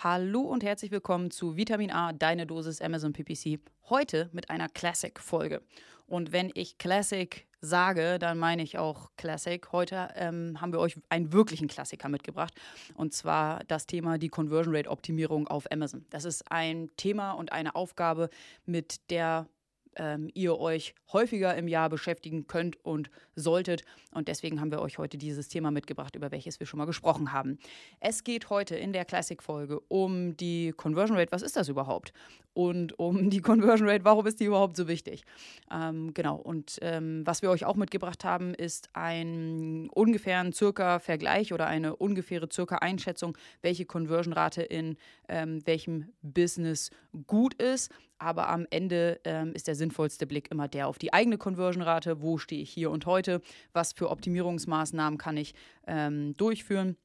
Hallo 0.00 0.42
und 0.42 0.62
herzlich 0.62 0.92
willkommen 0.92 1.32
zu 1.32 1.56
Vitamin 1.56 1.90
A, 1.90 2.12
deine 2.12 2.46
Dosis 2.46 2.80
Amazon 2.80 3.12
PPC. 3.12 3.58
Heute 3.88 4.30
mit 4.32 4.48
einer 4.48 4.68
Classic-Folge. 4.68 5.60
Und 6.06 6.30
wenn 6.30 6.52
ich 6.54 6.78
Classic 6.78 7.48
sage, 7.60 8.20
dann 8.20 8.38
meine 8.38 8.62
ich 8.62 8.78
auch 8.78 9.10
Classic. 9.16 9.72
Heute 9.72 10.10
ähm, 10.14 10.60
haben 10.60 10.72
wir 10.72 10.78
euch 10.78 11.00
einen 11.08 11.32
wirklichen 11.32 11.66
Klassiker 11.66 12.08
mitgebracht. 12.08 12.54
Und 12.94 13.12
zwar 13.12 13.64
das 13.64 13.88
Thema 13.88 14.18
die 14.18 14.28
Conversion 14.28 14.76
Rate 14.76 14.88
Optimierung 14.88 15.48
auf 15.48 15.68
Amazon. 15.72 16.06
Das 16.10 16.24
ist 16.24 16.44
ein 16.48 16.90
Thema 16.96 17.32
und 17.32 17.50
eine 17.50 17.74
Aufgabe, 17.74 18.30
mit 18.66 19.10
der 19.10 19.48
ähm, 19.98 20.30
ihr 20.34 20.58
euch 20.58 20.94
häufiger 21.12 21.54
im 21.56 21.68
Jahr 21.68 21.90
beschäftigen 21.90 22.46
könnt 22.46 22.82
und 22.84 23.10
solltet. 23.34 23.84
Und 24.12 24.28
deswegen 24.28 24.60
haben 24.60 24.70
wir 24.70 24.80
euch 24.80 24.98
heute 24.98 25.18
dieses 25.18 25.48
Thema 25.48 25.70
mitgebracht, 25.70 26.16
über 26.16 26.30
welches 26.30 26.60
wir 26.60 26.66
schon 26.66 26.78
mal 26.78 26.86
gesprochen 26.86 27.32
haben. 27.32 27.58
Es 28.00 28.24
geht 28.24 28.50
heute 28.50 28.76
in 28.76 28.92
der 28.92 29.04
Classic-Folge 29.04 29.80
um 29.88 30.36
die 30.36 30.72
Conversion 30.76 31.16
Rate. 31.18 31.32
Was 31.32 31.42
ist 31.42 31.56
das 31.56 31.68
überhaupt? 31.68 32.12
Und 32.54 32.98
um 32.98 33.30
die 33.30 33.40
Conversion 33.40 33.88
Rate, 33.88 34.04
warum 34.04 34.26
ist 34.26 34.40
die 34.40 34.44
überhaupt 34.44 34.76
so 34.76 34.88
wichtig? 34.88 35.24
Ähm, 35.70 36.14
genau. 36.14 36.36
Und 36.36 36.78
ähm, 36.82 37.22
was 37.24 37.42
wir 37.42 37.50
euch 37.50 37.64
auch 37.64 37.76
mitgebracht 37.76 38.24
haben, 38.24 38.54
ist 38.54 38.88
ein 38.94 39.88
ungefähren 39.90 40.52
circa 40.52 40.98
Vergleich 40.98 41.52
oder 41.52 41.66
eine 41.66 41.96
ungefähre 41.96 42.48
circa 42.50 42.76
Einschätzung, 42.76 43.36
welche 43.62 43.84
Conversion-Rate 43.84 44.62
in 44.62 44.96
ähm, 45.28 45.64
welchem 45.66 46.12
Business 46.22 46.90
gut 47.26 47.54
ist. 47.54 47.90
Aber 48.18 48.48
am 48.48 48.66
Ende 48.70 49.20
ähm, 49.24 49.52
ist 49.52 49.68
der 49.68 49.74
sinnvollste 49.74 50.26
Blick 50.26 50.50
immer 50.50 50.68
der 50.68 50.88
auf 50.88 50.98
die 50.98 51.12
eigene 51.12 51.38
Conversion-Rate. 51.38 52.20
Wo 52.20 52.38
stehe 52.38 52.62
ich 52.62 52.70
hier 52.70 52.90
und 52.90 53.06
heute? 53.06 53.40
Was 53.72 53.92
für 53.92 54.10
Optimierungsmaßnahmen 54.10 55.18
kann 55.18 55.36
ich 55.36 55.54
ähm, 55.86 56.36
durchführen? 56.36 56.96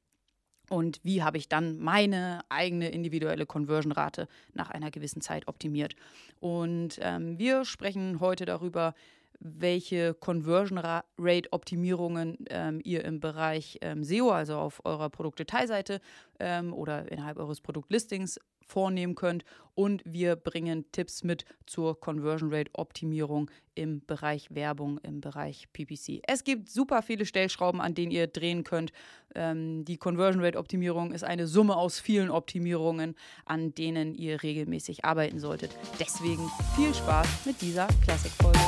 Und 0.69 0.99
wie 1.03 1.21
habe 1.21 1.37
ich 1.37 1.49
dann 1.49 1.77
meine 1.77 2.41
eigene 2.49 2.89
individuelle 2.89 3.45
Conversion-Rate 3.45 4.27
nach 4.53 4.71
einer 4.71 4.91
gewissen 4.91 5.21
Zeit 5.21 5.47
optimiert? 5.47 5.95
Und 6.39 6.99
ähm, 7.01 7.37
wir 7.37 7.65
sprechen 7.65 8.19
heute 8.19 8.45
darüber, 8.45 8.93
welche 9.39 10.13
Conversion 10.13 10.77
Rate 10.77 11.51
Optimierungen 11.51 12.37
ähm, 12.49 12.79
ihr 12.83 13.03
im 13.03 13.19
Bereich 13.19 13.77
ähm, 13.81 14.03
SEO, 14.03 14.31
also 14.31 14.55
auf 14.55 14.81
eurer 14.85 15.09
Produktdetailseite 15.09 15.99
ähm, 16.39 16.73
oder 16.73 17.11
innerhalb 17.11 17.37
eures 17.37 17.59
Produktlistings 17.59 18.39
vornehmen 18.67 19.15
könnt. 19.15 19.43
Und 19.75 20.03
wir 20.05 20.35
bringen 20.35 20.85
Tipps 20.91 21.23
mit 21.23 21.45
zur 21.65 21.99
Conversion 21.99 22.53
Rate 22.53 22.69
Optimierung 22.73 23.49
im 23.73 24.05
Bereich 24.05 24.53
Werbung, 24.53 24.99
im 24.99 25.19
Bereich 25.19 25.67
PPC. 25.73 26.21
Es 26.27 26.43
gibt 26.43 26.69
super 26.69 27.01
viele 27.01 27.25
Stellschrauben, 27.25 27.81
an 27.81 27.95
denen 27.95 28.11
ihr 28.11 28.27
drehen 28.27 28.63
könnt. 28.63 28.91
Ähm, 29.33 29.83
die 29.83 29.97
Conversion 29.97 30.43
Rate 30.43 30.59
Optimierung 30.59 31.11
ist 31.11 31.23
eine 31.23 31.47
Summe 31.47 31.75
aus 31.75 31.99
vielen 31.99 32.29
Optimierungen, 32.29 33.15
an 33.45 33.73
denen 33.73 34.13
ihr 34.13 34.43
regelmäßig 34.43 35.05
arbeiten 35.05 35.39
solltet. 35.39 35.75
Deswegen 35.99 36.49
viel 36.75 36.93
Spaß 36.93 37.45
mit 37.45 37.59
dieser 37.61 37.87
Classic-Folge. 38.03 38.59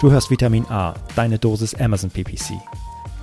Du 0.00 0.10
hörst 0.10 0.30
Vitamin 0.30 0.64
A, 0.66 0.94
deine 1.14 1.38
Dosis 1.38 1.74
Amazon 1.74 2.10
PPC 2.10 2.54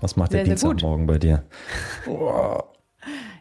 Was 0.00 0.16
macht 0.16 0.32
sehr, 0.32 0.44
der 0.44 0.54
Dienstagmorgen 0.54 1.06
bei 1.06 1.18
dir? 1.18 1.44
Oh. 2.06 2.58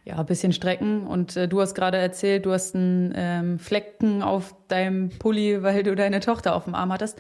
Ja, 0.06 0.20
ein 0.20 0.26
bisschen 0.26 0.54
strecken. 0.54 1.06
Und 1.06 1.36
äh, 1.36 1.50
du 1.50 1.60
hast 1.60 1.76
gerade 1.76 1.98
erzählt, 1.98 2.46
du 2.46 2.54
hast 2.54 2.74
einen 2.74 3.12
ähm, 3.14 3.60
Flecken 3.60 4.22
auf 4.22 4.56
deinem 4.70 5.10
Pulli, 5.10 5.62
weil 5.64 5.84
du 5.84 5.96
deine 5.96 6.22
Tochter 6.22 6.56
auf 6.56 6.64
dem 6.64 6.76
Arm 6.76 6.94
hattest. 6.94 7.20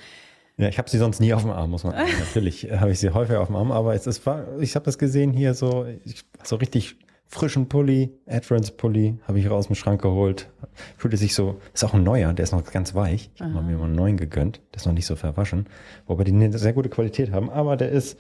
Ja, 0.56 0.70
ich 0.70 0.78
habe 0.78 0.90
sie 0.90 0.98
sonst 0.98 1.20
nie 1.20 1.34
auf 1.34 1.42
dem 1.42 1.52
Arm, 1.52 1.70
muss 1.70 1.84
man 1.84 1.94
sagen. 1.94 2.10
Natürlich 2.20 2.72
habe 2.72 2.92
ich 2.92 3.00
sie 3.00 3.10
häufig 3.10 3.36
auf 3.36 3.48
dem 3.48 3.58
Arm, 3.58 3.74
aber 3.74 3.94
es 3.94 4.08
ist, 4.08 4.22
ich 4.62 4.76
habe 4.76 4.86
das 4.86 4.98
gesehen 4.98 5.34
hier 5.34 5.54
so, 5.54 5.86
ich, 6.06 6.24
so 6.44 6.56
richtig 6.56 6.96
frischen 7.28 7.68
Pulli, 7.68 8.10
Adference 8.26 8.72
Pulli, 8.72 9.20
habe 9.28 9.38
ich 9.38 9.50
raus 9.50 9.68
dem 9.68 9.76
Schrank 9.76 10.02
geholt. 10.02 10.50
Fühlte 10.98 11.18
sich 11.18 11.36
so, 11.36 11.60
ist 11.74 11.84
auch 11.84 11.94
ein 11.94 12.04
neuer, 12.04 12.32
der 12.32 12.44
ist 12.44 12.54
noch 12.54 12.64
ganz 12.64 12.96
weich. 12.96 13.30
Ich 13.36 13.42
habe 13.42 13.62
mir 13.64 13.76
mal 13.76 13.84
einen 13.84 13.96
neuen 13.96 14.16
gegönnt, 14.16 14.62
der 14.74 14.78
ist 14.78 14.86
noch 14.86 14.94
nicht 14.94 15.06
so 15.06 15.18
verwaschen. 15.18 15.68
Wobei 16.06 16.24
die 16.24 16.32
eine 16.32 16.58
sehr 16.58 16.72
gute 16.72 16.90
Qualität 16.90 17.34
haben, 17.34 17.50
aber 17.50 17.76
der 17.76 17.90
ist 17.90 18.18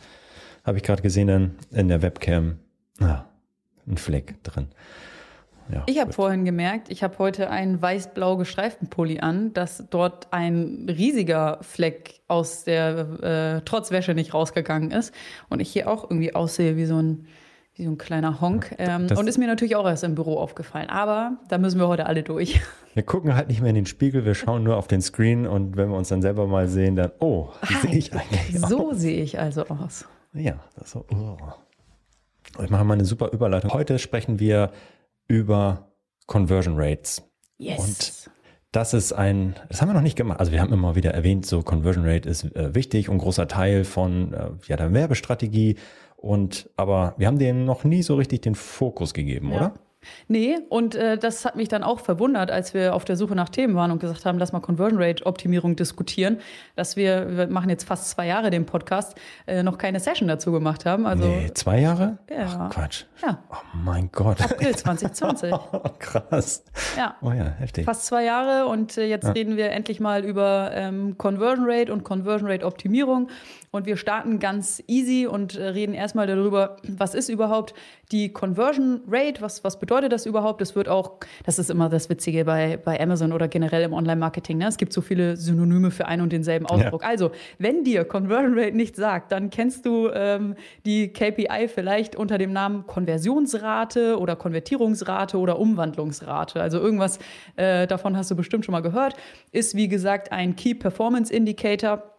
habe 0.67 0.78
ich 0.78 0.83
gerade 0.83 1.01
gesehen 1.01 1.29
in, 1.29 1.55
in 1.72 1.88
der 1.88 2.01
Webcam, 2.01 2.59
ah, 3.00 3.23
ein 3.88 3.97
Fleck 3.97 4.44
drin. 4.44 4.67
Ja, 5.72 5.83
ich 5.85 6.00
habe 6.00 6.13
vorhin 6.13 6.45
gemerkt, 6.45 6.89
ich 6.89 7.03
habe 7.03 7.17
heute 7.19 7.50
einen 7.50 7.81
weiß-blau 7.81 8.38
gestreiften 8.38 8.89
Pulli 8.89 9.19
an, 9.19 9.53
dass 9.53 9.83
dort 9.89 10.31
ein 10.31 10.88
riesiger 10.89 11.59
Fleck 11.61 12.22
aus 12.27 12.63
der 12.63 13.57
äh, 13.57 13.61
Trotzwäsche 13.66 14.13
nicht 14.13 14.33
rausgegangen 14.33 14.91
ist 14.91 15.13
und 15.50 15.61
ich 15.61 15.69
hier 15.69 15.89
auch 15.89 16.03
irgendwie 16.03 16.35
aussehe 16.35 16.77
wie 16.77 16.85
so 16.85 17.01
ein, 17.01 17.27
wie 17.75 17.83
so 17.83 17.91
ein 17.91 17.97
kleiner 17.97 18.39
Honk. 18.39 18.75
Ähm, 18.77 19.07
und 19.13 19.27
ist 19.27 19.38
mir 19.38 19.47
natürlich 19.47 19.75
auch 19.75 19.85
erst 19.85 20.06
im 20.06 20.16
Büro 20.16 20.38
aufgefallen. 20.38 20.89
Aber 20.89 21.38
da 21.50 21.57
müssen 21.57 21.79
wir 21.79 21.88
heute 21.88 22.06
alle 22.06 22.23
durch. 22.23 22.61
Wir 22.94 23.03
gucken 23.03 23.35
halt 23.35 23.47
nicht 23.47 23.61
mehr 23.61 23.69
in 23.69 23.75
den 23.75 23.85
Spiegel, 23.85 24.25
wir 24.25 24.33
schauen 24.33 24.63
nur 24.63 24.75
auf 24.75 24.88
den 24.88 25.03
Screen 25.03 25.45
und 25.45 25.77
wenn 25.77 25.89
wir 25.91 25.95
uns 25.95 26.07
dann 26.07 26.23
selber 26.23 26.47
mal 26.47 26.67
sehen, 26.67 26.95
dann, 26.95 27.11
oh, 27.19 27.50
wie 27.67 27.75
sehe 27.75 27.95
ich 27.95 28.11
eigentlich 28.11 28.63
aus? 28.63 28.69
So 28.72 28.91
sehe 28.94 29.22
ich 29.22 29.39
also 29.39 29.67
aus. 29.67 30.07
Ja, 30.38 30.59
das 30.78 30.92
so. 30.92 31.06
Oh. 31.12 31.38
Ich 32.64 32.70
mache 32.70 32.84
mal 32.84 32.94
eine 32.94 33.06
super 33.06 33.31
Überleitung. 33.31 33.72
Heute 33.74 34.00
sprechen 34.00 34.40
wir 34.40 34.72
über 35.28 35.92
Conversion 36.28 36.75
Rates. 36.78 37.24
Yes. 37.58 37.80
Und 37.80 38.31
das 38.72 38.94
ist 38.94 39.14
ein, 39.14 39.56
das 39.70 39.81
haben 39.81 39.90
wir 39.90 39.94
noch 39.94 40.02
nicht 40.02 40.16
gemacht. 40.16 40.40
Also 40.40 40.52
wir 40.52 40.62
haben 40.62 40.72
immer 40.74 40.96
wieder 40.96 41.12
erwähnt, 41.12 41.46
so 41.46 41.62
Conversion 41.64 42.06
Rate 42.06 42.30
ist 42.30 42.44
äh, 42.56 42.75
wichtig 42.75 43.09
und 43.09 43.18
großer 43.18 43.48
Teil 43.48 43.84
von 43.84 44.34
äh, 44.34 44.50
ja, 44.68 44.78
der 44.78 44.94
Werbestrategie. 44.94 45.78
Und 46.16 46.69
aber 46.75 47.16
wir 47.18 47.28
haben 47.28 47.40
denen 47.40 47.66
noch 47.66 47.84
nie 47.84 48.04
so 48.04 48.16
richtig 48.16 48.42
den 48.42 48.56
Fokus 48.56 49.14
gegeben, 49.14 49.52
ja. 49.52 49.58
oder? 49.58 49.74
Nee, 50.28 50.59
und 50.69 50.95
äh, 50.95 51.18
das 51.18 51.45
hat 51.45 51.56
mich 51.56 51.69
dann 51.69 51.84
auch 51.84 52.00
verwundert, 52.00 52.51
als 52.51 52.73
wir 52.73 52.94
auf 52.94 53.06
der 53.06 53.16
Suche 53.16 53.35
nach 53.35 53.50
Themen 53.50 53.75
waren 53.75 53.91
und 53.91 54.00
gesagt 54.00 54.25
haben, 54.25 54.38
lass 54.40 54.51
mal 54.51 54.59
Conversion 54.59 55.01
Rate 55.01 55.25
Optimierung 55.25 55.75
diskutieren, 55.75 56.40
dass 56.75 56.95
wir, 56.95 57.38
wir 57.38 57.47
machen 57.47 57.69
jetzt 57.69 57.85
fast 57.85 58.09
zwei 58.09 58.28
Jahre 58.28 58.50
den 58.50 58.66
Podcast, 58.66 59.18
äh, 59.45 59.63
noch 59.63 59.78
keine 59.78 60.00
Session 60.00 60.28
dazu 60.28 60.51
gemacht 60.51 60.85
haben. 60.85 61.06
Also, 61.06 61.25
nee, 61.25 61.51
zwei 61.53 61.79
Jahre? 61.79 62.18
Ja. 62.29 62.68
Ach, 62.68 62.69
Quatsch. 62.69 63.06
Ja. 63.22 63.40
Oh 63.50 63.56
mein 63.73 64.09
Gott. 64.12 64.41
April 64.41 64.75
2020. 64.75 65.53
Krass. 66.00 66.63
Ja. 66.95 67.16
Oh 67.22 67.31
ja, 67.31 67.45
heftig. 67.59 67.85
Fast 67.85 68.06
zwei 68.06 68.24
Jahre 68.24 68.68
und 68.68 68.97
äh, 68.97 69.06
jetzt 69.06 69.25
ja. 69.25 69.31
reden 69.31 69.57
wir 69.57 69.72
endlich 69.72 70.00
mal 70.00 70.24
über 70.24 70.72
ähm, 70.74 71.18
Conversion 71.18 71.66
Rate 71.68 71.91
und 71.91 72.03
Conversion 72.03 72.50
Rate 72.50 72.66
Optimierung. 72.66 73.29
Und 73.72 73.85
wir 73.85 73.97
starten 73.97 74.39
ganz 74.39 74.81
easy 74.88 75.28
und 75.28 75.56
äh, 75.56 75.68
reden 75.68 75.94
erstmal 75.94 76.25
darüber, 76.25 76.78
was 76.88 77.13
ist 77.13 77.29
überhaupt 77.29 77.74
die 78.12 78.31
Conversion 78.31 79.01
Rate, 79.07 79.41
was, 79.41 79.63
was 79.63 79.78
bedeutet 79.78 79.97
das 80.02 80.25
überhaupt? 80.25 80.62
Das 80.62 80.75
wird 80.75 80.88
auch, 80.88 81.13
das 81.44 81.59
ist 81.59 81.69
immer 81.69 81.90
das 81.90 82.09
Witzige 82.09 82.46
bei, 82.46 82.78
bei 82.78 83.00
Amazon 83.00 83.34
oder 83.34 83.47
generell 83.47 83.84
im 83.84 83.94
Online-Marketing. 83.94 84.58
Ne? 84.58 84.68
Es 84.68 84.78
gibt 84.78 84.94
so 84.94 85.02
viele 85.02 85.35
Synonyme 85.35 85.91
für 85.91 86.08
einen 86.08 86.22
und 86.22 86.31
denselben 86.31 86.66
Ausdruck. 86.66 87.02
Ja. 87.02 87.08
Also, 87.08 87.31
wenn 87.58 87.84
dir 87.84 88.06
Conversion 88.06 88.57
Rate 88.57 88.75
nicht 88.75 88.96
sagt, 88.96 89.31
dann 89.31 89.50
kennst 89.50 89.86
du 89.86 90.09
ähm, 90.13 90.56
die 90.86 91.12
KPI 91.12 91.68
vielleicht 91.68 92.16
unter 92.16 92.38
dem 92.38 92.53
Namen 92.53 92.86
Konversionsrate 92.88 94.18
oder 94.19 94.36
Konvertierungsrate 94.36 95.38
oder 95.38 95.60
Umwandlungsrate. 95.60 96.62
Also 96.62 96.80
irgendwas 96.80 97.19
äh, 97.56 97.88
davon 97.88 98.16
hast 98.16 98.31
du 98.31 98.36
bestimmt 98.36 98.66
schon 98.66 98.74
mal 98.74 98.81
gehört. 98.81 99.16
Ist 99.51 99.75
wie 99.75 99.88
gesagt 99.88 100.31
ein 100.31 100.56
Key 100.56 100.74
Performance 100.74 101.33
Indicator 101.33 102.17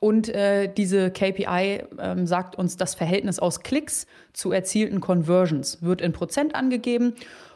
und 0.00 0.28
äh, 0.28 0.72
diese 0.72 1.10
KPI 1.10 1.82
ähm, 1.98 2.26
sagt 2.26 2.56
uns 2.56 2.76
das 2.76 2.94
Verhältnis 2.94 3.38
aus 3.38 3.60
Klicks 3.60 4.06
zu 4.32 4.52
erzielten 4.52 5.00
Conversions, 5.00 5.82
wird 5.82 6.00
in 6.00 6.12
Prozent 6.12 6.54
angegeben. 6.54 7.14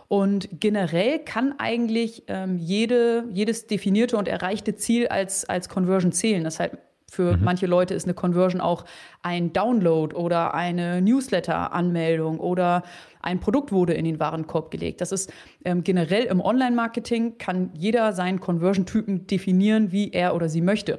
Und 0.08 0.48
generell 0.60 1.20
kann 1.20 1.54
eigentlich 1.58 2.24
ähm, 2.26 2.58
jede, 2.58 3.24
jedes 3.32 3.66
definierte 3.66 4.16
und 4.16 4.28
erreichte 4.28 4.74
Ziel 4.76 5.08
als, 5.08 5.48
als 5.48 5.68
Conversion 5.68 6.12
zählen. 6.12 6.44
Das 6.44 6.60
heißt, 6.60 6.76
für 7.12 7.36
mhm. 7.36 7.44
manche 7.44 7.66
Leute 7.66 7.92
ist 7.92 8.04
eine 8.04 8.14
Conversion 8.14 8.60
auch 8.60 8.84
ein 9.22 9.52
Download 9.52 10.16
oder 10.16 10.54
eine 10.54 11.02
Newsletter-Anmeldung 11.02 12.40
oder 12.40 12.82
ein 13.20 13.38
Produkt 13.38 13.70
wurde 13.70 13.92
in 13.92 14.04
den 14.06 14.18
Warenkorb 14.18 14.70
gelegt. 14.70 15.00
Das 15.00 15.12
ist 15.12 15.30
ähm, 15.64 15.84
generell 15.84 16.24
im 16.24 16.40
Online-Marketing 16.40 17.36
kann 17.36 17.70
jeder 17.74 18.14
seinen 18.14 18.40
Conversion-Typen 18.40 19.26
definieren, 19.26 19.92
wie 19.92 20.10
er 20.10 20.34
oder 20.34 20.48
sie 20.48 20.62
möchte. 20.62 20.98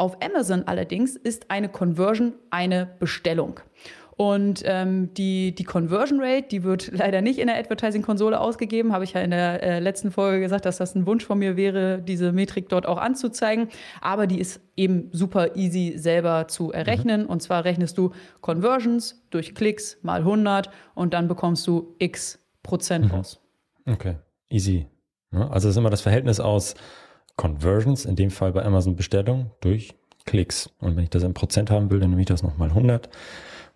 Auf 0.00 0.16
Amazon 0.22 0.62
allerdings 0.66 1.14
ist 1.14 1.50
eine 1.50 1.68
Conversion 1.68 2.32
eine 2.48 2.88
Bestellung. 2.98 3.60
Und 4.16 4.62
ähm, 4.64 5.12
die, 5.12 5.54
die 5.54 5.64
Conversion 5.64 6.20
Rate, 6.22 6.48
die 6.48 6.64
wird 6.64 6.90
leider 6.92 7.20
nicht 7.20 7.38
in 7.38 7.48
der 7.48 7.58
Advertising-Konsole 7.58 8.40
ausgegeben. 8.40 8.94
Habe 8.94 9.04
ich 9.04 9.12
ja 9.12 9.20
in 9.20 9.30
der 9.30 9.62
äh, 9.62 9.78
letzten 9.78 10.10
Folge 10.10 10.40
gesagt, 10.40 10.64
dass 10.64 10.78
das 10.78 10.94
ein 10.94 11.04
Wunsch 11.04 11.26
von 11.26 11.38
mir 11.38 11.58
wäre, 11.58 12.00
diese 12.00 12.32
Metrik 12.32 12.70
dort 12.70 12.86
auch 12.86 12.96
anzuzeigen. 12.96 13.68
Aber 14.00 14.26
die 14.26 14.40
ist 14.40 14.62
eben 14.74 15.10
super 15.12 15.54
easy 15.54 15.92
selber 15.98 16.48
zu 16.48 16.72
errechnen. 16.72 17.24
Mhm. 17.24 17.28
Und 17.28 17.42
zwar 17.42 17.66
rechnest 17.66 17.98
du 17.98 18.12
Conversions 18.40 19.22
durch 19.28 19.54
Klicks 19.54 19.98
mal 20.00 20.20
100 20.20 20.70
und 20.94 21.12
dann 21.12 21.28
bekommst 21.28 21.66
du 21.66 21.94
x 21.98 22.38
Prozent 22.62 23.04
mhm. 23.04 23.10
raus. 23.10 23.38
Okay, 23.84 24.14
easy. 24.48 24.86
Ja, 25.30 25.50
also 25.50 25.68
ist 25.68 25.76
immer 25.76 25.90
das 25.90 26.00
Verhältnis 26.00 26.40
aus 26.40 26.74
Conversions, 27.36 28.04
in 28.04 28.16
dem 28.16 28.30
Fall 28.30 28.52
bei 28.52 28.64
Amazon 28.64 28.96
Bestellung, 28.96 29.50
durch 29.60 29.94
Klicks. 30.26 30.70
Und 30.78 30.96
wenn 30.96 31.04
ich 31.04 31.10
das 31.10 31.22
in 31.22 31.34
Prozent 31.34 31.70
haben 31.70 31.90
will, 31.90 32.00
dann 32.00 32.10
nehme 32.10 32.22
ich 32.22 32.28
das 32.28 32.42
nochmal 32.42 32.68
100. 32.68 33.08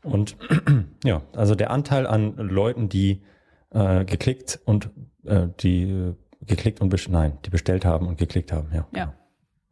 Und 0.02 0.36
ja, 1.04 1.22
also 1.34 1.54
der 1.54 1.70
Anteil 1.70 2.06
an 2.06 2.36
Leuten, 2.36 2.88
die 2.88 3.22
äh, 3.70 4.04
geklickt 4.04 4.60
und 4.64 4.90
äh, 5.24 5.48
die 5.60 5.84
äh, 5.84 6.14
geklickt 6.42 6.80
und 6.80 7.08
nein, 7.08 7.38
die 7.44 7.50
bestellt 7.50 7.84
haben 7.84 8.06
und 8.06 8.18
geklickt 8.18 8.52
haben, 8.52 8.68
ja. 8.72 8.86
Ja. 8.94 9.14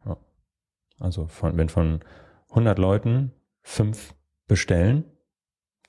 ja. 0.05 0.17
Also 0.99 1.27
von, 1.27 1.55
wenn 1.57 1.69
von 1.69 1.99
100 2.49 2.79
Leuten 2.79 3.31
fünf 3.61 4.15
bestellen, 4.47 5.05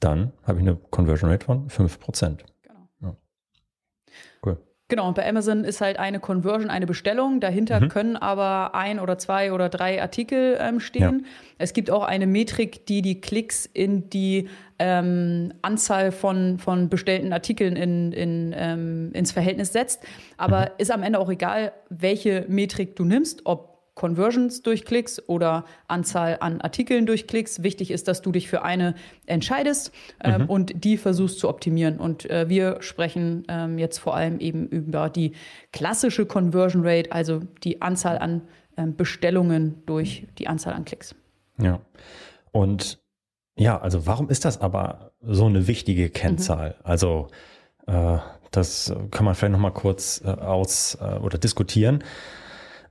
dann 0.00 0.32
habe 0.42 0.58
ich 0.58 0.66
eine 0.66 0.76
Conversion 0.76 1.30
Rate 1.30 1.46
von 1.46 1.68
5 1.68 1.98
Prozent. 1.98 2.44
Genau, 4.88 5.08
und 5.08 5.14
bei 5.14 5.26
Amazon 5.26 5.64
ist 5.64 5.80
halt 5.80 5.98
eine 5.98 6.20
Conversion, 6.20 6.68
eine 6.68 6.86
Bestellung. 6.86 7.40
Dahinter 7.40 7.80
mhm. 7.80 7.88
können 7.88 8.16
aber 8.16 8.74
ein 8.74 9.00
oder 9.00 9.16
zwei 9.16 9.52
oder 9.52 9.70
drei 9.70 10.02
Artikel 10.02 10.58
ähm, 10.60 10.78
stehen. 10.78 11.20
Ja. 11.20 11.26
Es 11.56 11.72
gibt 11.72 11.90
auch 11.90 12.02
eine 12.02 12.26
Metrik, 12.26 12.84
die 12.84 13.00
die 13.00 13.20
Klicks 13.22 13.64
in 13.64 14.10
die 14.10 14.50
ähm, 14.78 15.54
Anzahl 15.62 16.12
von, 16.12 16.58
von 16.58 16.90
bestellten 16.90 17.32
Artikeln 17.32 17.76
in, 17.76 18.12
in, 18.12 18.54
ähm, 18.54 19.10
ins 19.14 19.32
Verhältnis 19.32 19.72
setzt. 19.72 20.04
Aber 20.36 20.60
mhm. 20.60 20.66
ist 20.76 20.90
am 20.90 21.02
Ende 21.02 21.18
auch 21.18 21.30
egal, 21.30 21.72
welche 21.88 22.44
Metrik 22.48 22.94
du 22.94 23.06
nimmst, 23.06 23.46
ob 23.46 23.73
Conversions 23.94 24.62
durch 24.62 24.84
Klicks 24.84 25.22
oder 25.28 25.64
Anzahl 25.86 26.38
an 26.40 26.60
Artikeln 26.60 27.06
durch 27.06 27.26
Klicks. 27.26 27.62
Wichtig 27.62 27.90
ist, 27.90 28.08
dass 28.08 28.22
du 28.22 28.32
dich 28.32 28.48
für 28.48 28.62
eine 28.62 28.94
entscheidest 29.26 29.92
ähm, 30.22 30.42
mhm. 30.42 30.50
und 30.50 30.84
die 30.84 30.96
versuchst 30.96 31.38
zu 31.38 31.48
optimieren. 31.48 31.98
Und 31.98 32.28
äh, 32.28 32.48
wir 32.48 32.78
sprechen 32.80 33.44
ähm, 33.48 33.78
jetzt 33.78 33.98
vor 33.98 34.16
allem 34.16 34.40
eben 34.40 34.66
über 34.66 35.08
die 35.08 35.32
klassische 35.72 36.26
Conversion 36.26 36.82
Rate, 36.84 37.12
also 37.12 37.42
die 37.62 37.82
Anzahl 37.82 38.18
an 38.18 38.42
ähm, 38.76 38.96
Bestellungen 38.96 39.82
durch 39.86 40.26
die 40.38 40.48
Anzahl 40.48 40.74
an 40.74 40.84
Klicks. 40.84 41.14
Ja. 41.58 41.80
Und 42.50 42.98
ja, 43.56 43.80
also 43.80 44.06
warum 44.06 44.28
ist 44.28 44.44
das 44.44 44.60
aber 44.60 45.12
so 45.22 45.46
eine 45.46 45.68
wichtige 45.68 46.10
Kennzahl? 46.10 46.70
Mhm. 46.70 46.74
Also 46.82 47.28
äh, 47.86 48.18
das 48.50 48.92
kann 49.10 49.24
man 49.24 49.34
vielleicht 49.34 49.52
noch 49.52 49.60
mal 49.60 49.70
kurz 49.70 50.20
äh, 50.24 50.28
aus 50.28 50.98
äh, 51.00 51.18
oder 51.18 51.38
diskutieren. 51.38 52.02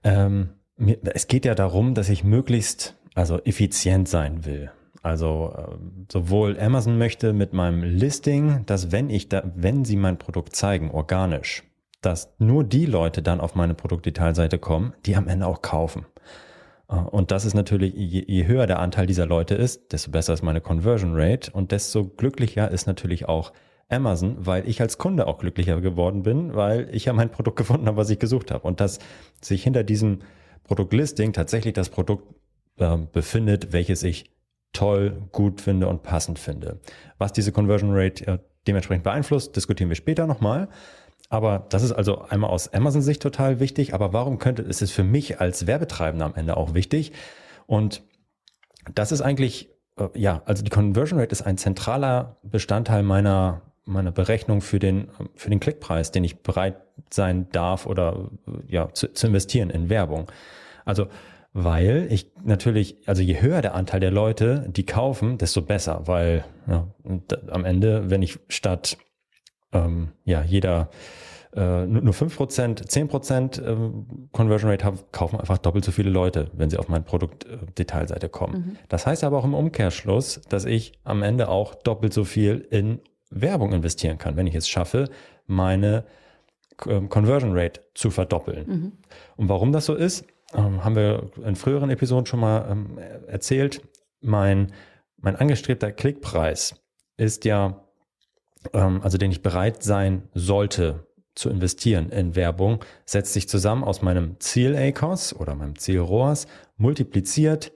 Ähm, 0.04 0.50
es 0.78 1.28
geht 1.28 1.46
ja 1.46 1.56
darum, 1.56 1.94
dass 1.94 2.10
ich 2.10 2.24
möglichst 2.24 2.96
also 3.16 3.40
effizient 3.44 4.08
sein 4.08 4.46
will. 4.46 4.72
Also 5.02 5.54
äh, 5.56 5.76
sowohl 6.12 6.60
Amazon 6.60 6.98
möchte 6.98 7.34
mit 7.34 7.54
meinem 7.54 7.84
Listing, 7.84 8.66
dass 8.66 8.92
wenn 8.92 9.10
ich 9.10 9.30
da, 9.30 9.44
wenn 9.56 9.84
sie 9.84 9.98
mein 9.98 10.18
Produkt 10.18 10.56
zeigen, 10.56 10.92
organisch, 10.92 11.64
dass 12.02 12.34
nur 12.40 12.64
die 12.64 12.86
Leute 12.86 13.22
dann 13.22 13.42
auf 13.42 13.56
meine 13.56 13.74
Produktdetailseite 13.74 14.58
kommen, 14.58 14.94
die 15.06 15.16
am 15.16 15.28
Ende 15.28 15.46
auch 15.46 15.62
kaufen. 15.62 16.06
Äh, 16.90 16.96
und 16.96 17.32
das 17.32 17.46
ist 17.46 17.54
natürlich, 17.54 17.94
je 17.94 18.48
höher 18.48 18.66
der 18.66 18.80
Anteil 18.80 19.06
dieser 19.06 19.26
Leute 19.26 19.56
ist, 19.56 19.92
desto 19.92 20.10
besser 20.10 20.34
ist 20.34 20.42
meine 20.42 20.62
Conversion 20.62 21.12
Rate 21.14 21.52
und 21.52 21.72
desto 21.72 22.06
glücklicher 22.06 22.72
ist 22.72 22.88
natürlich 22.88 23.28
auch 23.28 23.52
Amazon, 23.90 24.38
weil 24.40 24.68
ich 24.68 24.82
als 24.82 24.98
Kunde 24.98 25.28
auch 25.28 25.38
glücklicher 25.38 25.80
geworden 25.82 26.24
bin, 26.24 26.56
weil 26.56 26.90
ich 26.94 27.06
ja 27.06 27.14
mein 27.14 27.30
Produkt 27.30 27.58
gefunden 27.58 27.88
habe, 27.88 27.98
was 27.98 28.10
ich 28.10 28.20
gesucht 28.20 28.52
habe. 28.52 28.66
Und 28.66 28.80
dass 28.80 29.00
sich 29.42 29.64
hinter 29.64 29.84
diesem 29.84 30.20
Produktlisting 30.64 31.34
tatsächlich 31.34 31.74
das 31.74 31.90
Produkt 31.90 32.34
äh, 32.78 32.98
befindet, 32.98 33.74
welches 33.74 34.04
ich 34.04 34.32
toll, 34.74 35.28
gut 35.32 35.62
finde 35.62 35.88
und 35.88 36.04
passend 36.04 36.40
finde. 36.40 36.80
Was 37.18 37.32
diese 37.32 37.52
Conversion 37.52 37.92
Rate 37.94 38.28
äh, 38.28 38.40
dementsprechend 38.68 39.04
beeinflusst, 39.04 39.56
diskutieren 39.56 39.90
wir 39.90 39.96
später 39.96 40.26
nochmal. 40.28 40.70
Aber 41.30 41.66
das 41.70 41.84
ist 41.84 41.92
also 41.92 42.22
einmal 42.22 42.50
aus 42.50 42.74
Amazon-Sicht 42.74 43.22
total 43.22 43.60
wichtig. 43.60 43.94
Aber 43.94 44.14
warum 44.14 44.40
könnte, 44.40 44.62
ist 44.62 44.82
es 44.82 44.92
für 44.92 45.04
mich 45.04 45.40
als 45.40 45.68
Werbetreibender 45.68 46.26
am 46.26 46.36
Ende 46.36 46.58
auch 46.58 46.74
wichtig? 46.74 47.12
Und 47.66 48.04
das 48.94 49.12
ist 49.12 49.22
eigentlich, 49.22 49.70
äh, 49.98 50.08
ja, 50.16 50.42
also 50.46 50.64
die 50.64 50.70
Conversion 50.70 51.20
Rate 51.20 51.32
ist 51.32 51.42
ein 51.42 51.58
zentraler 51.58 52.38
Bestandteil 52.44 53.04
meiner, 53.04 53.62
meiner 53.86 54.12
Berechnung 54.12 54.62
für 54.62 54.80
den, 54.80 55.10
für 55.36 55.50
den 55.50 55.60
Klickpreis, 55.60 56.12
den 56.12 56.24
ich 56.24 56.42
bereit 56.42 56.78
sein 57.10 57.48
darf 57.52 57.86
oder 57.86 58.30
ja, 58.68 58.94
zu, 58.94 59.12
zu 59.14 59.28
investieren 59.28 59.70
in 59.70 59.90
Werbung. 59.90 60.32
Also 60.86 61.08
weil 61.54 62.08
ich 62.10 62.32
natürlich, 62.44 62.98
also 63.06 63.22
je 63.22 63.40
höher 63.40 63.62
der 63.62 63.76
Anteil 63.76 64.00
der 64.00 64.10
Leute, 64.10 64.68
die 64.70 64.86
kaufen, 64.86 65.38
desto 65.38 65.62
besser, 65.62 66.02
weil 66.06 66.44
ja, 66.68 66.88
am 67.52 67.64
Ende, 67.64 68.10
wenn 68.10 68.24
ich 68.24 68.40
statt 68.48 68.98
ähm, 69.72 70.10
ja 70.26 70.42
jeder 70.42 70.90
äh, 71.56 71.86
nur 71.86 72.14
fünf 72.14 72.36
Prozent, 72.36 72.90
zehn 72.90 73.08
Prozent 73.08 73.60
äh, 73.60 73.76
Conversion 74.32 74.72
Rate 74.72 74.86
habe, 74.86 74.98
kaufen 75.12 75.40
einfach 75.40 75.60
doppelt 75.60 75.86
so 75.86 75.92
viele 75.92 76.10
Leute, 76.10 76.50
wenn 76.54 76.72
sie 76.72 76.78
auf 76.78 76.90
meine 76.90 77.04
Produktdetailseite 77.04 78.30
kommen. 78.30 78.54
Mhm. 78.54 78.78
Das 78.90 79.06
heißt 79.06 79.24
aber 79.24 79.38
auch 79.38 79.46
im 79.46 79.54
Umkehrschluss, 79.54 80.42
dass 80.50 80.66
ich 80.66 80.94
am 81.04 81.22
Ende 81.22 81.50
auch 81.50 81.76
doppelt 81.76 82.14
so 82.14 82.24
viel 82.24 82.66
in 82.72 83.00
Werbung 83.34 83.74
investieren 83.74 84.18
kann, 84.18 84.38
wenn 84.38 84.48
ich 84.48 84.56
es 84.56 84.68
schaffe, 84.68 85.10
meine 85.48 86.06
ähm, 86.88 87.10
Conversion 87.10 87.58
Rate 87.58 87.82
zu 87.94 88.10
verdoppeln. 88.10 88.68
Mhm. 88.68 88.92
Und 89.36 89.50
warum 89.50 89.72
das 89.72 89.86
so 89.86 89.96
ist, 89.96 90.26
ähm, 90.54 90.84
haben 90.84 90.96
wir 90.96 91.32
in 91.44 91.56
früheren 91.56 91.90
Episoden 91.90 92.26
schon 92.26 92.40
mal 92.40 92.68
ähm, 92.70 92.98
erzählt. 93.28 93.82
Mein, 94.22 94.72
mein 95.18 95.36
angestrebter 95.36 95.92
Klickpreis 95.92 96.76
ist 97.18 97.46
ja, 97.46 97.84
also 98.72 99.18
den 99.18 99.30
ich 99.30 99.42
bereit 99.42 99.84
sein 99.84 100.30
sollte 100.34 101.06
zu 101.36 101.50
investieren 101.50 102.10
in 102.10 102.36
Werbung, 102.36 102.80
setzt 103.06 103.34
sich 103.34 103.50
zusammen 103.50 103.84
aus 103.84 104.02
meinem 104.02 104.40
Ziel 104.40 104.76
ACOS 104.76 105.36
oder 105.36 105.56
meinem 105.56 105.78
Ziel 105.78 106.00
ROAS 106.00 106.48
multipliziert 106.78 107.74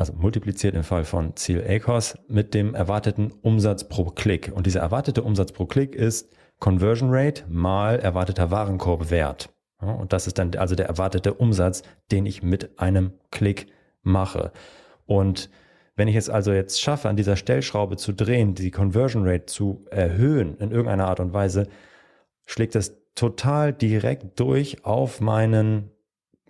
also 0.00 0.14
multipliziert 0.14 0.74
im 0.74 0.82
Fall 0.82 1.04
von 1.04 1.36
Ziel 1.36 1.62
ACOS 1.68 2.16
mit 2.26 2.54
dem 2.54 2.74
erwarteten 2.74 3.32
Umsatz 3.42 3.86
pro 3.86 4.06
Klick. 4.06 4.50
Und 4.52 4.66
dieser 4.66 4.80
erwartete 4.80 5.22
Umsatz 5.22 5.52
pro 5.52 5.66
Klick 5.66 5.94
ist 5.94 6.34
Conversion 6.58 7.10
Rate 7.12 7.44
mal 7.48 7.98
erwarteter 7.98 8.50
Warenkorbwert. 8.50 9.50
Ja, 9.82 9.92
und 9.92 10.14
das 10.14 10.26
ist 10.26 10.38
dann 10.38 10.54
also 10.56 10.74
der 10.74 10.86
erwartete 10.86 11.34
Umsatz, 11.34 11.82
den 12.10 12.24
ich 12.24 12.42
mit 12.42 12.78
einem 12.80 13.12
Klick 13.30 13.66
mache. 14.02 14.52
Und 15.04 15.50
wenn 15.96 16.08
ich 16.08 16.16
es 16.16 16.30
also 16.30 16.52
jetzt 16.52 16.80
schaffe, 16.80 17.10
an 17.10 17.16
dieser 17.16 17.36
Stellschraube 17.36 17.98
zu 17.98 18.12
drehen, 18.12 18.54
die 18.54 18.70
Conversion 18.70 19.28
Rate 19.28 19.46
zu 19.46 19.84
erhöhen 19.90 20.56
in 20.56 20.70
irgendeiner 20.70 21.08
Art 21.08 21.20
und 21.20 21.34
Weise, 21.34 21.68
schlägt 22.46 22.74
das 22.74 22.96
total 23.14 23.74
direkt 23.74 24.40
durch 24.40 24.82
auf 24.86 25.20
meinen 25.20 25.90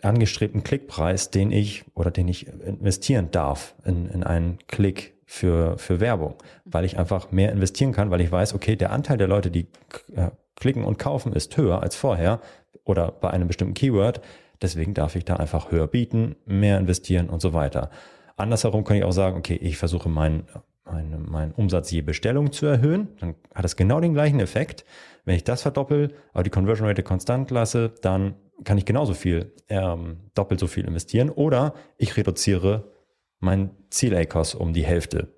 angestrebten 0.02 0.62
Klickpreis, 0.62 1.30
den 1.30 1.52
ich 1.52 1.84
oder 1.94 2.10
den 2.10 2.28
ich 2.28 2.48
investieren 2.48 3.30
darf 3.30 3.74
in, 3.84 4.08
in 4.08 4.22
einen 4.22 4.58
Klick 4.68 5.14
für, 5.24 5.78
für 5.78 6.00
Werbung, 6.00 6.34
weil 6.64 6.84
ich 6.84 6.98
einfach 6.98 7.30
mehr 7.30 7.52
investieren 7.52 7.92
kann, 7.92 8.10
weil 8.10 8.20
ich 8.20 8.32
weiß, 8.32 8.54
okay, 8.54 8.76
der 8.76 8.90
Anteil 8.92 9.16
der 9.16 9.28
Leute, 9.28 9.50
die 9.50 9.68
äh, 10.14 10.30
klicken 10.56 10.84
und 10.84 10.98
kaufen, 10.98 11.32
ist 11.32 11.56
höher 11.56 11.82
als 11.82 11.96
vorher 11.96 12.40
oder 12.84 13.12
bei 13.12 13.30
einem 13.30 13.46
bestimmten 13.46 13.74
Keyword. 13.74 14.20
Deswegen 14.60 14.92
darf 14.94 15.16
ich 15.16 15.24
da 15.24 15.36
einfach 15.36 15.70
höher 15.70 15.86
bieten, 15.86 16.36
mehr 16.44 16.78
investieren 16.78 17.30
und 17.30 17.40
so 17.40 17.52
weiter. 17.52 17.90
Andersherum 18.36 18.84
kann 18.84 18.96
ich 18.96 19.04
auch 19.04 19.12
sagen, 19.12 19.38
okay, 19.38 19.54
ich 19.54 19.76
versuche 19.76 20.08
meinen 20.08 20.44
mein, 20.90 21.24
mein 21.28 21.52
Umsatz 21.52 21.90
je 21.90 22.02
Bestellung 22.02 22.52
zu 22.52 22.66
erhöhen, 22.66 23.08
dann 23.20 23.34
hat 23.54 23.64
das 23.64 23.76
genau 23.76 24.00
den 24.00 24.12
gleichen 24.14 24.40
Effekt. 24.40 24.84
Wenn 25.24 25.36
ich 25.36 25.44
das 25.44 25.62
verdoppel, 25.62 26.14
aber 26.32 26.42
die 26.42 26.50
Conversion 26.50 26.88
Rate 26.88 27.02
konstant 27.02 27.50
lasse, 27.50 27.92
dann 28.02 28.34
kann 28.64 28.78
ich 28.78 28.84
genauso 28.84 29.14
viel, 29.14 29.54
ähm, 29.68 30.30
doppelt 30.34 30.60
so 30.60 30.66
viel 30.66 30.84
investieren 30.86 31.30
oder 31.30 31.74
ich 31.96 32.16
reduziere 32.16 32.92
mein 33.38 33.70
Ziel-ACOS 33.90 34.54
um 34.54 34.72
die 34.72 34.84
Hälfte. 34.84 35.28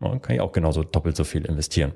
Dann 0.00 0.22
kann 0.22 0.36
ich 0.36 0.40
auch 0.40 0.52
genauso 0.52 0.84
doppelt 0.84 1.16
so 1.16 1.24
viel 1.24 1.44
investieren. 1.44 1.92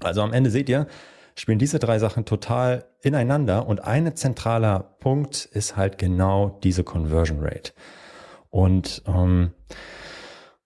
Also 0.00 0.22
am 0.22 0.32
Ende 0.32 0.50
seht 0.50 0.68
ihr, 0.68 0.86
spielen 1.34 1.58
diese 1.58 1.78
drei 1.78 1.98
Sachen 1.98 2.24
total 2.24 2.84
ineinander 3.02 3.66
und 3.66 3.84
ein 3.84 4.14
zentraler 4.16 4.96
Punkt 5.00 5.44
ist 5.44 5.76
halt 5.76 5.98
genau 5.98 6.58
diese 6.62 6.84
Conversion 6.84 7.40
Rate. 7.40 7.72
Und 8.50 9.02
ähm, 9.06 9.52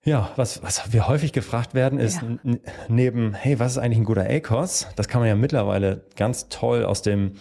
ja, 0.02 0.30
was, 0.36 0.62
was 0.62 0.92
wir 0.92 1.08
häufig 1.08 1.32
gefragt 1.32 1.74
werden, 1.74 1.98
ist 1.98 2.22
ja. 2.22 2.56
neben, 2.88 3.34
hey, 3.34 3.58
was 3.58 3.72
ist 3.72 3.78
eigentlich 3.78 3.98
ein 3.98 4.04
guter 4.04 4.28
ACOS? 4.28 4.88
Das 4.96 5.08
kann 5.08 5.20
man 5.20 5.28
ja 5.28 5.34
mittlerweile 5.34 6.06
ganz 6.16 6.48
toll 6.48 6.84
aus 6.84 7.02
dem 7.02 7.32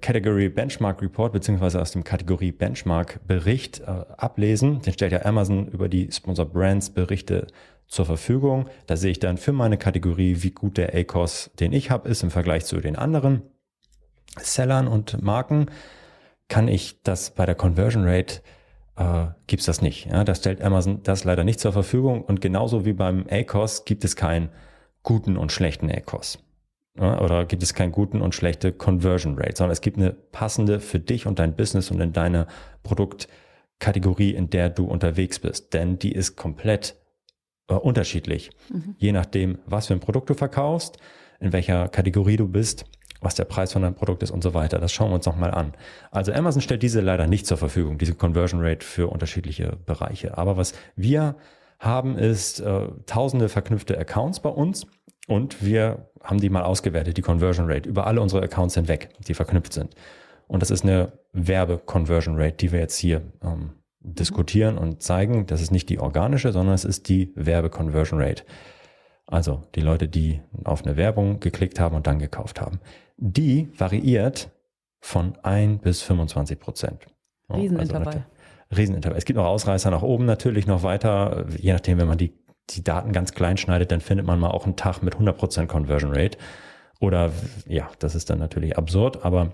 Category 0.00 0.48
Benchmark 0.48 1.02
Report 1.02 1.32
beziehungsweise 1.32 1.80
aus 1.80 1.92
dem 1.92 2.04
Kategorie 2.04 2.52
Benchmark 2.52 3.20
Bericht 3.26 3.80
äh, 3.80 3.84
ablesen. 3.84 4.80
Den 4.82 4.92
stellt 4.92 5.12
ja 5.12 5.24
Amazon 5.24 5.68
über 5.68 5.88
die 5.88 6.10
Sponsor 6.10 6.46
Brands 6.46 6.90
Berichte 6.90 7.46
zur 7.86 8.06
Verfügung. 8.06 8.68
Da 8.86 8.96
sehe 8.96 9.10
ich 9.10 9.20
dann 9.20 9.36
für 9.36 9.52
meine 9.52 9.76
Kategorie, 9.76 10.38
wie 10.40 10.50
gut 10.50 10.78
der 10.78 10.94
ACOS, 10.94 11.50
den 11.60 11.72
ich 11.72 11.90
habe, 11.90 12.08
ist 12.08 12.22
im 12.22 12.30
Vergleich 12.30 12.64
zu 12.64 12.80
den 12.80 12.96
anderen 12.96 13.42
Sellern 14.38 14.88
und 14.88 15.22
Marken. 15.22 15.66
Kann 16.48 16.68
ich 16.68 17.02
das 17.02 17.30
bei 17.30 17.46
der 17.46 17.54
Conversion 17.54 18.04
Rate 18.06 18.42
äh, 18.96 19.26
gibt 19.46 19.66
das 19.66 19.82
nicht. 19.82 20.06
Ja, 20.06 20.24
da 20.24 20.34
stellt 20.34 20.62
Amazon 20.62 21.02
das 21.02 21.24
leider 21.24 21.44
nicht 21.44 21.60
zur 21.60 21.72
Verfügung 21.72 22.22
und 22.22 22.40
genauso 22.40 22.84
wie 22.84 22.92
beim 22.92 23.26
ACOS 23.28 23.84
gibt 23.84 24.04
es 24.04 24.16
keinen 24.16 24.50
guten 25.02 25.36
und 25.36 25.52
schlechten 25.52 25.90
ACOS. 25.90 26.38
Ja, 26.98 27.20
oder 27.20 27.44
gibt 27.44 27.62
es 27.62 27.74
keinen 27.74 27.92
guten 27.92 28.20
und 28.20 28.34
schlechte 28.34 28.72
Conversion 28.72 29.36
Rate, 29.36 29.56
sondern 29.56 29.72
es 29.72 29.80
gibt 29.80 29.96
eine 29.96 30.12
passende 30.12 30.78
für 30.78 31.00
dich 31.00 31.26
und 31.26 31.38
dein 31.38 31.56
Business 31.56 31.90
und 31.90 32.00
in 32.00 32.12
deine 32.12 32.46
Produktkategorie, 32.84 34.30
in 34.30 34.48
der 34.50 34.70
du 34.70 34.84
unterwegs 34.84 35.40
bist. 35.40 35.74
Denn 35.74 35.98
die 35.98 36.12
ist 36.12 36.36
komplett 36.36 36.96
äh, 37.68 37.74
unterschiedlich. 37.74 38.50
Mhm. 38.72 38.94
Je 38.98 39.12
nachdem, 39.12 39.58
was 39.66 39.88
für 39.88 39.94
ein 39.94 40.00
Produkt 40.00 40.30
du 40.30 40.34
verkaufst, 40.34 40.98
in 41.40 41.52
welcher 41.52 41.88
Kategorie 41.88 42.36
du 42.36 42.46
bist 42.46 42.84
was 43.24 43.34
der 43.34 43.44
Preis 43.44 43.72
von 43.72 43.82
deinem 43.82 43.94
Produkt 43.94 44.22
ist 44.22 44.30
und 44.30 44.42
so 44.42 44.54
weiter. 44.54 44.78
Das 44.78 44.92
schauen 44.92 45.10
wir 45.10 45.16
uns 45.16 45.26
nochmal 45.26 45.52
an. 45.52 45.72
Also 46.10 46.32
Amazon 46.32 46.60
stellt 46.60 46.82
diese 46.82 47.00
leider 47.00 47.26
nicht 47.26 47.46
zur 47.46 47.56
Verfügung, 47.56 47.98
diese 47.98 48.14
Conversion 48.14 48.60
Rate 48.62 48.84
für 48.84 49.08
unterschiedliche 49.08 49.78
Bereiche. 49.86 50.36
Aber 50.36 50.56
was 50.56 50.74
wir 50.94 51.36
haben, 51.78 52.16
ist 52.18 52.60
äh, 52.60 52.88
tausende 53.06 53.48
verknüpfte 53.48 53.98
Accounts 53.98 54.40
bei 54.40 54.50
uns 54.50 54.86
und 55.26 55.64
wir 55.64 56.10
haben 56.22 56.40
die 56.40 56.50
mal 56.50 56.62
ausgewertet, 56.62 57.16
die 57.16 57.22
Conversion 57.22 57.70
Rate, 57.70 57.88
über 57.88 58.06
alle 58.06 58.20
unsere 58.20 58.42
Accounts 58.42 58.74
hinweg, 58.74 59.10
die 59.26 59.34
verknüpft 59.34 59.72
sind. 59.72 59.94
Und 60.46 60.60
das 60.60 60.70
ist 60.70 60.84
eine 60.84 61.12
Werbe-Conversion 61.32 62.36
Rate, 62.36 62.56
die 62.56 62.72
wir 62.72 62.80
jetzt 62.80 62.96
hier 62.96 63.22
ähm, 63.42 63.72
diskutieren 64.00 64.76
und 64.76 65.02
zeigen. 65.02 65.46
Das 65.46 65.62
ist 65.62 65.70
nicht 65.70 65.88
die 65.88 65.98
organische, 65.98 66.52
sondern 66.52 66.74
es 66.74 66.84
ist 66.84 67.08
die 67.08 67.32
Werbe-Conversion 67.34 68.20
Rate. 68.20 68.44
Also 69.26 69.62
die 69.74 69.80
Leute, 69.80 70.06
die 70.06 70.42
auf 70.64 70.84
eine 70.84 70.96
Werbung 70.96 71.40
geklickt 71.40 71.80
haben 71.80 71.96
und 71.96 72.06
dann 72.06 72.18
gekauft 72.18 72.60
haben 72.60 72.80
die 73.16 73.68
variiert 73.76 74.50
von 75.00 75.34
1 75.42 75.82
bis 75.82 76.02
25 76.02 76.58
Prozent. 76.58 77.06
Riesenintervall. 77.52 78.06
Also, 78.06 78.76
Riesenintervall. 78.76 79.18
Es 79.18 79.24
gibt 79.24 79.36
noch 79.36 79.46
Ausreißer 79.46 79.90
nach 79.90 80.02
oben 80.02 80.24
natürlich 80.24 80.66
noch 80.66 80.82
weiter, 80.82 81.46
je 81.58 81.72
nachdem, 81.72 81.98
wenn 81.98 82.08
man 82.08 82.18
die, 82.18 82.32
die 82.70 82.82
Daten 82.82 83.12
ganz 83.12 83.32
klein 83.32 83.56
schneidet, 83.56 83.92
dann 83.92 84.00
findet 84.00 84.26
man 84.26 84.40
mal 84.40 84.50
auch 84.50 84.64
einen 84.64 84.76
Tag 84.76 85.02
mit 85.02 85.14
100 85.14 85.36
Prozent 85.36 85.68
Conversion 85.68 86.14
Rate. 86.14 86.38
Oder 87.00 87.32
ja, 87.66 87.90
das 87.98 88.14
ist 88.14 88.30
dann 88.30 88.38
natürlich 88.38 88.78
absurd, 88.78 89.24
aber 89.24 89.52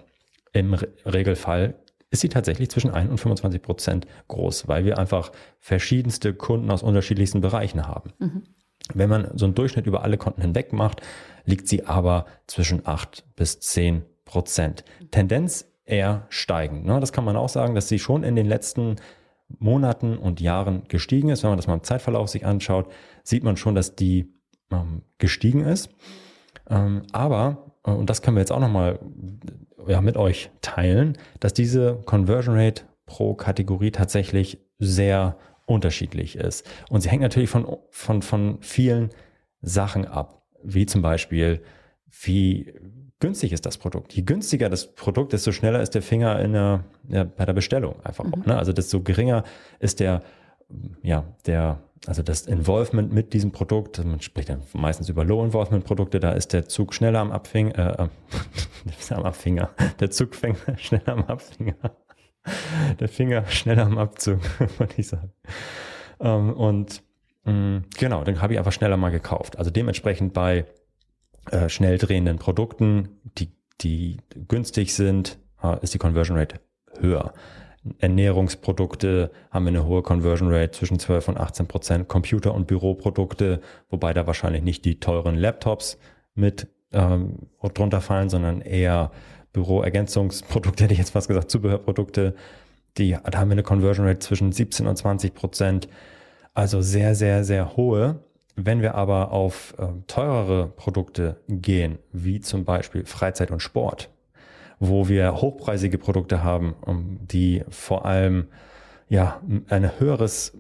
im 0.52 0.74
Regelfall 1.04 1.74
ist 2.10 2.20
sie 2.20 2.28
tatsächlich 2.28 2.70
zwischen 2.70 2.90
1 2.90 3.10
und 3.10 3.18
25 3.18 3.62
Prozent 3.62 4.06
groß, 4.28 4.68
weil 4.68 4.84
wir 4.84 4.98
einfach 4.98 5.30
verschiedenste 5.58 6.34
Kunden 6.34 6.70
aus 6.70 6.82
unterschiedlichsten 6.82 7.40
Bereichen 7.40 7.86
haben. 7.86 8.12
Mhm. 8.18 8.42
Wenn 8.94 9.08
man 9.08 9.30
so 9.38 9.44
einen 9.44 9.54
Durchschnitt 9.54 9.86
über 9.86 10.02
alle 10.02 10.18
Konten 10.18 10.42
hinweg 10.42 10.72
macht, 10.72 11.02
liegt 11.44 11.68
sie 11.68 11.86
aber 11.86 12.26
zwischen 12.46 12.86
8 12.86 13.24
bis 13.36 13.60
10 13.60 14.04
Prozent. 14.24 14.84
Tendenz 15.10 15.66
eher 15.84 16.26
steigend. 16.28 16.84
Ne? 16.84 16.98
Das 17.00 17.12
kann 17.12 17.24
man 17.24 17.36
auch 17.36 17.48
sagen, 17.48 17.74
dass 17.74 17.88
sie 17.88 17.98
schon 17.98 18.24
in 18.24 18.36
den 18.36 18.46
letzten 18.46 18.96
Monaten 19.58 20.16
und 20.16 20.40
Jahren 20.40 20.84
gestiegen 20.88 21.28
ist. 21.28 21.42
Wenn 21.42 21.50
man 21.50 21.58
das 21.58 21.66
mal 21.66 21.74
im 21.74 21.82
Zeitverlauf 21.82 22.28
sich 22.28 22.46
anschaut, 22.46 22.90
sieht 23.22 23.44
man 23.44 23.56
schon, 23.56 23.74
dass 23.74 23.96
die 23.96 24.32
ähm, 24.70 25.02
gestiegen 25.18 25.64
ist. 25.64 25.90
Ähm, 26.68 27.02
aber, 27.12 27.74
äh, 27.84 27.90
und 27.90 28.08
das 28.08 28.22
können 28.22 28.36
wir 28.36 28.40
jetzt 28.40 28.52
auch 28.52 28.60
nochmal 28.60 29.00
ja, 29.86 30.00
mit 30.00 30.16
euch 30.16 30.50
teilen, 30.60 31.18
dass 31.40 31.52
diese 31.52 32.00
Conversion 32.04 32.56
Rate 32.56 32.84
pro 33.06 33.34
Kategorie 33.34 33.90
tatsächlich 33.90 34.58
sehr 34.78 35.36
unterschiedlich 35.66 36.36
ist. 36.36 36.68
Und 36.88 37.00
sie 37.00 37.08
hängt 37.08 37.22
natürlich 37.22 37.50
von, 37.50 37.78
von, 37.90 38.22
von 38.22 38.58
vielen 38.60 39.10
Sachen 39.62 40.04
ab, 40.06 40.42
wie 40.62 40.86
zum 40.86 41.02
Beispiel, 41.02 41.62
wie 42.06 42.72
günstig 43.20 43.52
ist 43.52 43.66
das 43.66 43.78
Produkt. 43.78 44.12
Je 44.12 44.22
günstiger 44.22 44.68
das 44.68 44.92
Produkt, 44.94 45.32
desto 45.32 45.52
schneller 45.52 45.80
ist 45.80 45.94
der 45.94 46.02
Finger 46.02 46.40
in 46.40 46.52
der, 46.52 46.84
ja, 47.08 47.24
bei 47.24 47.44
der 47.44 47.52
Bestellung 47.52 47.94
einfach. 48.04 48.24
Mhm. 48.24 48.34
Auch, 48.34 48.46
ne? 48.46 48.56
Also 48.56 48.72
desto 48.72 49.02
geringer 49.02 49.44
ist 49.78 50.00
der, 50.00 50.22
ja, 51.02 51.24
der, 51.46 51.80
also 52.06 52.22
das 52.22 52.46
Involvement 52.46 53.12
mit 53.12 53.32
diesem 53.32 53.52
Produkt, 53.52 54.04
man 54.04 54.20
spricht 54.20 54.48
dann 54.48 54.62
meistens 54.72 55.08
über 55.08 55.24
Low-Involvement-Produkte, 55.24 56.18
da 56.18 56.32
ist 56.32 56.52
der 56.52 56.66
Zug 56.66 56.94
schneller 56.94 57.20
am 57.20 57.30
Abfinger, 57.30 58.00
äh, 58.00 58.08
am 59.14 59.22
Abfinger, 59.22 59.70
der 60.00 60.10
Zug 60.10 60.34
fängt 60.34 60.58
schneller 60.76 61.08
am 61.08 61.24
Abfinger 61.24 61.76
der 62.98 63.08
Finger 63.08 63.46
schneller 63.46 63.84
am 63.84 63.98
Abzug, 63.98 64.40
würde 64.78 64.94
ich 64.96 65.08
sagen. 65.08 65.32
Ähm, 66.20 66.52
und 66.52 67.02
mh, 67.44 67.52
mm, 67.52 67.84
genau, 67.98 68.24
dann 68.24 68.40
habe 68.40 68.54
ich 68.54 68.58
einfach 68.58 68.72
schneller 68.72 68.96
mal 68.96 69.10
gekauft. 69.10 69.58
Also 69.58 69.70
dementsprechend 69.70 70.32
bei 70.32 70.66
äh, 71.50 71.68
schnell 71.68 71.98
drehenden 71.98 72.38
Produkten, 72.38 73.08
die, 73.38 73.48
die 73.80 74.18
günstig 74.48 74.94
sind, 74.94 75.38
ist 75.82 75.92
die 75.92 75.98
Conversion 75.98 76.38
Rate 76.38 76.56
höher. 77.00 77.34
Ernährungsprodukte 77.98 79.30
haben 79.50 79.66
eine 79.66 79.86
hohe 79.86 80.02
Conversion 80.02 80.52
Rate 80.52 80.72
zwischen 80.72 80.98
12 80.98 81.28
und 81.28 81.36
18 81.38 81.66
Prozent. 81.66 82.08
Computer- 82.08 82.54
und 82.54 82.66
Büroprodukte, 82.66 83.60
wobei 83.88 84.12
da 84.12 84.26
wahrscheinlich 84.26 84.62
nicht 84.62 84.84
die 84.84 85.00
teuren 85.00 85.36
Laptops 85.36 85.98
mit 86.34 86.68
ähm, 86.92 87.48
drunter 87.74 88.00
fallen, 88.00 88.28
sondern 88.28 88.60
eher 88.60 89.10
Büroergänzungsprodukte, 89.52 90.84
hätte 90.84 90.92
ich 90.92 90.98
jetzt 90.98 91.10
fast 91.10 91.28
gesagt, 91.28 91.50
Zubehörprodukte, 91.50 92.34
die, 92.98 93.16
da 93.24 93.38
haben 93.38 93.50
eine 93.50 93.62
Conversion 93.62 94.06
Rate 94.06 94.18
zwischen 94.18 94.52
17 94.52 94.86
und 94.86 94.96
20 94.96 95.34
Prozent. 95.34 95.88
Also 96.52 96.82
sehr, 96.82 97.14
sehr, 97.14 97.44
sehr 97.44 97.76
hohe. 97.76 98.24
Wenn 98.56 98.82
wir 98.82 98.94
aber 98.94 99.32
auf 99.32 99.74
äh, 99.78 99.86
teurere 100.06 100.68
Produkte 100.68 101.40
gehen, 101.48 101.98
wie 102.12 102.40
zum 102.40 102.64
Beispiel 102.64 103.04
Freizeit 103.04 103.50
und 103.50 103.60
Sport, 103.60 104.10
wo 104.78 105.08
wir 105.08 105.36
hochpreisige 105.36 105.98
Produkte 105.98 106.42
haben, 106.42 106.74
die 107.30 107.62
vor 107.68 108.06
allem 108.06 108.48
ja 109.08 109.40
ein 109.68 109.98
höheres 110.00 110.56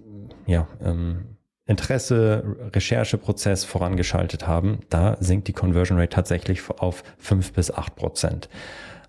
ja, 0.46 0.68
ähm, 0.84 1.36
Interesse, 1.64 2.56
Rechercheprozess 2.74 3.64
vorangeschaltet 3.64 4.46
haben, 4.46 4.80
da 4.90 5.16
sinkt 5.20 5.48
die 5.48 5.52
Conversion 5.52 5.98
Rate 5.98 6.10
tatsächlich 6.10 6.68
auf 6.68 7.02
fünf 7.16 7.52
bis 7.52 7.70
acht 7.70 7.96
Prozent. 7.96 8.48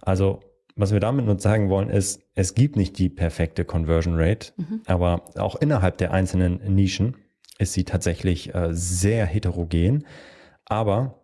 Also 0.01 0.41
was 0.75 0.93
wir 0.93 0.99
damit 0.99 1.25
nur 1.25 1.39
sagen 1.39 1.69
wollen, 1.69 1.89
ist, 1.89 2.21
es 2.33 2.55
gibt 2.55 2.75
nicht 2.75 2.97
die 2.97 3.09
perfekte 3.09 3.65
Conversion 3.65 4.15
Rate, 4.17 4.53
mhm. 4.57 4.81
aber 4.85 5.25
auch 5.35 5.55
innerhalb 5.55 5.97
der 5.97 6.11
einzelnen 6.11 6.61
Nischen 6.73 7.17
ist 7.57 7.73
sie 7.73 7.83
tatsächlich 7.83 8.53
äh, 8.53 8.69
sehr 8.71 9.25
heterogen. 9.25 10.05
Aber 10.65 11.21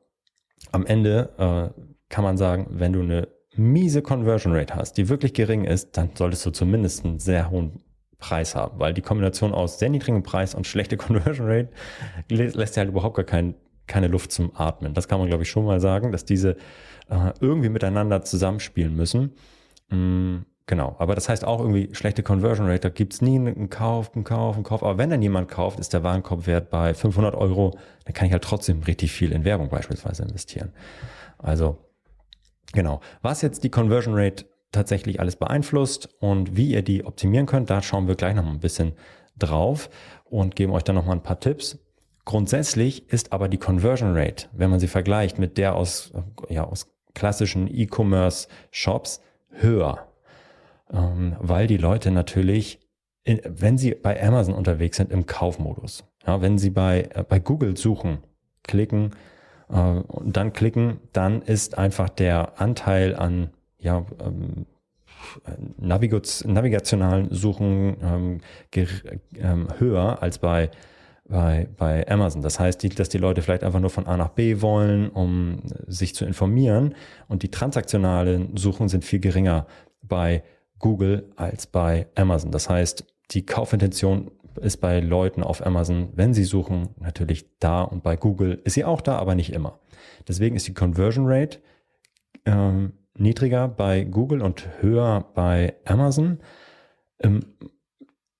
am 0.71 0.85
Ende 0.85 1.29
äh, 1.37 1.81
kann 2.09 2.23
man 2.23 2.37
sagen, 2.37 2.67
wenn 2.71 2.93
du 2.93 3.01
eine 3.01 3.27
miese 3.55 4.01
Conversion 4.01 4.53
Rate 4.53 4.75
hast, 4.75 4.93
die 4.97 5.09
wirklich 5.09 5.33
gering 5.33 5.65
ist, 5.65 5.97
dann 5.97 6.11
solltest 6.13 6.45
du 6.45 6.51
zumindest 6.51 7.05
einen 7.05 7.19
sehr 7.19 7.49
hohen 7.49 7.81
Preis 8.19 8.55
haben, 8.55 8.79
weil 8.79 8.93
die 8.93 9.01
Kombination 9.01 9.53
aus 9.53 9.79
sehr 9.79 9.89
niedrigem 9.89 10.23
Preis 10.23 10.55
und 10.55 10.65
schlechte 10.65 10.97
Conversion 10.97 11.47
Rate 11.47 11.69
lässt 12.29 12.75
ja 12.75 12.81
halt 12.81 12.89
überhaupt 12.89 13.15
gar 13.15 13.25
kein, 13.25 13.55
keine 13.87 14.07
Luft 14.07 14.31
zum 14.31 14.55
Atmen. 14.55 14.93
Das 14.93 15.07
kann 15.07 15.19
man, 15.19 15.27
glaube 15.27 15.43
ich, 15.43 15.49
schon 15.49 15.65
mal 15.65 15.79
sagen, 15.79 16.11
dass 16.11 16.25
diese 16.25 16.57
äh, 17.09 17.33
irgendwie 17.39 17.69
miteinander 17.69 18.23
zusammenspielen 18.23 18.95
müssen. 18.95 19.33
Mm, 19.89 20.39
genau, 20.67 20.95
aber 20.99 21.15
das 21.15 21.27
heißt 21.27 21.43
auch 21.43 21.59
irgendwie 21.59 21.93
schlechte 21.95 22.21
Conversion 22.21 22.67
Rate, 22.67 22.81
da 22.81 22.89
gibt's 22.89 23.21
nie 23.21 23.37
einen 23.37 23.69
Kauf, 23.69 24.13
einen 24.13 24.23
Kauf, 24.23 24.55
einen 24.55 24.63
Kauf. 24.63 24.83
Aber 24.83 24.99
wenn 24.99 25.09
dann 25.09 25.21
jemand 25.21 25.49
kauft, 25.49 25.79
ist 25.79 25.93
der 25.93 26.03
Warenkorbwert 26.03 26.69
bei 26.69 26.93
500 26.93 27.33
Euro, 27.33 27.75
dann 28.05 28.13
kann 28.13 28.27
ich 28.27 28.33
halt 28.33 28.43
trotzdem 28.43 28.83
richtig 28.83 29.11
viel 29.11 29.31
in 29.31 29.43
Werbung 29.43 29.69
beispielsweise 29.69 30.23
investieren. 30.23 30.71
Also 31.39 31.77
Genau. 32.73 32.99
Was 33.21 33.41
jetzt 33.41 33.63
die 33.63 33.69
Conversion 33.69 34.13
Rate 34.15 34.45
tatsächlich 34.71 35.19
alles 35.19 35.35
beeinflusst 35.35 36.09
und 36.19 36.57
wie 36.57 36.71
ihr 36.71 36.81
die 36.81 37.05
optimieren 37.05 37.45
könnt, 37.45 37.69
da 37.69 37.81
schauen 37.81 38.07
wir 38.07 38.15
gleich 38.15 38.35
noch 38.35 38.43
mal 38.43 38.51
ein 38.51 38.59
bisschen 38.59 38.93
drauf 39.37 39.89
und 40.25 40.55
geben 40.55 40.73
euch 40.73 40.83
dann 40.83 40.95
noch 40.95 41.05
mal 41.05 41.13
ein 41.13 41.23
paar 41.23 41.39
Tipps. 41.39 41.79
Grundsätzlich 42.25 43.09
ist 43.09 43.31
aber 43.31 43.47
die 43.47 43.57
Conversion 43.57 44.17
Rate, 44.17 44.47
wenn 44.51 44.69
man 44.69 44.79
sie 44.79 44.87
vergleicht 44.87 45.39
mit 45.39 45.57
der 45.57 45.75
aus, 45.75 46.11
ja, 46.49 46.65
aus 46.65 46.93
klassischen 47.13 47.67
E-Commerce 47.73 48.49
Shops, 48.71 49.21
höher, 49.49 50.06
ähm, 50.91 51.35
weil 51.39 51.67
die 51.67 51.77
Leute 51.77 52.11
natürlich, 52.11 52.79
in, 53.23 53.41
wenn 53.43 53.77
sie 53.77 53.93
bei 53.93 54.21
Amazon 54.21 54.53
unterwegs 54.53 54.97
sind, 54.97 55.11
im 55.11 55.25
Kaufmodus, 55.25 56.03
ja, 56.25 56.41
wenn 56.41 56.57
sie 56.57 56.69
bei, 56.69 57.09
äh, 57.13 57.23
bei 57.27 57.39
Google 57.39 57.77
suchen, 57.77 58.19
klicken, 58.63 59.11
äh, 59.69 59.75
und 59.75 60.37
dann 60.37 60.53
klicken, 60.53 60.99
dann 61.13 61.41
ist 61.41 61.77
einfach 61.77 62.09
der 62.09 62.59
Anteil 62.61 63.15
an 63.15 63.51
ja, 63.79 64.05
ähm, 64.19 64.65
navigationalen 65.77 67.33
Suchen 67.33 67.97
ähm, 68.01 68.41
ähm, 69.35 69.67
höher 69.77 70.21
als 70.21 70.39
bei, 70.39 70.69
bei, 71.27 71.67
bei 71.77 72.07
Amazon. 72.09 72.41
Das 72.41 72.59
heißt, 72.59 72.81
die, 72.83 72.89
dass 72.89 73.09
die 73.09 73.17
Leute 73.17 73.41
vielleicht 73.41 73.63
einfach 73.63 73.79
nur 73.79 73.89
von 73.89 74.07
A 74.07 74.15
nach 74.17 74.29
B 74.29 74.61
wollen, 74.61 75.09
um 75.09 75.61
sich 75.87 76.15
zu 76.15 76.25
informieren. 76.25 76.95
Und 77.27 77.43
die 77.43 77.51
transaktionalen 77.51 78.55
Suchen 78.57 78.89
sind 78.89 79.03
viel 79.03 79.19
geringer 79.19 79.65
bei 80.01 80.43
Google 80.79 81.31
als 81.35 81.67
bei 81.67 82.07
Amazon. 82.15 82.51
Das 82.51 82.69
heißt, 82.69 83.05
die 83.31 83.45
Kaufintention 83.45 84.31
ist 84.61 84.77
bei 84.77 84.99
Leuten 84.99 85.43
auf 85.43 85.65
Amazon, 85.65 86.09
wenn 86.15 86.33
sie 86.33 86.43
suchen, 86.43 86.89
natürlich 86.99 87.45
da 87.59 87.83
und 87.83 88.03
bei 88.03 88.15
Google 88.15 88.61
ist 88.63 88.73
sie 88.73 88.85
auch 88.85 89.01
da, 89.01 89.17
aber 89.17 89.35
nicht 89.35 89.53
immer. 89.53 89.79
Deswegen 90.27 90.55
ist 90.55 90.67
die 90.67 90.73
Conversion 90.73 91.25
Rate 91.27 91.59
ähm, 92.45 92.93
niedriger 93.15 93.67
bei 93.67 94.03
Google 94.03 94.41
und 94.41 94.67
höher 94.81 95.25
bei 95.35 95.75
Amazon. 95.85 96.39
Ähm, 97.19 97.41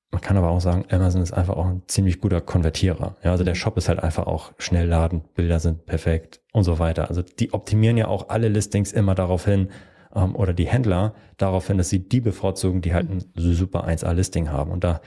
man 0.09 0.21
kann 0.21 0.37
aber 0.37 0.49
auch 0.49 0.61
sagen, 0.61 0.85
Amazon 0.89 1.21
ist 1.21 1.33
einfach 1.33 1.55
auch 1.57 1.65
ein 1.65 1.83
ziemlich 1.87 2.21
guter 2.21 2.41
Konvertierer. 2.41 3.17
Ja, 3.23 3.31
also 3.31 3.43
der 3.43 3.53
mhm. 3.53 3.57
Shop 3.57 3.77
ist 3.77 3.89
halt 3.89 3.99
einfach 3.99 4.25
auch 4.25 4.53
schnell 4.57 4.87
laden, 4.87 5.23
Bilder 5.35 5.59
sind 5.59 5.85
perfekt 5.85 6.41
und 6.53 6.63
so 6.63 6.79
weiter. 6.79 7.09
Also 7.09 7.21
die 7.21 7.53
optimieren 7.53 7.97
ja 7.97 8.07
auch 8.07 8.29
alle 8.29 8.47
Listings 8.47 8.93
immer 8.93 9.15
darauf 9.15 9.45
hin, 9.45 9.69
ähm, 10.15 10.35
oder 10.35 10.53
die 10.53 10.67
Händler 10.67 11.13
darauf 11.37 11.67
dass 11.67 11.89
sie 11.89 12.07
die 12.07 12.21
bevorzugen, 12.21 12.81
die 12.81 12.93
halt 12.93 13.09
ein 13.09 13.23
super 13.35 13.87
1A-Listing 13.87 14.49
haben. 14.49 14.71
Und 14.71 14.83
da 14.83 15.01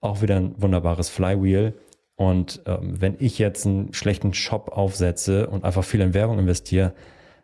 auch 0.00 0.22
wieder 0.22 0.36
ein 0.36 0.60
wunderbares 0.60 1.08
Flywheel. 1.08 1.74
Und 2.16 2.62
ähm, 2.66 3.00
wenn 3.00 3.16
ich 3.18 3.38
jetzt 3.38 3.66
einen 3.66 3.94
schlechten 3.94 4.34
Shop 4.34 4.70
aufsetze 4.72 5.48
und 5.48 5.64
einfach 5.64 5.84
viel 5.84 6.00
in 6.00 6.14
Werbung 6.14 6.38
investiere, 6.38 6.92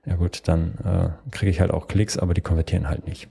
ja 0.07 0.17
gut, 0.17 0.43
dann 0.47 0.75
äh, 0.85 1.31
kriege 1.31 1.51
ich 1.51 1.61
halt 1.61 1.71
auch 1.71 1.89
Klicks, 1.89 2.19
aber 2.19 2.35
die 2.35 2.41
konvertieren 2.41 2.89
halt 2.89 3.07
nicht. 3.07 3.29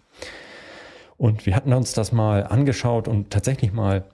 Und 1.17 1.45
wir 1.45 1.55
hatten 1.55 1.73
uns 1.73 1.93
das 1.93 2.11
mal 2.11 2.43
angeschaut 2.45 3.07
und 3.07 3.29
tatsächlich 3.29 3.71
mal 3.73 4.05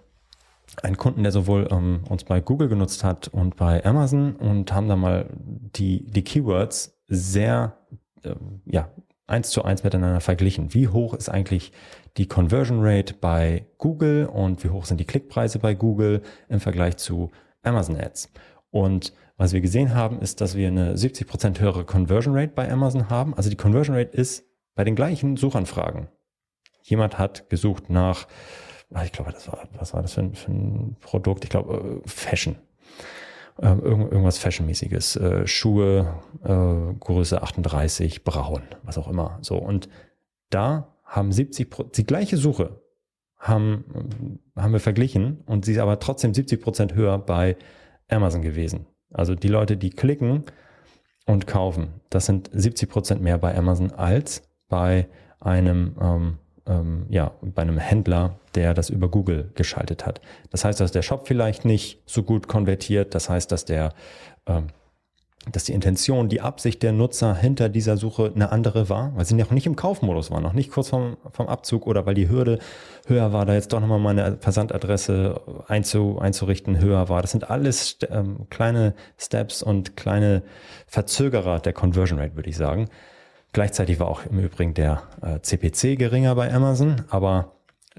einen 0.83 0.97
Kunden, 0.97 1.23
der 1.23 1.31
sowohl 1.31 1.67
ähm, 1.71 2.01
uns 2.09 2.23
bei 2.23 2.41
Google 2.41 2.67
genutzt 2.67 3.03
hat 3.03 3.27
und 3.27 3.55
bei 3.55 3.83
Amazon 3.85 4.35
und 4.35 4.73
haben 4.73 4.87
da 4.87 4.95
mal 4.95 5.29
die, 5.35 6.05
die 6.05 6.23
Keywords 6.23 6.99
sehr 7.07 7.77
äh, 8.23 8.35
ja, 8.65 8.89
eins 9.29 9.49
zu 9.49 9.63
eins 9.63 9.83
miteinander 9.83 10.21
verglichen. 10.21 10.73
Wie 10.73 10.87
hoch 10.87 11.13
ist 11.13 11.29
eigentlich 11.29 11.71
die 12.17 12.27
Conversion 12.27 12.79
Rate 12.81 13.13
bei 13.13 13.65
Google 13.77 14.25
und 14.25 14.63
wie 14.63 14.69
hoch 14.69 14.85
sind 14.85 14.99
die 14.99 15.05
Klickpreise 15.05 15.59
bei 15.59 15.73
Google 15.73 16.21
im 16.49 16.59
Vergleich 16.59 16.97
zu 16.97 17.31
Amazon 17.61 17.95
Ads? 17.97 18.31
Und 18.71 19.13
was 19.37 19.53
wir 19.53 19.61
gesehen 19.61 19.95
haben, 19.95 20.19
ist, 20.19 20.41
dass 20.41 20.55
wir 20.55 20.67
eine 20.67 20.97
70 20.97 21.27
Prozent 21.27 21.59
höhere 21.61 21.85
Conversion 21.85 22.35
Rate 22.35 22.53
bei 22.53 22.69
Amazon 22.69 23.09
haben. 23.09 23.33
Also 23.33 23.49
die 23.49 23.55
Conversion 23.55 23.95
Rate 23.95 24.11
ist 24.11 24.45
bei 24.75 24.83
den 24.83 24.95
gleichen 24.95 25.37
Suchanfragen. 25.37 26.09
Jemand 26.83 27.17
hat 27.17 27.49
gesucht 27.49 27.89
nach, 27.89 28.27
ah, 28.93 29.03
ich 29.03 29.11
glaube, 29.11 29.31
das 29.31 29.47
war, 29.47 29.67
was 29.77 29.93
war 29.93 30.01
das 30.01 30.13
für 30.13 30.21
ein, 30.21 30.33
für 30.35 30.51
ein 30.51 30.97
Produkt? 30.99 31.43
Ich 31.43 31.49
glaube, 31.49 32.01
äh, 32.03 32.09
Fashion 32.09 32.57
äh, 33.61 33.67
irgendwas 33.67 34.37
Fashionmäßiges, 34.37 35.15
äh, 35.17 35.47
Schuhe, 35.47 36.13
äh, 36.43 36.93
Größe 36.99 37.41
38, 37.41 38.23
braun, 38.23 38.63
was 38.83 38.97
auch 38.97 39.07
immer. 39.07 39.37
So 39.41 39.57
und 39.57 39.89
da 40.49 40.95
haben 41.03 41.29
70% 41.31 41.95
die 41.95 42.05
gleiche 42.05 42.37
Suche 42.37 42.81
haben 43.37 44.39
haben 44.55 44.73
wir 44.73 44.79
verglichen 44.79 45.41
und 45.45 45.65
sie 45.65 45.73
ist 45.73 45.79
aber 45.79 45.99
trotzdem 45.99 46.33
70 46.33 46.61
Prozent 46.61 46.93
höher 46.93 47.17
bei 47.17 47.55
Amazon 48.09 48.41
gewesen. 48.41 48.85
Also 49.11 49.35
die 49.35 49.47
Leute, 49.47 49.77
die 49.77 49.89
klicken 49.89 50.43
und 51.25 51.47
kaufen, 51.47 52.01
das 52.09 52.25
sind 52.25 52.49
70 52.51 52.89
Prozent 52.89 53.21
mehr 53.21 53.37
bei 53.37 53.57
Amazon 53.57 53.91
als 53.91 54.43
bei 54.67 55.07
einem 55.39 55.95
ähm, 56.01 56.37
ähm, 56.69 57.05
ja, 57.09 57.31
bei 57.41 57.63
einem 57.63 57.77
Händler, 57.77 58.39
der 58.55 58.73
das 58.73 58.89
über 58.89 59.09
Google 59.09 59.51
geschaltet 59.55 60.05
hat. 60.05 60.21
Das 60.51 60.63
heißt, 60.63 60.79
dass 60.79 60.91
der 60.91 61.01
Shop 61.01 61.27
vielleicht 61.27 61.65
nicht 61.65 62.01
so 62.05 62.23
gut 62.23 62.47
konvertiert. 62.47 63.13
Das 63.15 63.29
heißt, 63.29 63.51
dass 63.51 63.65
der 63.65 63.93
ähm, 64.45 64.67
dass 65.51 65.63
die 65.63 65.73
Intention, 65.73 66.29
die 66.29 66.41
Absicht 66.41 66.83
der 66.83 66.91
Nutzer 66.91 67.33
hinter 67.33 67.69
dieser 67.69 67.97
Suche 67.97 68.31
eine 68.35 68.51
andere 68.51 68.89
war, 68.89 69.15
weil 69.15 69.25
sie 69.25 69.35
noch 69.35 69.51
nicht 69.51 69.65
im 69.65 69.75
Kaufmodus 69.75 70.31
waren, 70.31 70.43
noch 70.43 70.53
nicht 70.53 70.71
kurz 70.71 70.89
vom, 70.89 71.17
vom 71.31 71.47
Abzug 71.47 71.87
oder 71.87 72.05
weil 72.05 72.13
die 72.13 72.29
Hürde 72.29 72.59
höher 73.07 73.31
war, 73.31 73.45
da 73.45 73.53
jetzt 73.53 73.71
doch 73.71 73.79
nochmal 73.79 73.99
meine 73.99 74.37
Versandadresse 74.39 75.39
einzu, 75.67 76.19
einzurichten 76.19 76.79
höher 76.79 77.09
war. 77.09 77.21
Das 77.21 77.31
sind 77.31 77.49
alles 77.49 77.97
ähm, 78.09 78.47
kleine 78.49 78.93
Steps 79.17 79.63
und 79.63 79.95
kleine 79.95 80.43
Verzögerer 80.87 81.59
der 81.59 81.73
Conversion 81.73 82.19
Rate, 82.19 82.35
würde 82.35 82.49
ich 82.49 82.57
sagen. 82.57 82.89
Gleichzeitig 83.51 83.99
war 83.99 84.07
auch 84.07 84.25
im 84.25 84.39
Übrigen 84.39 84.73
der 84.73 85.03
äh, 85.21 85.39
CPC 85.41 85.97
geringer 85.97 86.35
bei 86.35 86.53
Amazon, 86.53 87.03
aber 87.09 87.53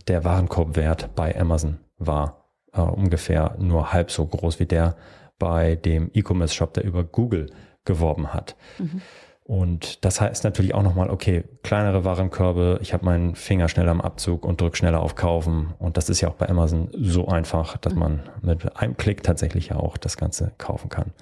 der 0.07 0.25
Warenkorbwert 0.25 1.15
bei 1.15 1.39
Amazon 1.39 1.79
war 1.99 2.45
äh, 2.73 2.81
ungefähr 2.81 3.57
nur 3.59 3.93
halb 3.93 4.11
so 4.11 4.25
groß 4.25 4.61
wie 4.61 4.67
der 4.67 4.97
bei 5.39 5.75
dem 5.75 6.11
E-Commerce-Shop, 6.13 6.75
der 6.75 6.85
über 6.85 7.03
Google 7.03 7.51
geworben 7.85 8.33
hat. 8.33 8.57
Mhm. 8.79 9.01
Und 9.43 10.05
das 10.05 10.21
heißt 10.21 10.45
natürlich 10.45 10.75
auch 10.75 10.83
nochmal, 10.85 11.11
okay, 11.11 11.43
kleinere 11.65 12.05
Warenkörbe, 12.05 12.79
ich 12.83 12.93
habe 12.93 13.05
meinen 13.05 13.35
Finger 13.35 13.69
schneller 13.69 13.91
am 13.91 14.01
Abzug 14.01 14.45
und 14.45 14.61
drücke 14.61 14.77
schneller 14.77 15.01
auf 15.01 15.17
Kaufen. 15.17 15.75
Und 15.81 15.97
das 15.97 16.09
ist 16.09 16.21
ja 16.21 16.29
auch 16.29 16.35
bei 16.35 16.49
Amazon 16.49 16.89
so 16.93 17.27
einfach, 17.27 17.77
dass 17.79 17.95
mhm. 17.95 17.99
man 17.99 18.21
mit 18.43 18.77
einem 18.77 18.97
Klick 18.97 19.25
tatsächlich 19.25 19.71
ja 19.71 19.77
auch 19.77 19.97
das 19.97 20.17
Ganze 20.17 20.53
kaufen 20.59 20.89
kann. 20.89 21.13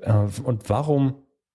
Äh, 0.00 0.26
und 0.42 0.68
warum 0.68 1.14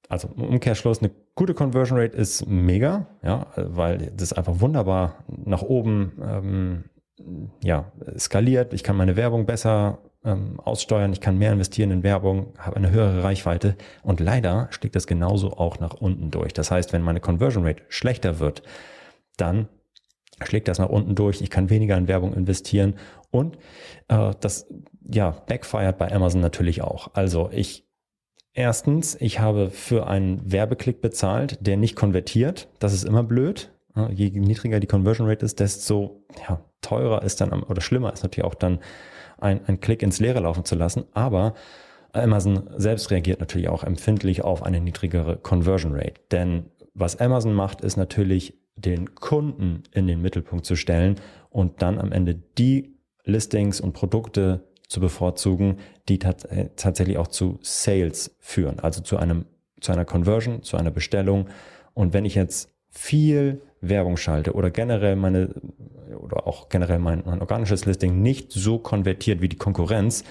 also 0.09 0.27
im 0.35 0.43
Umkehrschluss, 0.43 0.99
eine 0.99 1.11
gute 1.39 1.53
Conversion 1.53 1.97
Rate 1.97 2.17
ist 2.17 2.47
mega, 2.47 3.07
ja, 3.23 3.47
weil 3.55 4.11
das 4.13 4.33
einfach 4.33 4.59
wunderbar 4.59 5.23
nach 5.45 5.61
oben 5.61 6.11
ähm, 6.21 6.83
ja, 7.63 7.93
skaliert. 8.17 8.73
Ich 8.73 8.83
kann 8.83 8.97
meine 8.97 9.15
Werbung 9.15 9.45
besser 9.45 9.99
ähm, 10.25 10.59
aussteuern, 10.59 11.13
ich 11.13 11.21
kann 11.21 11.37
mehr 11.37 11.53
investieren 11.53 11.91
in 11.91 12.03
Werbung, 12.03 12.47
habe 12.57 12.75
eine 12.75 12.91
höhere 12.91 13.23
Reichweite 13.23 13.77
und 14.03 14.19
leider 14.19 14.67
schlägt 14.71 14.97
das 14.97 15.07
genauso 15.07 15.53
auch 15.53 15.79
nach 15.79 15.93
unten 15.93 16.29
durch. 16.29 16.51
Das 16.51 16.71
heißt, 16.71 16.91
wenn 16.91 17.03
meine 17.03 17.21
Conversion 17.21 17.65
Rate 17.65 17.83
schlechter 17.87 18.39
wird, 18.39 18.61
dann 19.37 19.69
schlägt 20.43 20.67
das 20.67 20.77
nach 20.77 20.89
unten 20.89 21.15
durch, 21.15 21.39
ich 21.39 21.49
kann 21.49 21.69
weniger 21.69 21.95
in 21.95 22.09
Werbung 22.09 22.33
investieren 22.33 22.95
und 23.31 23.57
äh, 24.09 24.33
das 24.41 24.67
ja, 25.09 25.31
backfired 25.47 25.97
bei 25.97 26.11
Amazon 26.11 26.41
natürlich 26.41 26.81
auch. 26.81 27.11
Also 27.13 27.49
ich 27.53 27.88
Erstens, 28.53 29.15
ich 29.19 29.39
habe 29.39 29.69
für 29.69 30.07
einen 30.07 30.51
Werbeklick 30.51 31.01
bezahlt, 31.01 31.57
der 31.61 31.77
nicht 31.77 31.95
konvertiert. 31.95 32.67
Das 32.79 32.93
ist 32.93 33.03
immer 33.03 33.23
blöd. 33.23 33.71
Je 34.11 34.29
niedriger 34.31 34.79
die 34.79 34.87
Conversion 34.87 35.27
Rate 35.27 35.45
ist, 35.45 35.59
desto 35.59 36.23
ja, 36.47 36.63
teurer 36.81 37.23
ist 37.23 37.41
dann 37.41 37.63
oder 37.63 37.81
schlimmer 37.81 38.13
ist 38.13 38.23
natürlich 38.23 38.45
auch 38.45 38.55
dann 38.55 38.79
ein, 39.37 39.61
ein 39.67 39.79
Klick 39.79 40.01
ins 40.03 40.19
Leere 40.19 40.39
laufen 40.39 40.65
zu 40.65 40.75
lassen. 40.75 41.05
Aber 41.13 41.53
Amazon 42.13 42.69
selbst 42.77 43.11
reagiert 43.11 43.39
natürlich 43.39 43.69
auch 43.69 43.83
empfindlich 43.83 44.43
auf 44.43 44.63
eine 44.63 44.79
niedrigere 44.79 45.37
Conversion 45.37 45.93
Rate. 45.93 46.21
Denn 46.31 46.65
was 46.93 47.19
Amazon 47.19 47.53
macht, 47.53 47.81
ist 47.81 47.97
natürlich 47.97 48.57
den 48.75 49.15
Kunden 49.15 49.83
in 49.91 50.07
den 50.07 50.21
Mittelpunkt 50.21 50.65
zu 50.65 50.75
stellen 50.75 51.15
und 51.49 51.81
dann 51.81 51.99
am 51.99 52.11
Ende 52.11 52.35
die 52.35 52.95
Listings 53.25 53.81
und 53.81 53.93
Produkte 53.93 54.68
zu 54.89 54.99
bevorzugen, 54.99 55.77
die 56.09 56.19
äh, 56.19 56.69
tatsächlich 56.75 57.17
auch 57.17 57.27
zu 57.27 57.59
Sales 57.61 58.35
führen, 58.39 58.79
also 58.79 59.01
zu 59.01 59.17
einem, 59.17 59.45
zu 59.79 59.93
einer 59.93 60.03
Conversion, 60.03 60.63
zu 60.63 60.75
einer 60.75 60.91
Bestellung. 60.91 61.47
Und 61.93 62.13
wenn 62.13 62.25
ich 62.25 62.35
jetzt 62.35 62.73
viel 62.89 63.61
Werbung 63.81 64.17
schalte 64.17 64.53
oder 64.53 64.71
generell 64.71 65.15
meine, 65.15 65.53
oder 66.19 66.47
auch 66.47 66.69
generell 66.69 66.99
mein, 66.99 67.23
mein 67.25 67.39
organisches 67.39 67.85
Listing 67.85 68.21
nicht 68.21 68.51
so 68.51 68.79
konvertiert 68.79 69.41
wie 69.41 69.47
die 69.47 69.57
Konkurrenz, 69.57 70.23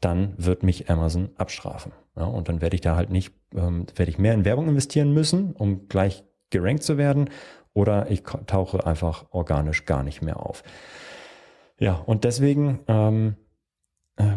dann 0.00 0.34
wird 0.36 0.62
mich 0.62 0.90
Amazon 0.90 1.30
abstrafen. 1.36 1.92
Ja, 2.16 2.24
und 2.24 2.48
dann 2.48 2.60
werde 2.60 2.74
ich 2.74 2.80
da 2.80 2.96
halt 2.96 3.10
nicht, 3.10 3.32
ähm, 3.54 3.86
werde 3.94 4.10
ich 4.10 4.18
mehr 4.18 4.34
in 4.34 4.44
Werbung 4.44 4.68
investieren 4.68 5.14
müssen, 5.14 5.52
um 5.52 5.88
gleich 5.88 6.24
gerankt 6.50 6.82
zu 6.82 6.98
werden, 6.98 7.30
oder 7.72 8.10
ich 8.10 8.22
tauche 8.46 8.86
einfach 8.86 9.26
organisch 9.30 9.84
gar 9.84 10.02
nicht 10.02 10.22
mehr 10.22 10.44
auf. 10.44 10.64
Ja, 11.78 11.94
und 12.06 12.24
deswegen 12.24 12.80
ähm, 12.88 13.36
äh, 13.36 13.45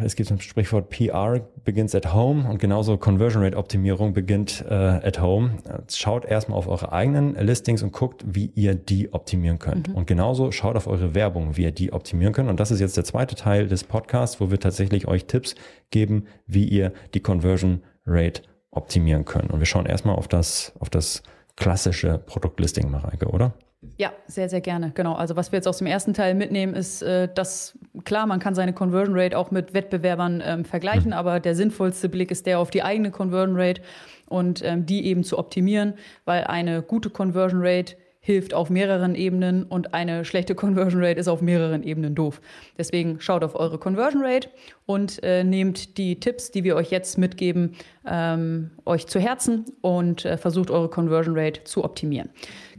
es 0.04 0.16
gibt 0.16 0.30
ein 0.30 0.42
Sprichwort, 0.42 0.90
PR 0.90 1.40
begins 1.64 1.96
at 1.96 2.14
home 2.14 2.50
und 2.50 2.60
genauso 2.60 2.98
Conversion 2.98 3.44
Rate 3.44 3.56
Optimierung 3.56 4.12
beginnt 4.12 4.66
äh, 4.70 4.74
at 4.74 5.22
home. 5.22 5.52
Schaut 5.90 6.26
erstmal 6.26 6.58
auf 6.58 6.68
eure 6.68 6.92
eigenen 6.92 7.36
Listings 7.36 7.82
und 7.82 7.94
guckt, 7.94 8.24
wie 8.28 8.52
ihr 8.56 8.76
die 8.76 9.14
optimieren 9.14 9.58
könnt. 9.58 9.88
Mhm. 9.88 9.96
Und 9.96 10.08
genauso 10.08 10.52
schaut 10.52 10.76
auf 10.76 10.88
eure 10.88 11.16
Werbung, 11.16 11.56
wie 11.56 11.64
ihr 11.64 11.72
die 11.72 11.94
optimieren 11.94 12.34
könnt. 12.34 12.50
Und 12.50 12.60
das 12.60 12.72
ist 12.72 12.82
jetzt 12.82 12.98
der 12.98 13.06
zweite 13.06 13.36
Teil 13.36 13.68
des 13.68 13.86
Podcasts, 13.86 14.42
wo 14.42 14.52
wir 14.52 14.60
tatsächlich 14.60 15.08
euch 15.08 15.26
Tipps 15.26 15.56
geben, 15.92 16.26
wie 16.46 16.66
ihr 16.66 16.92
die 17.14 17.22
Conversion 17.22 17.82
Rate 18.06 18.42
optimieren 18.72 19.24
könnt. 19.24 19.52
Und 19.52 19.60
wir 19.60 19.66
schauen 19.66 19.86
erstmal 19.86 20.16
auf 20.16 20.28
das, 20.28 20.74
auf 20.80 20.90
das 20.90 21.24
klassische 21.56 22.18
Produktlisting, 22.18 22.92
Mareike, 22.92 23.28
oder? 23.28 23.54
Ja, 23.98 24.12
sehr, 24.28 24.50
sehr 24.50 24.60
gerne. 24.60 24.92
Genau. 24.94 25.14
Also 25.14 25.36
was 25.38 25.52
wir 25.52 25.58
jetzt 25.58 25.68
aus 25.68 25.78
dem 25.78 25.88
ersten 25.88 26.14
Teil 26.14 26.36
mitnehmen, 26.36 26.74
ist, 26.74 27.02
äh, 27.02 27.30
dass 27.34 27.78
klar, 28.04 28.28
man 28.28 28.40
kann 28.40 28.54
seine 28.54 28.74
Conversion 28.74 29.18
Rate 29.18 29.38
auch 29.38 29.52
mit 29.52 29.74
Wettbewerbern 29.74 30.44
ähm, 30.46 30.66
vergleichen, 30.66 31.08
mhm. 31.08 31.14
aber 31.14 31.40
der 31.40 31.56
sinnvollste 31.56 32.10
Blick 32.10 32.30
ist 32.30 32.46
der 32.46 32.60
auf 32.60 32.72
die 32.72 32.84
eigene 32.84 33.12
Conversion 33.12 33.56
Rate 33.58 33.82
und 34.28 34.62
ähm, 34.64 34.86
die 34.86 35.06
eben 35.06 35.24
zu 35.24 35.38
optimieren, 35.38 35.94
weil 36.26 36.44
eine 36.44 36.82
gute 36.82 37.10
Conversion 37.10 37.62
Rate 37.64 37.96
hilft 38.22 38.54
auf 38.54 38.70
mehreren 38.70 39.16
Ebenen 39.16 39.64
und 39.64 39.94
eine 39.94 40.26
schlechte 40.26 40.54
Conversion 40.54 41.04
Rate 41.04 41.20
ist 41.20 41.28
auf 41.28 41.42
mehreren 41.42 41.84
Ebenen 41.84 42.16
doof. 42.16 42.42
Deswegen 42.78 43.22
schaut 43.22 43.44
auf 43.44 43.56
eure 43.56 43.78
Conversion 43.78 44.24
Rate 44.24 44.50
und 44.86 45.24
äh, 45.24 45.44
nehmt 45.44 45.98
die 45.98 46.20
Tipps, 46.20 46.52
die 46.52 46.64
wir 46.64 46.76
euch 46.76 46.92
jetzt 46.92 47.18
mitgeben, 47.18 47.76
ähm, 48.06 48.72
euch 48.86 49.08
zu 49.08 49.20
Herzen 49.20 49.66
und 49.82 50.26
äh, 50.26 50.38
versucht 50.38 50.70
eure 50.70 50.90
Conversion 50.90 51.38
Rate 51.38 51.64
zu 51.64 51.84
optimieren. 51.84 52.30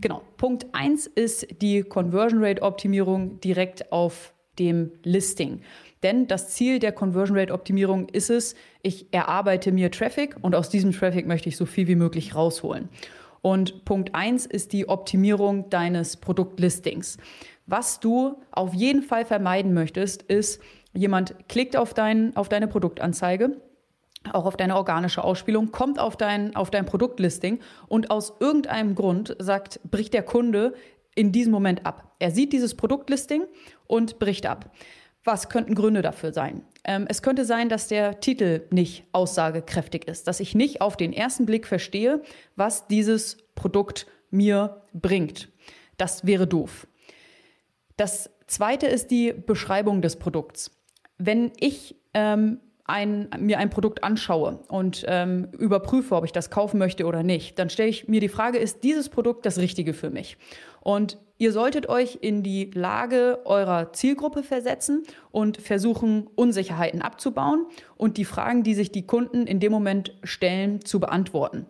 Genau. 0.00 0.22
Punkt 0.36 0.66
1 0.72 1.06
ist 1.06 1.46
die 1.62 1.82
Conversion 1.82 2.44
Rate 2.44 2.62
Optimierung 2.62 3.40
direkt 3.40 3.90
auf 3.92 4.34
dem 4.58 4.92
Listing. 5.04 5.62
Denn 6.02 6.26
das 6.26 6.50
Ziel 6.50 6.78
der 6.78 6.92
Conversion 6.92 7.36
Rate 7.36 7.52
Optimierung 7.52 8.08
ist 8.08 8.30
es, 8.30 8.54
ich 8.82 9.12
erarbeite 9.12 9.72
mir 9.72 9.90
Traffic 9.90 10.36
und 10.40 10.54
aus 10.54 10.68
diesem 10.68 10.92
Traffic 10.92 11.26
möchte 11.26 11.48
ich 11.48 11.56
so 11.56 11.66
viel 11.66 11.88
wie 11.88 11.94
möglich 11.94 12.34
rausholen. 12.34 12.88
Und 13.42 13.84
Punkt 13.84 14.14
1 14.14 14.46
ist 14.46 14.72
die 14.72 14.88
Optimierung 14.88 15.70
deines 15.70 16.16
Produktlistings. 16.16 17.16
Was 17.66 18.00
du 18.00 18.36
auf 18.50 18.74
jeden 18.74 19.02
Fall 19.02 19.24
vermeiden 19.24 19.72
möchtest, 19.72 20.22
ist, 20.22 20.60
jemand 20.92 21.48
klickt 21.48 21.76
auf, 21.76 21.94
dein, 21.94 22.36
auf 22.36 22.48
deine 22.48 22.68
Produktanzeige, 22.68 23.60
auch 24.32 24.44
auf 24.44 24.56
deine 24.56 24.76
organische 24.76 25.24
Ausspielung, 25.24 25.70
kommt 25.70 25.98
auf 25.98 26.16
dein, 26.16 26.54
auf 26.56 26.70
dein 26.70 26.84
Produktlisting 26.84 27.60
und 27.88 28.10
aus 28.10 28.34
irgendeinem 28.40 28.94
Grund 28.94 29.36
sagt, 29.38 29.80
bricht 29.90 30.12
der 30.12 30.22
Kunde 30.22 30.74
in 31.14 31.32
diesem 31.32 31.52
Moment 31.52 31.86
ab. 31.86 32.14
Er 32.18 32.30
sieht 32.30 32.52
dieses 32.52 32.74
Produktlisting 32.74 33.44
und 33.86 34.18
bricht 34.18 34.46
ab. 34.46 34.70
Was 35.24 35.48
könnten 35.48 35.74
Gründe 35.74 36.02
dafür 36.02 36.32
sein? 36.32 36.62
Ähm, 36.84 37.06
es 37.08 37.22
könnte 37.22 37.44
sein, 37.44 37.68
dass 37.68 37.88
der 37.88 38.20
Titel 38.20 38.66
nicht 38.70 39.04
aussagekräftig 39.12 40.06
ist, 40.08 40.26
dass 40.26 40.40
ich 40.40 40.54
nicht 40.54 40.80
auf 40.80 40.96
den 40.96 41.12
ersten 41.12 41.44
Blick 41.46 41.66
verstehe, 41.66 42.22
was 42.56 42.86
dieses 42.86 43.36
Produkt 43.54 44.06
mir 44.30 44.82
bringt. 44.94 45.48
Das 45.98 46.24
wäre 46.26 46.46
doof. 46.46 46.86
Das 47.96 48.30
zweite 48.46 48.86
ist 48.86 49.10
die 49.10 49.32
Beschreibung 49.32 50.00
des 50.00 50.16
Produkts. 50.16 50.70
Wenn 51.18 51.52
ich 51.60 51.96
ähm, 52.14 52.60
ein, 52.90 53.28
mir 53.38 53.58
ein 53.58 53.70
Produkt 53.70 54.04
anschaue 54.04 54.60
und 54.68 55.04
ähm, 55.08 55.48
überprüfe, 55.58 56.14
ob 56.14 56.24
ich 56.24 56.32
das 56.32 56.50
kaufen 56.50 56.78
möchte 56.78 57.06
oder 57.06 57.22
nicht, 57.22 57.58
dann 57.58 57.70
stelle 57.70 57.88
ich 57.88 58.08
mir 58.08 58.20
die 58.20 58.28
Frage, 58.28 58.58
ist 58.58 58.82
dieses 58.82 59.08
Produkt 59.08 59.46
das 59.46 59.58
Richtige 59.58 59.94
für 59.94 60.10
mich? 60.10 60.36
Und 60.80 61.18
ihr 61.38 61.52
solltet 61.52 61.88
euch 61.88 62.18
in 62.20 62.42
die 62.42 62.70
Lage 62.74 63.40
eurer 63.44 63.92
Zielgruppe 63.92 64.42
versetzen 64.42 65.04
und 65.30 65.56
versuchen, 65.58 66.28
Unsicherheiten 66.34 67.02
abzubauen 67.02 67.66
und 67.96 68.16
die 68.16 68.24
Fragen, 68.24 68.62
die 68.62 68.74
sich 68.74 68.90
die 68.92 69.06
Kunden 69.06 69.46
in 69.46 69.60
dem 69.60 69.72
Moment 69.72 70.14
stellen, 70.22 70.84
zu 70.84 71.00
beantworten. 71.00 71.66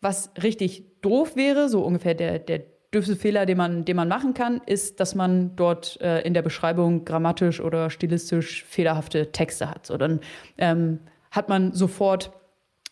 Was 0.00 0.30
richtig 0.42 1.00
doof 1.00 1.36
wäre, 1.36 1.68
so 1.68 1.82
ungefähr 1.82 2.14
der, 2.14 2.38
der 2.38 2.62
dürfste 2.92 3.16
Fehler, 3.16 3.46
den 3.46 3.56
man, 3.56 3.84
den 3.84 3.96
man 3.96 4.08
machen 4.08 4.34
kann, 4.34 4.60
ist, 4.66 5.00
dass 5.00 5.14
man 5.14 5.56
dort 5.56 6.00
äh, 6.00 6.20
in 6.22 6.34
der 6.34 6.42
Beschreibung 6.42 7.04
grammatisch 7.04 7.60
oder 7.60 7.90
stilistisch 7.90 8.64
fehlerhafte 8.64 9.32
Texte 9.32 9.70
hat. 9.70 9.86
So, 9.86 9.96
dann 9.96 10.20
ähm, 10.58 11.00
hat 11.30 11.48
man 11.48 11.72
sofort 11.72 12.32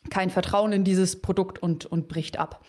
kein 0.09 0.31
Vertrauen 0.31 0.73
in 0.73 0.85
dieses 0.85 1.21
Produkt 1.21 1.63
und, 1.63 1.85
und 1.85 2.09
bricht 2.09 2.39
ab. 2.39 2.65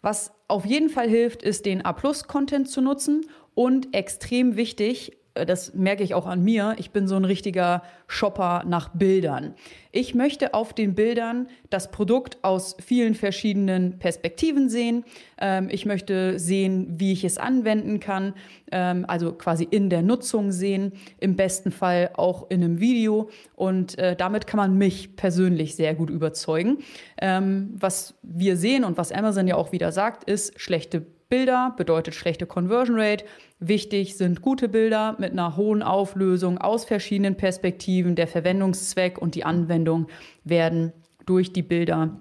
Was 0.00 0.32
auf 0.46 0.64
jeden 0.64 0.90
Fall 0.90 1.08
hilft, 1.08 1.42
ist 1.42 1.66
den 1.66 1.84
A-Plus-Content 1.84 2.68
zu 2.70 2.80
nutzen 2.80 3.26
und 3.54 3.94
extrem 3.94 4.56
wichtig, 4.56 5.17
das 5.46 5.74
merke 5.74 6.02
ich 6.02 6.14
auch 6.14 6.26
an 6.26 6.42
mir, 6.42 6.74
ich 6.78 6.90
bin 6.90 7.08
so 7.08 7.16
ein 7.16 7.24
richtiger 7.24 7.82
Shopper 8.06 8.64
nach 8.66 8.90
Bildern. 8.90 9.54
Ich 9.90 10.14
möchte 10.14 10.54
auf 10.54 10.72
den 10.72 10.94
Bildern 10.94 11.48
das 11.70 11.90
Produkt 11.90 12.38
aus 12.42 12.76
vielen 12.80 13.14
verschiedenen 13.14 13.98
Perspektiven 13.98 14.68
sehen. 14.68 15.04
Ähm, 15.40 15.68
ich 15.70 15.86
möchte 15.86 16.38
sehen, 16.38 16.94
wie 16.98 17.12
ich 17.12 17.24
es 17.24 17.38
anwenden 17.38 18.00
kann, 18.00 18.34
ähm, 18.70 19.04
also 19.08 19.32
quasi 19.32 19.66
in 19.70 19.90
der 19.90 20.02
Nutzung 20.02 20.52
sehen, 20.52 20.92
im 21.18 21.36
besten 21.36 21.70
Fall 21.70 22.10
auch 22.14 22.50
in 22.50 22.62
einem 22.62 22.80
Video. 22.80 23.30
Und 23.56 23.98
äh, 23.98 24.14
damit 24.16 24.46
kann 24.46 24.58
man 24.58 24.78
mich 24.78 25.16
persönlich 25.16 25.74
sehr 25.74 25.94
gut 25.94 26.10
überzeugen. 26.10 26.78
Ähm, 27.20 27.74
was 27.78 28.14
wir 28.22 28.56
sehen 28.56 28.84
und 28.84 28.98
was 28.98 29.12
Amazon 29.12 29.48
ja 29.48 29.56
auch 29.56 29.72
wieder 29.72 29.92
sagt, 29.92 30.24
ist 30.24 30.60
schlechte 30.60 31.06
Bilder 31.28 31.74
bedeutet 31.76 32.14
schlechte 32.14 32.46
Conversion 32.46 32.98
Rate. 32.98 33.24
Wichtig 33.58 34.16
sind 34.16 34.40
gute 34.40 34.68
Bilder 34.68 35.16
mit 35.18 35.32
einer 35.32 35.56
hohen 35.56 35.82
Auflösung 35.82 36.58
aus 36.58 36.84
verschiedenen 36.84 37.36
Perspektiven. 37.36 38.14
Der 38.14 38.26
Verwendungszweck 38.26 39.18
und 39.18 39.34
die 39.34 39.44
Anwendung 39.44 40.06
werden 40.44 40.92
durch 41.26 41.52
die 41.52 41.62
Bilder 41.62 42.16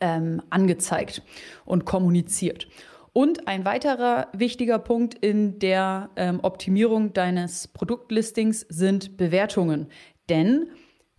ähm, 0.00 0.42
angezeigt 0.50 1.22
und 1.64 1.86
kommuniziert. 1.86 2.68
Und 3.14 3.48
ein 3.48 3.64
weiterer 3.64 4.28
wichtiger 4.34 4.78
Punkt 4.78 5.14
in 5.14 5.58
der 5.58 6.10
ähm, 6.16 6.40
Optimierung 6.42 7.14
deines 7.14 7.68
Produktlistings 7.68 8.66
sind 8.68 9.16
Bewertungen. 9.16 9.86
Denn 10.28 10.66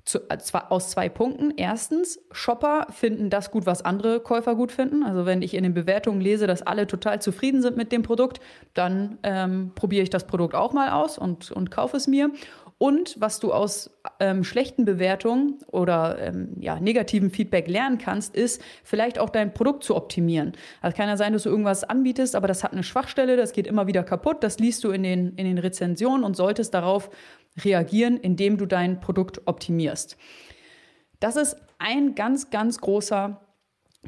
zu, 0.08 0.20
äh, 0.30 0.38
aus 0.70 0.90
zwei 0.90 1.10
Punkten. 1.10 1.54
Erstens, 1.58 2.20
Shopper 2.32 2.88
finden 2.92 3.30
das 3.30 3.52
gut, 3.52 3.66
was 3.66 3.84
andere 3.84 4.20
Käufer 4.20 4.56
gut 4.56 4.72
finden. 4.72 5.04
Also 5.04 5.26
wenn 5.26 5.42
ich 5.42 5.54
in 5.54 5.64
den 5.64 5.74
Bewertungen 5.74 6.22
lese, 6.22 6.48
dass 6.48 6.62
alle 6.62 6.88
total 6.88 7.22
zufrieden 7.22 7.62
sind 7.62 7.78
mit 7.78 7.92
dem 7.92 8.04
Produkt, 8.04 8.40
dann 8.74 9.18
ähm, 9.24 9.72
probiere 9.76 10.04
ich 10.04 10.10
das 10.10 10.26
Produkt 10.26 10.56
auch 10.56 10.74
mal 10.74 10.92
aus 10.92 11.18
und, 11.18 11.52
und 11.52 11.72
kaufe 11.72 11.98
es 11.98 12.08
mir. 12.08 12.32
Und 12.80 13.20
was 13.20 13.40
du 13.40 13.52
aus 13.54 13.90
ähm, 14.20 14.44
schlechten 14.44 14.86
Bewertungen 14.86 15.58
oder 15.66 16.20
ähm, 16.20 16.54
ja, 16.60 16.80
negativen 16.80 17.32
Feedback 17.32 17.68
lernen 17.68 17.98
kannst, 17.98 18.36
ist 18.36 18.62
vielleicht 18.84 19.18
auch 19.18 19.32
dein 19.32 19.52
Produkt 19.52 19.84
zu 19.84 19.96
optimieren. 19.96 20.54
Also 20.82 20.96
kann 20.96 21.10
ja 21.10 21.18
sein, 21.18 21.34
dass 21.34 21.44
du 21.44 21.50
irgendwas 21.50 21.84
anbietest, 21.84 22.36
aber 22.36 22.48
das 22.48 22.64
hat 22.64 22.74
eine 22.74 22.84
Schwachstelle, 22.84 23.36
das 23.36 23.54
geht 23.54 23.66
immer 23.66 23.88
wieder 23.88 24.04
kaputt. 24.04 24.44
Das 24.44 24.60
liest 24.60 24.84
du 24.84 24.92
in 24.92 25.02
den, 25.02 25.34
in 25.38 25.46
den 25.46 25.58
Rezensionen 25.58 26.24
und 26.24 26.38
solltest 26.38 26.76
darauf 26.76 27.10
reagieren, 27.64 28.18
indem 28.18 28.58
du 28.58 28.66
dein 28.66 29.00
Produkt 29.00 29.42
optimierst. 29.46 30.18
Das 31.20 31.36
ist 31.36 31.56
ein 31.80 32.16
ganz, 32.16 32.50
ganz 32.50 32.80
großer 32.80 33.42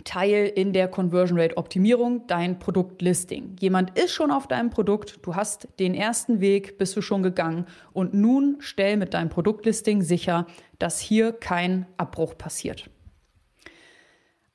Teil 0.04 0.52
in 0.56 0.74
der 0.74 0.88
Conversion 0.88 1.40
Rate 1.40 1.58
Optimierung, 1.58 2.26
dein 2.28 2.60
Produktlisting. 2.60 3.56
Jemand 3.60 3.98
ist 3.98 4.14
schon 4.14 4.32
auf 4.32 4.48
deinem 4.48 4.70
Produkt, 4.70 5.20
du 5.24 5.36
hast 5.36 5.68
den 5.80 5.94
ersten 5.94 6.40
Weg, 6.40 6.78
bist 6.78 6.96
du 6.96 7.02
schon 7.02 7.24
gegangen 7.24 7.66
und 7.92 8.14
nun 8.14 8.58
stell 8.60 8.98
mit 8.98 9.14
deinem 9.14 9.30
Produktlisting 9.30 10.02
sicher, 10.02 10.46
dass 10.78 11.00
hier 11.00 11.34
kein 11.34 11.86
Abbruch 11.98 12.38
passiert. 12.38 12.90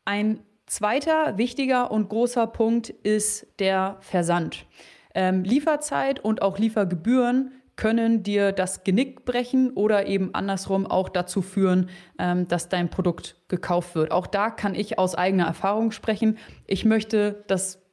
Ein 0.04 0.40
zweiter 0.66 1.36
wichtiger 1.38 1.90
und 1.90 2.08
großer 2.08 2.46
Punkt 2.46 2.90
ist 2.90 3.46
der 3.58 3.98
Versand. 4.00 4.66
Ähm, 5.14 5.44
Lieferzeit 5.44 6.20
und 6.20 6.42
auch 6.42 6.58
Liefergebühren 6.58 7.52
können 7.76 8.22
dir 8.22 8.52
das 8.52 8.84
Genick 8.84 9.24
brechen 9.24 9.72
oder 9.72 10.06
eben 10.06 10.34
andersrum 10.34 10.86
auch 10.86 11.08
dazu 11.08 11.42
führen, 11.42 11.90
ähm, 12.18 12.46
dass 12.48 12.68
dein 12.68 12.90
Produkt 12.90 13.36
gekauft 13.48 13.94
wird. 13.94 14.10
Auch 14.10 14.26
da 14.26 14.50
kann 14.50 14.74
ich 14.74 14.98
aus 14.98 15.14
eigener 15.14 15.46
Erfahrung 15.46 15.90
sprechen. 15.90 16.38
Ich 16.66 16.84
möchte 16.84 17.44
das 17.46 17.84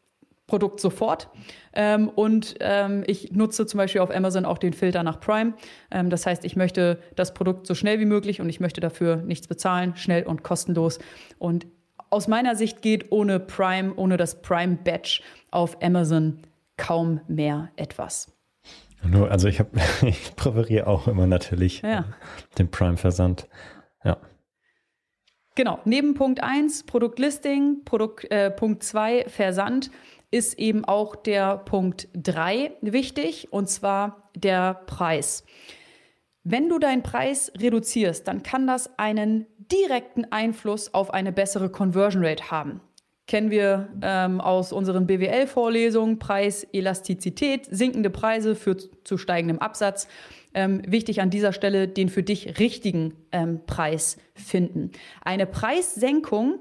Produkt 0.52 0.82
sofort. 0.82 1.30
Ähm, 1.74 2.10
und 2.10 2.56
ähm, 2.60 3.06
ich 3.08 3.32
nutze 3.32 3.66
zum 3.66 3.78
Beispiel 3.78 4.02
auf 4.02 4.14
Amazon 4.14 4.44
auch 4.44 4.58
den 4.58 4.74
Filter 4.74 5.02
nach 5.02 5.22
Prime. 5.22 5.54
Ähm, 5.90 6.10
das 6.10 6.26
heißt, 6.26 6.44
ich 6.44 6.58
möchte 6.58 7.00
das 7.16 7.34
Produkt 7.34 7.66
so 7.66 7.74
schnell 7.74 8.02
wie 8.02 8.06
möglich 8.06 8.42
und 8.42 8.50
ich 8.50 8.60
möchte 8.60 8.82
dafür 8.82 9.16
nichts 9.18 9.48
bezahlen, 9.48 9.96
schnell 9.96 10.24
und 10.24 10.44
kostenlos. 10.44 11.00
Und 11.40 11.68
aus 12.10 12.28
meiner 12.28 12.58
Sicht 12.58 12.82
geht 12.82 13.14
ohne 13.14 13.40
Prime, 13.40 13.94
ohne 13.96 14.18
das 14.18 14.42
Prime 14.42 14.78
Badge 14.84 15.22
auf 15.52 15.82
Amazon 15.82 16.40
kaum 16.76 17.22
mehr 17.30 17.70
etwas. 17.78 18.34
Also 19.30 19.48
ich 19.48 19.60
habe, 19.60 19.72
ich 20.02 20.36
präferiere 20.36 20.88
auch 20.88 21.08
immer 21.08 21.28
natürlich 21.28 21.82
ja. 21.82 22.06
den 22.58 22.70
Prime-Versand. 22.70 23.48
Ja. 24.04 24.18
Genau, 25.56 25.80
neben 25.86 26.14
Punkt 26.14 26.42
1 26.42 26.86
Produktlisting, 26.86 27.84
Produkt, 27.84 28.30
äh, 28.32 28.52
Punkt 28.52 28.84
2 28.84 29.26
Versand 29.28 29.92
ist 30.30 30.58
eben 30.58 30.86
auch 30.86 31.16
der 31.16 31.58
Punkt 31.58 32.08
3 32.14 32.72
wichtig 32.82 33.52
und 33.52 33.70
zwar 33.70 34.30
der 34.36 34.76
Preis. 34.86 35.44
Wenn 36.44 36.70
du 36.70 36.80
deinen 36.80 37.04
Preis 37.04 37.52
reduzierst, 37.60 38.28
dann 38.28 38.44
kann 38.44 38.66
das 38.66 38.98
einen 38.98 39.46
direkten 39.60 40.26
Einfluss 40.32 40.94
auf 40.94 41.14
eine 41.14 41.32
bessere 41.32 41.70
Conversion 41.70 42.26
Rate 42.26 42.50
haben 42.50 42.82
kennen 43.32 43.50
wir 43.50 43.88
ähm, 44.02 44.42
aus 44.42 44.74
unseren 44.74 45.08
BWL-Vorlesungen, 45.08 46.20
Preis, 46.20 46.68
Elastizität, 46.74 47.66
sinkende 47.66 48.10
Preise 48.10 48.56
führt 48.56 48.90
zu 49.06 49.18
steigendem 49.18 49.60
Absatz. 49.60 50.10
Ähm, 50.54 50.82
wichtig 50.86 51.22
an 51.22 51.30
dieser 51.30 51.54
Stelle, 51.54 51.88
den 51.88 52.10
für 52.10 52.24
dich 52.24 52.60
richtigen 52.60 53.14
ähm, 53.32 53.62
Preis 53.66 54.18
finden. 54.34 54.92
Eine 55.22 55.46
Preissenkung 55.46 56.60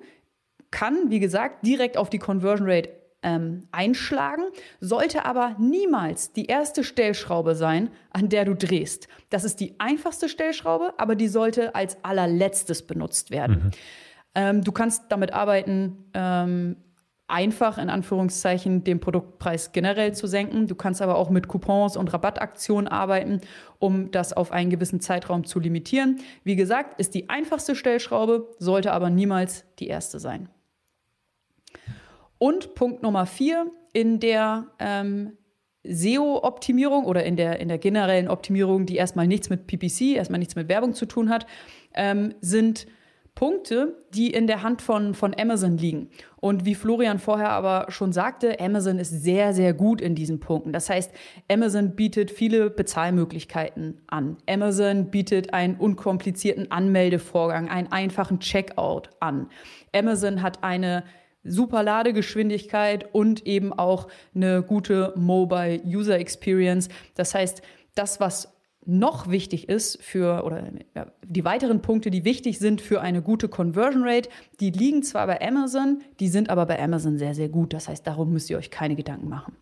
kann, 0.71 1.11
wie 1.11 1.19
gesagt, 1.19 1.67
direkt 1.67 1.97
auf 1.97 2.09
die 2.09 2.21
Conversion 2.21 2.71
Rate 2.71 2.91
ähm, 3.25 3.67
einschlagen, 3.73 4.45
sollte 4.79 5.25
aber 5.25 5.57
niemals 5.59 6.33
die 6.33 6.47
erste 6.47 6.85
Stellschraube 6.85 7.57
sein, 7.57 7.91
an 8.11 8.29
der 8.29 8.45
du 8.45 8.55
drehst. 8.55 9.09
Das 9.29 9.43
ist 9.43 9.59
die 9.59 9.75
einfachste 9.81 10.29
Stellschraube, 10.29 10.95
aber 10.99 11.17
die 11.17 11.27
sollte 11.27 11.75
als 11.75 11.97
allerletztes 12.05 12.87
benutzt 12.87 13.33
werden. 13.33 13.65
Mhm. 13.65 13.71
Ähm, 14.35 14.63
du 14.63 14.73
kannst 14.73 15.05
damit 15.09 15.33
arbeiten, 15.33 16.11
ähm, 16.15 16.77
einfach 17.31 17.79
in 17.79 17.89
Anführungszeichen 17.89 18.85
den 18.85 19.01
Produktpreis 19.01 19.73
generell 19.73 20.13
zu 20.15 20.27
senken. 20.27 20.67
Du 20.67 20.75
kannst 20.75 21.01
aber 21.01 21.17
auch 21.17 21.31
mit 21.31 21.49
Coupons 21.49 21.97
und 21.97 22.13
Rabattaktionen 22.13 22.89
arbeiten, 22.89 23.41
um 23.79 24.11
das 24.11 24.33
auf 24.33 24.53
einen 24.53 24.71
gewissen 24.71 25.01
Zeitraum 25.01 25.45
zu 25.45 25.61
limitieren. 25.61 26.21
Wie 26.45 26.57
gesagt, 26.57 27.01
ist 27.01 27.15
die 27.15 27.29
einfachste 27.29 27.77
Stellschraube, 27.77 28.49
sollte 28.59 28.93
aber 28.93 29.11
niemals 29.11 29.65
die 29.79 29.87
erste 29.87 30.19
sein. 30.19 30.49
Und 32.39 32.75
Punkt 32.75 33.03
Nummer 33.03 33.27
vier 33.27 33.71
in 33.93 34.19
der 34.19 34.67
ähm, 34.79 35.37
SEO-Optimierung 35.85 37.05
oder 37.05 37.25
in 37.25 37.37
der, 37.37 37.61
in 37.61 37.69
der 37.69 37.79
generellen 37.79 38.29
Optimierung, 38.29 38.87
die 38.87 38.97
erstmal 38.97 39.27
nichts 39.27 39.51
mit 39.51 39.67
PPC, 39.67 40.17
erstmal 40.17 40.39
nichts 40.39 40.57
mit 40.57 40.69
Werbung 40.69 40.95
zu 40.95 41.07
tun 41.07 41.31
hat, 41.31 41.47
ähm, 41.95 42.35
sind 42.41 42.87
Punkte, 43.41 43.97
die 44.13 44.29
in 44.29 44.47
der 44.47 44.63
Hand 44.63 44.83
von, 44.83 45.15
von 45.15 45.35
Amazon 45.35 45.79
liegen. 45.79 46.11
Und 46.41 46.67
wie 46.67 46.75
Florian 46.75 47.19
vorher 47.19 47.49
aber 47.49 47.87
schon 47.89 48.13
sagte, 48.13 48.61
Amazon 48.61 48.99
ist 48.99 49.09
sehr, 49.09 49.55
sehr 49.55 49.73
gut 49.73 50.03
in 50.03 50.15
diesen 50.15 50.41
Punkten. 50.41 50.75
Das 50.75 50.91
heißt, 50.91 51.11
Amazon 51.51 51.97
bietet 51.97 52.31
viele 52.31 52.69
Bezahlmöglichkeiten 52.69 54.03
an. 54.09 54.37
Amazon 54.47 55.11
bietet 55.11 55.55
einen 55.55 55.77
unkomplizierten 55.77 56.71
Anmeldevorgang, 56.71 57.71
einen 57.71 57.91
einfachen 57.91 58.41
Checkout 58.41 59.09
an. 59.21 59.49
Amazon 59.95 60.43
hat 60.43 60.63
eine 60.63 61.05
super 61.43 61.83
Ladegeschwindigkeit 61.83 63.09
und 63.15 63.47
eben 63.47 63.73
auch 63.73 64.09
eine 64.35 64.63
gute 64.63 65.15
Mobile 65.17 65.81
User 65.87 66.19
Experience. 66.19 66.91
Das 67.15 67.35
heißt, 67.35 67.63
das, 67.95 68.21
was 68.21 68.60
noch 68.87 69.29
wichtig 69.29 69.69
ist 69.69 70.03
für, 70.03 70.45
oder 70.45 70.65
ja, 70.95 71.07
die 71.23 71.45
weiteren 71.45 71.83
Punkte, 71.83 72.11
die 72.11 72.25
wichtig 72.25 72.59
sind 72.59 72.81
für 72.81 73.01
eine 73.01 73.21
gute 73.21 73.49
Conversion 73.49 74.03
Rate, 74.05 74.31
die 74.59 74.71
liegen 74.71 75.03
zwar 75.03 75.27
bei 75.27 75.41
Amazon, 75.41 76.01
die 76.19 76.29
sind 76.29 76.49
aber 76.49 76.65
bei 76.67 76.83
Amazon 76.83 77.19
sehr, 77.19 77.35
sehr 77.35 77.51
gut. 77.51 77.75
Das 77.75 77.89
heißt, 77.89 78.07
darum 78.07 78.33
müsst 78.33 78.49
ihr 78.49 78.57
euch 78.57 78.71
keine 78.71 78.97
Gedanken 78.97 79.29
machen. 79.29 79.57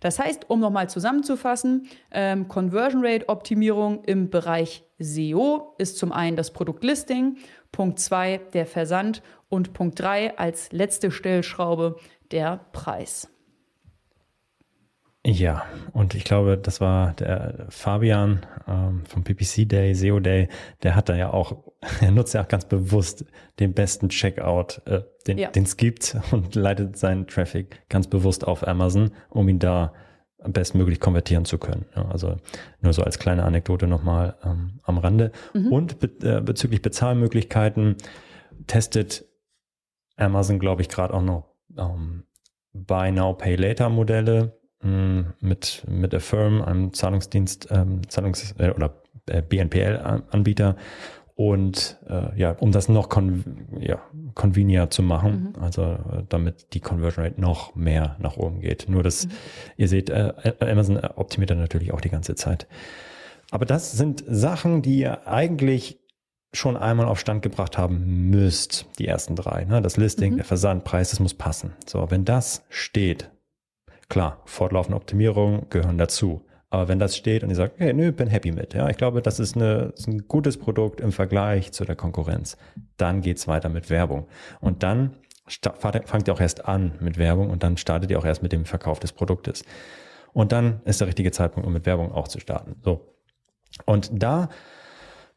Das 0.00 0.18
heißt, 0.18 0.48
um 0.48 0.60
nochmal 0.60 0.88
zusammenzufassen, 0.88 1.86
ähm, 2.10 2.48
Conversion 2.48 3.04
Rate 3.04 3.28
Optimierung 3.28 4.04
im 4.04 4.30
Bereich 4.30 4.84
SEO 4.98 5.74
ist 5.78 5.98
zum 5.98 6.10
einen 6.10 6.36
das 6.36 6.52
Produktlisting, 6.52 7.36
Punkt 7.72 7.98
zwei 7.98 8.40
der 8.52 8.66
Versand 8.66 9.22
und 9.48 9.74
Punkt 9.74 10.00
drei 10.00 10.36
als 10.38 10.72
letzte 10.72 11.10
Stellschraube 11.10 11.96
der 12.30 12.60
Preis. 12.72 13.31
Ja, 15.24 15.64
und 15.92 16.16
ich 16.16 16.24
glaube, 16.24 16.58
das 16.58 16.80
war 16.80 17.12
der 17.12 17.66
Fabian 17.68 18.44
ähm, 18.66 19.04
vom 19.06 19.22
PPC 19.22 19.68
Day, 19.68 19.94
SEO 19.94 20.18
Day, 20.18 20.48
der 20.82 20.96
hat 20.96 21.08
da 21.08 21.14
ja 21.14 21.32
auch, 21.32 21.62
er 22.00 22.10
nutzt 22.10 22.34
ja 22.34 22.42
auch 22.42 22.48
ganz 22.48 22.64
bewusst 22.64 23.24
den 23.60 23.72
besten 23.72 24.08
Checkout, 24.08 24.82
äh, 24.86 25.02
den 25.28 25.38
ja. 25.38 25.50
es 25.54 25.76
gibt 25.76 26.16
und 26.32 26.56
leitet 26.56 26.96
seinen 26.96 27.28
Traffic 27.28 27.88
ganz 27.88 28.08
bewusst 28.08 28.44
auf 28.46 28.66
Amazon, 28.66 29.12
um 29.30 29.48
ihn 29.48 29.60
da 29.60 29.92
bestmöglich 30.44 30.98
konvertieren 30.98 31.44
zu 31.44 31.58
können. 31.58 31.86
Ja, 31.94 32.08
also 32.08 32.36
nur 32.80 32.92
so 32.92 33.04
als 33.04 33.20
kleine 33.20 33.44
Anekdote 33.44 33.86
nochmal 33.86 34.34
ähm, 34.44 34.80
am 34.82 34.98
Rande. 34.98 35.30
Mhm. 35.54 35.72
Und 35.72 36.00
be 36.00 36.08
äh, 36.28 36.40
bezüglich 36.40 36.82
Bezahlmöglichkeiten 36.82 37.94
testet 38.66 39.24
Amazon, 40.16 40.58
glaube 40.58 40.82
ich, 40.82 40.88
gerade 40.88 41.14
auch 41.14 41.22
noch 41.22 41.54
ähm, 41.78 42.24
Buy 42.72 43.12
Now, 43.12 43.34
Pay 43.34 43.54
Later 43.54 43.88
Modelle 43.88 44.58
mit, 44.82 45.84
mit 45.88 46.14
Affirm, 46.14 46.62
einem 46.62 46.92
Zahlungsdienst, 46.92 47.68
ähm, 47.70 48.02
Zahlungs- 48.08 48.54
äh, 48.58 48.70
oder 48.70 48.94
äh, 49.26 49.42
BNPL-Anbieter. 49.42 50.76
Und 51.34 51.98
äh, 52.08 52.38
ja, 52.38 52.52
um 52.52 52.72
das 52.72 52.88
noch 52.88 53.08
con 53.08 53.66
ja, 53.80 54.00
convenier 54.34 54.90
zu 54.90 55.02
machen, 55.02 55.54
mhm. 55.56 55.62
also 55.62 55.82
äh, 55.82 56.24
damit 56.28 56.74
die 56.74 56.80
Conversion 56.80 57.24
Rate 57.24 57.40
noch 57.40 57.74
mehr 57.74 58.16
nach 58.20 58.36
oben 58.36 58.60
geht. 58.60 58.88
Nur 58.88 59.02
das, 59.02 59.26
mhm. 59.26 59.30
ihr 59.78 59.88
seht, 59.88 60.10
äh, 60.10 60.54
Amazon 60.60 60.98
optimiert 60.98 61.50
dann 61.50 61.58
natürlich 61.58 61.92
auch 61.92 62.00
die 62.00 62.10
ganze 62.10 62.34
Zeit. 62.34 62.66
Aber 63.50 63.64
das 63.64 63.92
sind 63.92 64.22
Sachen, 64.26 64.82
die 64.82 64.98
ihr 64.98 65.26
eigentlich 65.26 65.98
schon 66.52 66.76
einmal 66.76 67.06
auf 67.06 67.18
Stand 67.18 67.42
gebracht 67.42 67.78
haben 67.78 68.28
müsst, 68.30 68.86
die 68.98 69.06
ersten 69.06 69.34
drei. 69.34 69.64
Ne? 69.64 69.80
Das 69.80 69.96
Listing, 69.96 70.34
mhm. 70.34 70.36
der 70.36 70.44
Versandpreis, 70.44 71.10
das 71.10 71.20
muss 71.20 71.34
passen. 71.34 71.72
So, 71.86 72.10
wenn 72.10 72.24
das 72.24 72.64
steht, 72.68 73.31
Klar, 74.12 74.42
fortlaufende 74.44 74.94
Optimierung 74.96 75.70
gehören 75.70 75.96
dazu. 75.96 76.44
Aber 76.68 76.86
wenn 76.86 76.98
das 76.98 77.16
steht 77.16 77.42
und 77.44 77.48
ihr 77.48 77.56
sagt, 77.56 77.80
hey, 77.80 77.94
nö, 77.94 78.12
bin 78.12 78.28
happy 78.28 78.52
mit, 78.52 78.74
ja, 78.74 78.90
ich 78.90 78.98
glaube, 78.98 79.22
das 79.22 79.40
ist, 79.40 79.56
eine, 79.56 79.94
ist 79.96 80.06
ein 80.06 80.28
gutes 80.28 80.58
Produkt 80.58 81.00
im 81.00 81.12
Vergleich 81.12 81.72
zu 81.72 81.86
der 81.86 81.96
Konkurrenz, 81.96 82.58
dann 82.98 83.22
geht's 83.22 83.48
weiter 83.48 83.70
mit 83.70 83.88
Werbung. 83.88 84.28
Und 84.60 84.82
dann 84.82 85.16
fangt 85.78 86.28
ihr 86.28 86.34
auch 86.34 86.40
erst 86.42 86.66
an 86.66 86.92
mit 87.00 87.16
Werbung 87.16 87.48
und 87.48 87.62
dann 87.62 87.78
startet 87.78 88.10
ihr 88.10 88.18
auch 88.18 88.26
erst 88.26 88.42
mit 88.42 88.52
dem 88.52 88.66
Verkauf 88.66 89.00
des 89.00 89.12
Produktes. 89.12 89.64
Und 90.34 90.52
dann 90.52 90.82
ist 90.84 91.00
der 91.00 91.08
richtige 91.08 91.32
Zeitpunkt, 91.32 91.66
um 91.66 91.72
mit 91.72 91.86
Werbung 91.86 92.12
auch 92.12 92.28
zu 92.28 92.38
starten. 92.38 92.76
So. 92.84 93.16
Und 93.86 94.10
da 94.12 94.50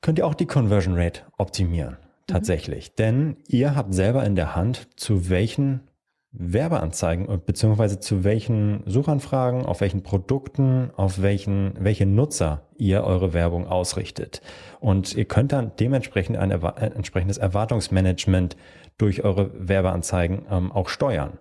könnt 0.02 0.20
ihr 0.20 0.28
auch 0.28 0.36
die 0.36 0.48
Conversion 0.48 1.00
Rate 1.00 1.22
optimieren. 1.38 1.92
Mhm. 1.92 2.28
Tatsächlich. 2.28 2.90
Mhm. 2.90 2.96
Denn 2.98 3.38
ihr 3.48 3.74
habt 3.78 3.94
selber 3.94 4.26
in 4.26 4.36
der 4.36 4.54
Hand, 4.54 4.90
zu 5.00 5.30
welchen 5.30 5.88
Werbeanzeigen 6.38 7.28
beziehungsweise 7.45 8.00
zu 8.00 8.24
welchen 8.24 8.84
Suchanfragen, 8.86 9.65
auf 9.65 9.82
welchen 9.82 10.04
Produkten, 10.04 10.91
auf 10.95 11.21
welchen, 11.21 11.74
welche 11.80 12.06
Nutzer 12.06 12.67
ihr 12.78 13.04
eure 13.04 13.34
Werbung 13.34 13.67
ausrichtet. 13.67 14.41
Und 14.80 15.15
ihr 15.15 15.26
könnt 15.26 15.52
dann 15.52 15.71
dementsprechend 15.80 16.38
ein, 16.38 16.52
ein 16.52 16.91
entsprechendes 16.91 17.38
Erwartungsmanagement 17.38 18.58
durch 18.98 19.24
eure 19.24 19.52
Werbeanzeigen 19.56 20.45
ähm, 20.50 20.71
auch 20.71 20.89
steuern. 20.89 21.39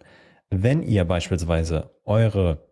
Wenn 0.50 0.82
ihr 0.82 1.04
beispielsweise 1.04 1.90
eure 2.04 2.66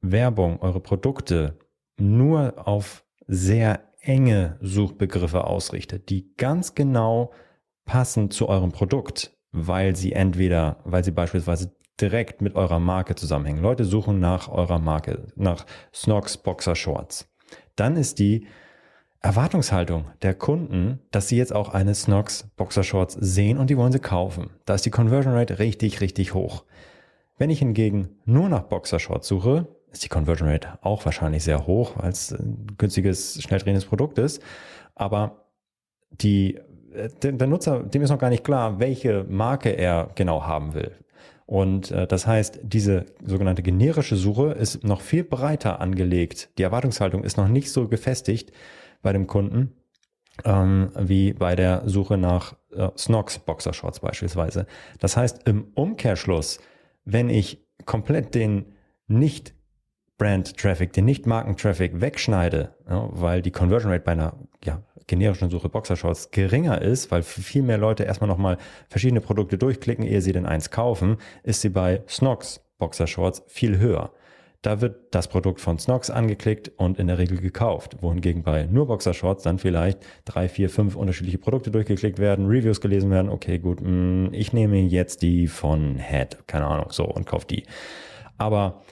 Werbung, 0.00 0.60
eure 0.60 0.80
Produkte 0.80 1.58
nur 1.98 2.66
auf 2.66 3.04
sehr 3.26 3.80
enge 4.00 4.56
Suchbegriffe 4.60 5.44
ausrichtet, 5.44 6.10
die 6.10 6.34
ganz 6.36 6.74
genau 6.74 7.32
passen 7.84 8.30
zu 8.30 8.48
eurem 8.48 8.72
Produkt, 8.72 9.35
weil 9.56 9.96
sie 9.96 10.12
entweder, 10.12 10.76
weil 10.84 11.02
sie 11.02 11.10
beispielsweise 11.10 11.72
direkt 12.00 12.42
mit 12.42 12.54
eurer 12.54 12.78
Marke 12.78 13.14
zusammenhängen. 13.14 13.62
Leute 13.62 13.84
suchen 13.84 14.20
nach 14.20 14.48
eurer 14.48 14.78
Marke, 14.78 15.28
nach 15.34 15.64
Snox 15.94 16.36
Boxer 16.36 16.74
Shorts. 16.74 17.28
Dann 17.74 17.96
ist 17.96 18.18
die 18.18 18.46
Erwartungshaltung 19.20 20.04
der 20.22 20.34
Kunden, 20.34 21.00
dass 21.10 21.28
sie 21.28 21.38
jetzt 21.38 21.54
auch 21.54 21.70
eine 21.70 21.94
Snox 21.94 22.48
Boxer 22.56 22.84
Shorts 22.84 23.14
sehen 23.14 23.58
und 23.58 23.70
die 23.70 23.78
wollen 23.78 23.92
sie 23.92 23.98
kaufen. 23.98 24.50
Da 24.66 24.74
ist 24.74 24.84
die 24.84 24.90
Conversion 24.90 25.34
Rate 25.34 25.58
richtig, 25.58 26.00
richtig 26.00 26.34
hoch. 26.34 26.64
Wenn 27.38 27.50
ich 27.50 27.58
hingegen 27.58 28.10
nur 28.24 28.48
nach 28.48 28.62
Boxer 28.62 28.98
Shorts 28.98 29.26
suche, 29.26 29.66
ist 29.90 30.04
die 30.04 30.08
Conversion 30.08 30.48
Rate 30.48 30.78
auch 30.82 31.04
wahrscheinlich 31.06 31.44
sehr 31.44 31.66
hoch, 31.66 31.94
weil 31.96 32.10
es 32.10 32.30
ein 32.30 32.66
günstiges, 32.76 33.42
schnell 33.42 33.60
drehendes 33.60 33.86
Produkt 33.86 34.18
ist. 34.18 34.42
Aber 34.94 35.46
die 36.10 36.60
der, 37.22 37.32
der 37.32 37.46
Nutzer, 37.46 37.82
dem 37.82 38.02
ist 38.02 38.10
noch 38.10 38.18
gar 38.18 38.30
nicht 38.30 38.44
klar, 38.44 38.78
welche 38.78 39.24
Marke 39.28 39.70
er 39.70 40.10
genau 40.14 40.44
haben 40.44 40.74
will. 40.74 40.92
Und 41.46 41.92
äh, 41.92 42.06
das 42.06 42.26
heißt, 42.26 42.60
diese 42.62 43.06
sogenannte 43.24 43.62
generische 43.62 44.16
Suche 44.16 44.52
ist 44.52 44.82
noch 44.82 45.00
viel 45.00 45.24
breiter 45.24 45.80
angelegt. 45.80 46.50
Die 46.58 46.62
Erwartungshaltung 46.62 47.22
ist 47.22 47.36
noch 47.36 47.48
nicht 47.48 47.70
so 47.70 47.88
gefestigt 47.88 48.52
bei 49.02 49.12
dem 49.12 49.26
Kunden 49.26 49.72
ähm, 50.44 50.90
wie 50.98 51.32
bei 51.32 51.54
der 51.54 51.82
Suche 51.86 52.18
nach 52.18 52.54
äh, 52.72 52.88
Snox 52.96 53.38
Boxershorts 53.38 54.00
beispielsweise. 54.00 54.66
Das 54.98 55.16
heißt, 55.16 55.48
im 55.48 55.68
Umkehrschluss, 55.74 56.58
wenn 57.04 57.30
ich 57.30 57.64
komplett 57.84 58.34
den 58.34 58.74
nicht 59.06 59.54
Brand 60.18 60.56
Traffic, 60.56 60.92
den 60.92 61.04
nicht 61.04 61.26
Marken 61.26 61.56
Traffic 61.56 62.00
wegschneide, 62.00 62.74
ja, 62.88 63.08
weil 63.12 63.42
die 63.42 63.50
Conversion 63.50 63.92
Rate 63.92 64.04
bei 64.04 64.12
einer 64.12 64.34
generischen 65.06 65.50
Suche 65.50 65.68
Boxershorts 65.68 66.30
geringer 66.30 66.82
ist, 66.82 67.10
weil 67.10 67.22
viel 67.22 67.62
mehr 67.62 67.78
Leute 67.78 68.04
erstmal 68.04 68.28
nochmal 68.28 68.58
verschiedene 68.88 69.20
Produkte 69.20 69.58
durchklicken, 69.58 70.04
ehe 70.04 70.20
sie 70.20 70.32
denn 70.32 70.46
eins 70.46 70.70
kaufen, 70.70 71.18
ist 71.42 71.60
sie 71.60 71.68
bei 71.68 72.02
Snox 72.08 72.60
Boxershorts 72.78 73.42
viel 73.46 73.78
höher. 73.78 74.12
Da 74.62 74.80
wird 74.80 75.14
das 75.14 75.28
Produkt 75.28 75.60
von 75.60 75.78
Snox 75.78 76.10
angeklickt 76.10 76.72
und 76.76 76.98
in 76.98 77.06
der 77.06 77.18
Regel 77.18 77.40
gekauft. 77.40 77.98
Wohingegen 78.00 78.42
bei 78.42 78.66
nur 78.66 78.88
Boxershorts 78.88 79.44
dann 79.44 79.58
vielleicht 79.58 80.00
drei, 80.24 80.48
vier, 80.48 80.68
fünf 80.70 80.96
unterschiedliche 80.96 81.38
Produkte 81.38 81.70
durchgeklickt 81.70 82.18
werden, 82.18 82.46
Reviews 82.46 82.80
gelesen 82.80 83.10
werden. 83.10 83.28
Okay, 83.28 83.60
gut, 83.60 83.80
mm, 83.80 84.32
ich 84.32 84.52
nehme 84.52 84.78
jetzt 84.78 85.22
die 85.22 85.46
von 85.46 85.98
Head, 85.98 86.48
keine 86.48 86.66
Ahnung, 86.66 86.88
so 86.90 87.04
und 87.04 87.26
kaufe 87.26 87.46
die. 87.46 87.64
Aber 88.38 88.82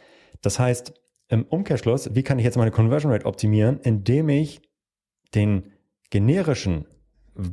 das 0.42 0.60
heißt, 0.60 0.94
im 1.28 1.44
Umkehrschluss, 1.44 2.14
wie 2.14 2.22
kann 2.22 2.38
ich 2.38 2.44
jetzt 2.44 2.56
meine 2.56 2.70
Conversion 2.70 3.10
Rate 3.10 3.26
optimieren, 3.26 3.80
indem 3.80 4.28
ich 4.28 4.62
den 5.34 5.73
generischen, 6.14 6.86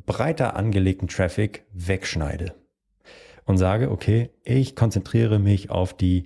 breiter 0.06 0.56
angelegten 0.56 1.08
Traffic 1.08 1.66
wegschneide 1.74 2.54
und 3.46 3.58
sage, 3.58 3.90
okay, 3.90 4.30
ich 4.44 4.76
konzentriere 4.76 5.40
mich 5.40 5.72
auf 5.72 5.96
die 5.96 6.26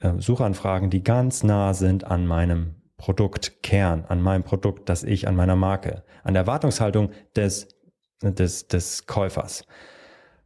äh, 0.00 0.14
Suchanfragen, 0.18 0.90
die 0.90 1.04
ganz 1.04 1.44
nah 1.44 1.74
sind 1.74 2.02
an 2.02 2.26
meinem 2.26 2.74
Produktkern, 2.96 4.04
an 4.08 4.20
meinem 4.20 4.42
Produkt, 4.42 4.88
das 4.88 5.04
ich 5.04 5.28
an 5.28 5.36
meiner 5.36 5.54
Marke, 5.54 6.02
an 6.24 6.34
der 6.34 6.40
Erwartungshaltung 6.42 7.12
des, 7.36 7.68
des, 8.20 8.66
des 8.66 9.06
Käufers. 9.06 9.64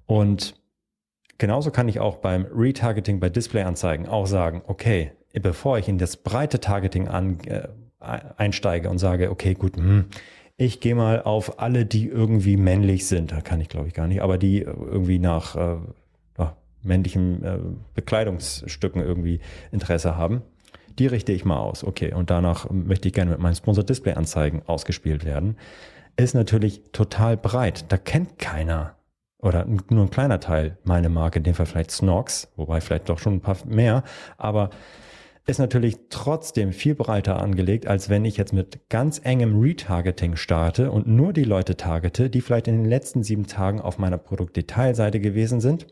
Und 0.05 0.61
genauso 1.39 1.71
kann 1.71 1.89
ich 1.89 2.01
auch 2.01 2.19
beim 2.19 2.45
Retargeting 2.55 3.19
bei 3.19 3.31
Displayanzeigen 3.31 4.07
auch 4.07 4.27
sagen, 4.27 4.61
okay, 4.67 5.13
bevor 5.33 5.79
ich 5.79 5.89
in 5.89 5.97
das 5.97 6.19
breite 6.19 6.61
Targeting 6.61 7.09
an, 7.09 7.41
äh, 7.47 7.67
einsteige 7.99 8.91
und 8.91 8.99
sage, 8.99 9.31
okay, 9.31 9.55
gut, 9.55 9.79
hm, 9.79 10.11
ich 10.61 10.81
gehe 10.81 10.95
mal 10.95 11.23
auf 11.23 11.59
alle, 11.59 11.87
die 11.87 12.07
irgendwie 12.07 12.59
männlich 12.59 13.07
sind. 13.07 13.33
Da 13.33 13.41
kann 13.41 13.63
ich, 13.63 13.71
glaube 13.71 13.89
ich, 13.89 13.95
gar 13.95 14.07
nicht, 14.07 14.21
aber 14.21 14.37
die 14.37 14.61
irgendwie 14.61 15.19
nach 15.19 15.57
äh, 15.57 15.77
männlichen 16.83 17.43
äh, 17.43 17.59
Bekleidungsstücken 17.95 19.03
irgendwie 19.03 19.41
Interesse 19.73 20.17
haben. 20.17 20.43
die 20.99 21.07
richte 21.07 21.33
ich 21.33 21.47
mal 21.47 21.59
aus. 21.59 21.83
Okay, 21.83 22.13
und 22.13 22.31
danach 22.31 22.69
möchte 22.71 23.09
ich 23.09 23.15
gerne 23.15 23.31
mit 23.31 23.41
meinen 23.41 23.55
Sponsor 23.55 23.85
Display 23.85 24.15
Anzeigen 24.15 24.63
ausgespielt 24.67 25.25
werden. 25.25 25.57
Ist 26.17 26.35
natürlich 26.35 26.83
total 26.93 27.39
breit. 27.39 27.87
Da 27.89 27.97
kennt 27.97 28.39
keiner 28.39 28.97
oder 29.39 29.65
nur 29.65 30.05
ein 30.05 30.11
kleiner 30.11 30.41
Teil 30.41 30.77
meine 30.85 31.09
Marke, 31.09 31.39
in 31.39 31.45
dem 31.45 31.55
Fall 31.55 31.65
vielleicht 31.65 31.91
Snox, 31.91 32.53
wobei 32.57 32.83
vielleicht 32.83 33.09
doch 33.09 33.19
schon 33.19 33.35
ein 33.35 33.41
paar 33.41 33.57
mehr, 33.67 34.03
aber 34.37 34.69
ist 35.47 35.59
natürlich 35.59 35.97
trotzdem 36.11 36.73
viel 36.73 36.95
breiter 36.95 37.41
angelegt, 37.41 37.87
als 37.87 38.09
wenn 38.09 38.25
ich 38.25 38.37
jetzt 38.37 38.53
mit 38.53 38.89
ganz 38.89 39.21
engem 39.25 39.59
Retargeting 39.59 40.37
starte 40.37 40.91
und 40.91 41.07
nur 41.07 41.33
die 41.33 41.45
Leute 41.45 41.77
targete, 41.77 42.31
die 42.31 42.41
vielleicht 42.41 42.69
in 42.69 42.83
den 42.83 42.91
letzten 42.91 43.23
sieben 43.23 43.47
Tagen 43.47 43.81
auf 43.81 43.99
meiner 43.99 44.19
Produktdetailseite 44.19 45.21
gewesen 45.21 45.61
sind 45.61 45.87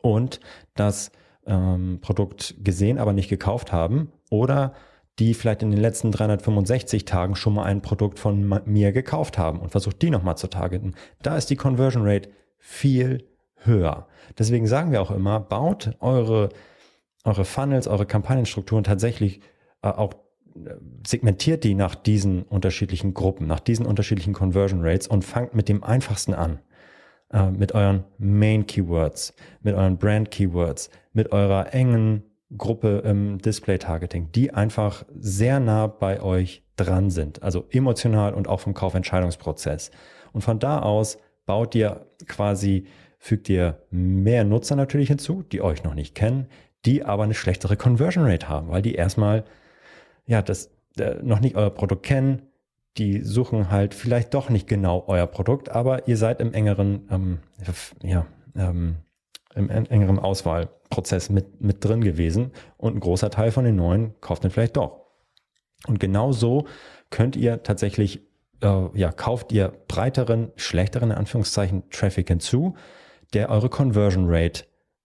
und 0.00 0.40
das 0.74 1.12
ähm, 1.46 1.98
Produkt 2.00 2.56
gesehen, 2.62 2.98
aber 2.98 3.12
nicht 3.12 3.28
gekauft 3.28 3.72
haben 3.72 4.12
oder 4.30 4.74
die 5.18 5.32
vielleicht 5.32 5.62
in 5.62 5.70
den 5.70 5.80
letzten 5.80 6.10
365 6.12 7.04
Tagen 7.04 7.36
schon 7.36 7.54
mal 7.54 7.64
ein 7.64 7.80
Produkt 7.80 8.18
von 8.18 8.60
mir 8.66 8.92
gekauft 8.92 9.38
haben 9.38 9.60
und 9.60 9.70
versucht 9.70 10.02
die 10.02 10.10
nochmal 10.10 10.36
zu 10.36 10.48
targeten. 10.48 10.94
Da 11.22 11.36
ist 11.36 11.48
die 11.48 11.56
Conversion 11.56 12.06
Rate 12.06 12.28
viel 12.58 13.24
höher. 13.56 14.06
Deswegen 14.38 14.66
sagen 14.66 14.92
wir 14.92 15.00
auch 15.00 15.10
immer, 15.10 15.40
baut 15.40 15.96
eure, 16.00 16.50
eure 17.26 17.44
Funnels, 17.44 17.88
eure 17.88 18.06
Kampagnenstrukturen 18.06 18.84
tatsächlich 18.84 19.40
äh, 19.82 19.88
auch 19.88 20.14
äh, 20.54 20.74
segmentiert 21.06 21.64
die 21.64 21.74
nach 21.74 21.94
diesen 21.94 22.42
unterschiedlichen 22.42 23.14
Gruppen, 23.14 23.46
nach 23.46 23.60
diesen 23.60 23.86
unterschiedlichen 23.86 24.32
Conversion 24.32 24.80
Rates 24.82 25.06
und 25.06 25.24
fangt 25.24 25.54
mit 25.54 25.68
dem 25.68 25.84
einfachsten 25.84 26.34
an. 26.34 26.60
Äh, 27.32 27.50
mit 27.50 27.72
euren 27.72 28.04
Main 28.18 28.66
Keywords, 28.66 29.34
mit 29.60 29.74
euren 29.74 29.98
Brand 29.98 30.30
Keywords, 30.30 30.90
mit 31.12 31.32
eurer 31.32 31.74
engen 31.74 32.22
Gruppe 32.56 33.02
im 33.04 33.38
Display 33.38 33.78
Targeting, 33.78 34.30
die 34.30 34.54
einfach 34.54 35.04
sehr 35.18 35.58
nah 35.58 35.88
bei 35.88 36.22
euch 36.22 36.62
dran 36.76 37.10
sind, 37.10 37.42
also 37.42 37.66
emotional 37.70 38.32
und 38.32 38.46
auch 38.46 38.60
vom 38.60 38.74
Kaufentscheidungsprozess. 38.74 39.90
Und 40.32 40.42
von 40.42 40.60
da 40.60 40.80
aus 40.80 41.18
baut 41.46 41.74
ihr 41.74 42.06
quasi, 42.28 42.86
fügt 43.18 43.48
ihr 43.48 43.82
mehr 43.90 44.44
Nutzer 44.44 44.76
natürlich 44.76 45.08
hinzu, 45.08 45.42
die 45.42 45.62
euch 45.62 45.82
noch 45.82 45.94
nicht 45.94 46.14
kennen, 46.14 46.46
die 46.86 47.04
aber 47.04 47.24
eine 47.24 47.34
schlechtere 47.34 47.76
Conversion 47.76 48.24
Rate 48.24 48.48
haben, 48.48 48.68
weil 48.68 48.82
die 48.82 48.94
erstmal 48.94 49.44
ja 50.26 50.42
das 50.42 50.70
äh, 50.98 51.16
noch 51.22 51.40
nicht 51.40 51.56
euer 51.56 51.70
Produkt 51.70 52.04
kennen, 52.04 52.42
die 52.96 53.22
suchen 53.22 53.70
halt 53.70 53.94
vielleicht 53.94 54.32
doch 54.34 54.48
nicht 54.48 54.66
genau 54.66 55.04
euer 55.06 55.26
Produkt, 55.26 55.68
aber 55.68 56.08
ihr 56.08 56.16
seid 56.16 56.40
im 56.40 56.54
engeren, 56.54 57.06
ähm, 57.10 57.38
ja, 58.02 58.26
ähm, 58.54 58.96
im 59.54 59.68
engeren 59.68 60.18
Auswahlprozess 60.18 61.30
mit, 61.30 61.60
mit 61.60 61.84
drin 61.84 62.02
gewesen 62.02 62.52
und 62.76 62.96
ein 62.96 63.00
großer 63.00 63.30
Teil 63.30 63.50
von 63.50 63.64
den 63.64 63.76
neuen 63.76 64.18
kauft 64.20 64.44
dann 64.44 64.50
vielleicht 64.50 64.76
doch. 64.76 65.00
Und 65.86 66.00
genau 66.00 66.32
so 66.32 66.66
könnt 67.10 67.36
ihr 67.36 67.62
tatsächlich 67.62 68.20
äh, 68.62 68.98
ja, 68.98 69.12
kauft 69.12 69.52
ihr 69.52 69.72
breiteren, 69.88 70.52
schlechteren, 70.56 71.10
in 71.10 71.16
Anführungszeichen, 71.16 71.88
Traffic 71.90 72.28
hinzu, 72.28 72.74
der 73.32 73.50
eure 73.50 73.68
Conversion 73.68 74.26
Rate 74.28 74.64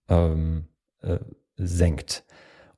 ähm, 0.10 0.68
äh, 1.02 1.20
senkt. 1.62 2.24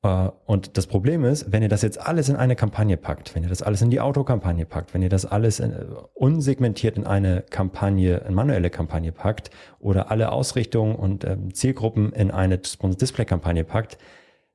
Äh, 0.03 0.29
und 0.45 0.77
das 0.77 0.87
Problem 0.87 1.25
ist, 1.25 1.51
wenn 1.51 1.63
ihr 1.63 1.69
das 1.69 1.81
jetzt 1.81 1.99
alles 1.99 2.29
in 2.29 2.35
eine 2.35 2.55
Kampagne 2.55 2.97
packt, 2.97 3.33
wenn 3.35 3.43
ihr 3.43 3.49
das 3.49 3.61
alles 3.61 3.81
in 3.81 3.89
die 3.89 3.99
Autokampagne 3.99 4.65
packt, 4.65 4.93
wenn 4.93 5.01
ihr 5.01 5.09
das 5.09 5.25
alles 5.25 5.59
in, 5.59 5.71
äh, 5.71 5.85
unsegmentiert 6.13 6.97
in 6.97 7.05
eine 7.05 7.41
Kampagne, 7.41 8.17
in 8.27 8.33
manuelle 8.33 8.69
Kampagne 8.69 9.11
packt 9.11 9.49
oder 9.79 10.11
alle 10.11 10.31
Ausrichtungen 10.31 10.95
und 10.95 11.23
ähm, 11.23 11.53
Zielgruppen 11.53 12.13
in 12.13 12.31
eine 12.31 12.57
Display-Kampagne 12.57 13.63
packt, 13.63 13.97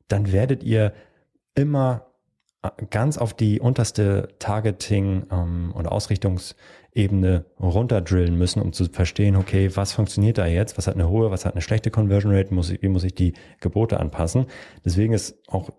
dann 0.08 0.32
werdet 0.32 0.62
ihr 0.62 0.92
immer 1.54 2.08
ganz 2.90 3.18
auf 3.18 3.34
die 3.34 3.60
unterste 3.60 4.28
Targeting- 4.38 5.26
ähm, 5.30 5.72
und 5.74 5.86
Ausrichtungsebene 6.98 7.44
runterdrillen 7.60 8.36
müssen, 8.36 8.60
um 8.60 8.72
zu 8.72 8.86
verstehen, 8.86 9.36
okay, 9.36 9.70
was 9.74 9.92
funktioniert 9.92 10.38
da 10.38 10.46
jetzt, 10.46 10.76
was 10.76 10.86
hat 10.86 10.94
eine 10.94 11.08
hohe, 11.08 11.30
was 11.30 11.44
hat 11.44 11.54
eine 11.54 11.62
schlechte 11.62 11.90
Conversion 11.90 12.34
Rate, 12.34 12.52
muss 12.52 12.70
ich, 12.70 12.82
wie 12.82 12.88
muss 12.88 13.04
ich 13.04 13.14
die 13.14 13.34
Gebote 13.60 14.00
anpassen. 14.00 14.46
Deswegen 14.84 15.12
ist 15.12 15.36
auch 15.48 15.70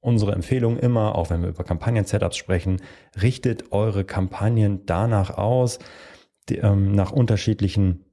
unsere 0.00 0.32
Empfehlung 0.32 0.78
immer, 0.78 1.16
auch 1.16 1.30
wenn 1.30 1.42
wir 1.42 1.48
über 1.48 1.64
Kampagnen-Setups 1.64 2.36
sprechen, 2.36 2.80
richtet 3.20 3.72
eure 3.72 4.04
Kampagnen 4.04 4.86
danach 4.86 5.36
aus, 5.36 5.78
die, 6.48 6.58
ähm, 6.58 6.92
nach 6.92 7.12
unterschiedlichen 7.12 8.04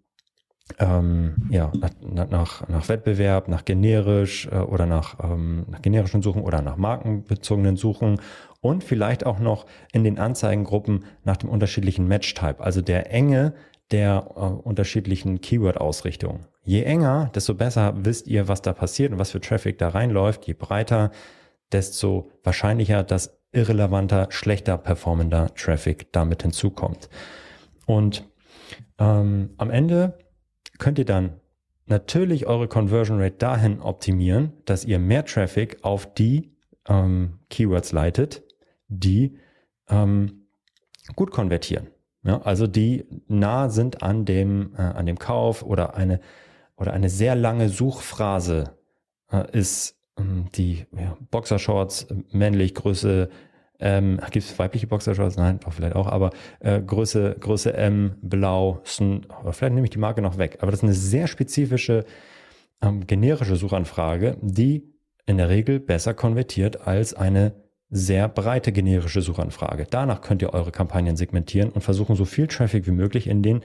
ähm, 0.79 1.47
ja, 1.51 1.71
nach, 2.01 2.27
nach, 2.27 2.67
nach 2.67 2.89
Wettbewerb, 2.89 3.47
nach 3.47 3.65
generisch 3.65 4.47
äh, 4.47 4.57
oder 4.57 4.87
nach, 4.87 5.17
ähm, 5.23 5.67
nach 5.69 5.81
generischen 5.83 6.23
Suchen 6.23 6.41
oder 6.41 6.63
nach 6.63 6.75
markenbezogenen 6.75 7.77
Suchen 7.77 8.19
und 8.65 8.83
vielleicht 8.83 9.27
auch 9.27 9.37
noch 9.37 9.67
in 9.93 10.03
den 10.03 10.17
Anzeigengruppen 10.17 11.05
nach 11.23 11.37
dem 11.37 11.49
unterschiedlichen 11.49 12.07
Match-Type, 12.07 12.63
also 12.63 12.81
der 12.81 13.11
Enge 13.11 13.53
der 13.91 14.25
äh, 14.35 14.39
unterschiedlichen 14.39 15.39
Keyword-Ausrichtung. 15.39 16.47
Je 16.63 16.81
enger, 16.81 17.29
desto 17.35 17.53
besser 17.53 17.93
wisst 17.95 18.25
ihr, 18.25 18.47
was 18.47 18.63
da 18.63 18.73
passiert 18.73 19.11
und 19.11 19.19
was 19.19 19.29
für 19.29 19.39
Traffic 19.39 19.77
da 19.77 19.89
reinläuft. 19.89 20.47
Je 20.47 20.55
breiter, 20.55 21.11
desto 21.71 22.31
wahrscheinlicher, 22.43 23.03
dass 23.03 23.37
irrelevanter, 23.51 24.29
schlechter 24.31 24.79
performender 24.79 25.53
Traffic 25.53 26.11
damit 26.11 26.41
hinzukommt. 26.41 27.07
Und 27.85 28.27
ähm, 28.97 29.51
am 29.57 29.69
Ende 29.69 30.17
könnt 30.79 30.97
ihr 30.97 31.05
dann 31.05 31.39
natürlich 31.85 32.47
eure 32.47 32.67
Conversion 32.67 33.21
Rate 33.21 33.35
dahin 33.37 33.79
optimieren, 33.79 34.53
dass 34.65 34.85
ihr 34.85 34.97
mehr 34.97 35.23
Traffic 35.23 35.77
auf 35.83 36.11
die 36.11 36.55
ähm, 36.87 37.39
Keywords 37.49 37.91
leitet, 37.91 38.43
die 38.87 39.37
ähm, 39.89 40.47
gut 41.15 41.31
konvertieren. 41.31 41.87
Ja, 42.23 42.41
also 42.41 42.65
die 42.65 43.05
nah 43.27 43.69
sind 43.69 44.01
an 44.01 44.25
dem, 44.25 44.73
äh, 44.75 44.81
an 44.81 45.05
dem 45.05 45.19
Kauf 45.19 45.61
oder 45.63 45.95
eine, 45.95 46.19
oder 46.75 46.93
eine 46.93 47.09
sehr 47.09 47.35
lange 47.35 47.69
Suchphrase 47.69 48.75
äh, 49.31 49.45
ist 49.51 49.95
ähm, 50.17 50.47
die 50.55 50.85
ja, 50.91 51.17
Boxershorts 51.29 52.07
männlich 52.31 52.73
Größe 52.73 53.29
ähm, 53.79 54.19
Gibt 54.31 54.45
es 54.45 54.57
weibliche 54.57 54.87
Boxershorts? 54.87 55.37
Nein, 55.37 55.59
vielleicht 55.69 55.95
auch, 55.95 56.07
aber 56.07 56.31
äh, 56.59 56.81
Größe, 56.81 57.35
Größe 57.39 57.73
M, 57.73 58.15
Blau, 58.21 58.81
Sn 58.85 59.25
vielleicht 59.51 59.73
nehme 59.73 59.85
ich 59.85 59.91
die 59.91 59.99
Marke 59.99 60.21
noch 60.21 60.37
weg. 60.37 60.59
Aber 60.61 60.71
das 60.71 60.79
ist 60.79 60.83
eine 60.85 60.93
sehr 60.93 61.27
spezifische, 61.27 62.05
ähm, 62.81 63.05
generische 63.05 63.55
Suchanfrage, 63.55 64.37
die 64.41 64.93
in 65.25 65.37
der 65.37 65.49
Regel 65.49 65.79
besser 65.79 66.13
konvertiert 66.13 66.87
als 66.87 67.13
eine 67.13 67.53
sehr 67.89 68.27
breite 68.27 68.71
generische 68.71 69.21
Suchanfrage. 69.21 69.87
Danach 69.89 70.21
könnt 70.21 70.41
ihr 70.41 70.53
eure 70.53 70.71
Kampagnen 70.71 71.15
segmentieren 71.15 71.69
und 71.69 71.81
versuchen, 71.81 72.15
so 72.15 72.25
viel 72.25 72.47
Traffic 72.47 72.87
wie 72.87 72.91
möglich 72.91 73.27
in 73.27 73.41
den 73.41 73.61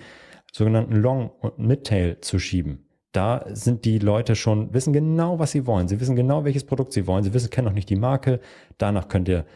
sogenannten 0.52 0.96
Long- 0.96 1.30
und 1.30 1.59
Mid-Tail 1.59 2.18
zu 2.20 2.38
schieben. 2.38 2.87
Da 3.12 3.44
sind 3.48 3.85
die 3.85 3.98
Leute 3.98 4.37
schon, 4.37 4.72
wissen 4.72 4.92
genau, 4.92 5.38
was 5.38 5.50
sie 5.50 5.66
wollen. 5.66 5.88
Sie 5.88 6.00
wissen 6.00 6.16
genau, 6.16 6.44
welches 6.44 6.64
Produkt 6.64 6.92
sie 6.92 7.06
wollen. 7.06 7.24
Sie 7.24 7.35
wissen, 7.35 7.50
kennen 7.50 7.66
noch 7.66 7.74
nicht 7.74 7.90
die 7.90 7.96
Marke. 7.96 8.40
Danach 8.78 9.09
könnt 9.09 9.28
ihr 9.28 9.46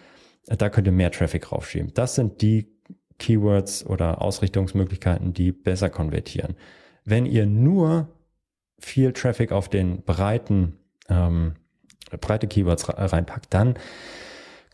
da 0.47 0.69
könnt 0.69 0.87
ihr 0.87 0.93
mehr 0.93 1.11
Traffic 1.11 1.53
raufschieben. 1.53 1.93
Das 1.95 2.15
sind 2.15 2.43
die 2.43 2.69
Keywords 3.19 3.87
oder 3.87 4.21
Ausrichtungsmöglichkeiten, 4.21 5.33
die 5.33 5.53
besser 5.53 5.91
konvertieren. 5.91 6.57
Wenn 7.05 7.27
ihr 7.27 7.47
nur 7.47 8.09
viel 8.79 9.13
Traffic 9.13 9.53
auf 9.53 9.69
den 9.69 10.03
breiten, 10.03 10.79
ähm, 11.09 11.55
breite 12.21 12.47
Keywords 12.47 12.89
reinpackt, 12.89 13.53
dann 13.55 13.75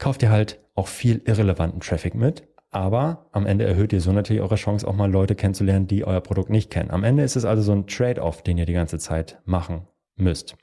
kauft 0.00 0.22
ihr 0.24 0.30
halt 0.30 0.58
auch 0.74 0.88
viel 0.88 1.22
irrelevanten 1.24 1.78
Traffic 1.78 2.16
mit. 2.16 2.48
Aber 2.72 3.28
am 3.32 3.46
Ende 3.46 3.64
erhöht 3.64 3.92
ihr 3.92 4.00
so 4.00 4.12
natürlich 4.12 4.42
eure 4.42 4.54
Chance, 4.56 4.86
auch 4.86 4.94
mal 4.94 5.10
Leute 5.10 5.34
kennenzulernen, 5.34 5.86
die 5.86 6.04
euer 6.04 6.20
Produkt 6.20 6.50
nicht 6.50 6.70
kennen. 6.70 6.90
Am 6.90 7.04
Ende 7.04 7.22
ist 7.22 7.36
es 7.36 7.44
also 7.44 7.62
so 7.62 7.72
ein 7.72 7.86
Trade-off, 7.86 8.42
den 8.42 8.58
ihr 8.58 8.66
die 8.66 8.72
ganze 8.72 8.98
Zeit 8.98 9.40
machen 9.44 9.86
müsst. 10.16 10.56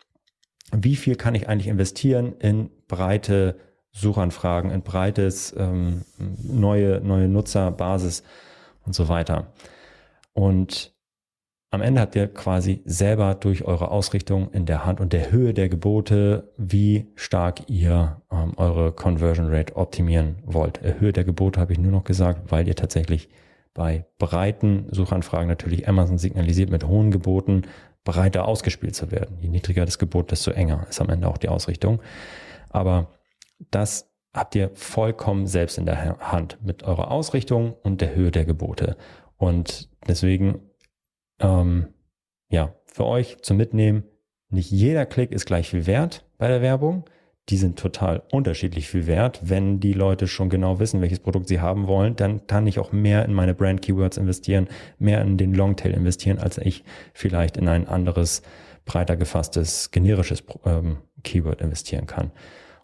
Wie 0.73 0.95
viel 0.95 1.15
kann 1.15 1.36
ich 1.36 1.47
eigentlich 1.47 1.67
investieren 1.67 2.34
in 2.39 2.69
breite 2.88 3.58
Suchanfragen, 3.91 4.71
ein 4.71 4.84
breites, 4.84 5.54
ähm, 5.58 6.06
neue, 6.17 7.02
neue 7.02 7.28
Nutzerbasis 7.28 8.23
und 8.86 8.95
so 8.95 9.10
weiter. 9.10 9.54
Und 10.33 10.96
am 11.70 11.82
Ende 11.82 12.00
habt 12.02 12.15
ihr 12.15 12.28
quasi 12.28 12.82
selber 12.86 13.36
durch 13.36 13.65
eure 13.65 13.92
Ausrichtung 13.92 14.52
in 14.52 14.65
der 14.65 14.86
Hand 14.86 15.02
und 15.02 15.12
der 15.12 15.32
Höhe 15.32 15.54
der 15.54 15.68
Gebote, 15.68 16.54
wie 16.58 17.08
stark 17.15 17.70
ihr 17.70 18.22
ähm, 18.32 18.54
eure 18.56 18.94
Conversion 18.94 19.50
Rate 19.50 19.76
optimieren 19.76 20.38
wollt. 20.46 20.80
Höhe 20.82 21.12
der 21.12 21.26
Gebote 21.26 21.60
habe 21.60 21.74
ich 21.74 21.80
nur 21.80 21.92
noch 21.92 22.06
gesagt, 22.06 22.52
weil 22.52 22.68
ihr 22.68 22.76
tatsächlich 22.76 23.30
bei 23.74 24.06
breiten 24.18 24.88
Suchanfragen 24.92 25.48
natürlich 25.48 25.88
Amazon 25.88 26.18
signalisiert 26.18 26.72
mit 26.72 26.88
hohen 26.88 27.12
Geboten 27.12 27.63
breiter 28.04 28.48
ausgespielt 28.48 28.96
zu 28.96 29.12
werden. 29.12 29.38
Je 29.42 29.50
niedriger 29.50 29.84
das 29.84 30.00
Gebot, 30.00 30.32
desto 30.32 30.52
enger 30.52 30.88
ist 30.90 31.02
am 31.02 31.10
Ende 31.10 31.28
auch 31.28 31.38
die 31.38 31.50
Ausrichtung. 31.50 32.02
Aber 32.70 33.08
das 33.70 34.10
habt 34.34 34.56
ihr 34.56 34.72
vollkommen 34.74 35.46
selbst 35.46 35.78
in 35.78 35.86
der 35.86 36.18
Hand 36.20 36.58
mit 36.63 36.84
eurer 36.84 37.12
Ausrichtung 37.12 37.76
und 37.84 38.00
der 38.00 38.15
Höhe 38.15 38.32
der 38.32 38.46
Gebote. 38.46 38.96
Und 39.36 39.90
deswegen, 40.08 40.62
ähm, 41.40 41.88
ja, 42.50 42.73
für 42.85 43.06
euch 43.06 43.38
zum 43.42 43.58
Mitnehmen, 43.58 44.04
nicht 44.50 44.71
jeder 44.71 45.06
Klick 45.06 45.31
ist 45.31 45.46
gleich 45.46 45.69
viel 45.69 45.85
wert 45.85 46.25
bei 46.38 46.48
der 46.48 46.62
Werbung. 46.62 47.06
die 47.50 47.58
sind 47.58 47.79
total 47.79 48.23
unterschiedlich 48.31 48.90
viel 48.90 49.08
wert. 49.08 49.40
Wenn 49.42 49.79
die 49.79 49.94
Leute 49.94 50.27
schon 50.27 50.50
genau 50.50 50.79
wissen, 50.79 51.02
welches 51.02 51.19
Produkt 51.19 51.48
sie 51.48 51.62
haben 51.62 51.88
wollen, 51.88 52.15
dann 52.15 52.46
kann 52.46 52.67
ich 52.67 52.77
auch 52.77 52.92
mehr 52.92 53.23
in 53.23 53.33
meine 53.33 53.54
Brand 53.54 53.81
Keywords 53.81 54.17
investieren, 54.17 54.67
mehr 55.00 55.21
in 55.21 55.38
den 55.38 55.54
Longtail 55.54 55.94
investieren, 55.94 56.40
als 56.40 56.58
ich 56.58 56.83
vielleicht 57.13 57.56
in 57.56 57.69
ein 57.69 57.88
anderes, 57.88 58.42
breiter 58.85 59.15
gefasstes, 59.15 59.92
generisches 59.92 60.44
ähm, 60.65 60.98
Keyword 61.23 61.62
investieren 61.62 62.06
kann. 62.06 62.31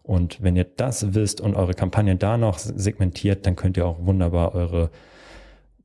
Und 0.01 0.41
wenn 0.41 0.55
ihr 0.55 0.65
das 0.65 1.13
wisst 1.13 1.39
und 1.41 1.55
eure 1.55 1.73
Kampagnen 1.73 2.19
da 2.19 2.37
noch 2.37 2.57
segmentiert, 2.57 3.45
dann 3.45 3.55
könnt 3.55 3.77
ihr 3.77 3.85
auch 3.85 4.05
wunderbar 4.05 4.53
eure 4.53 4.91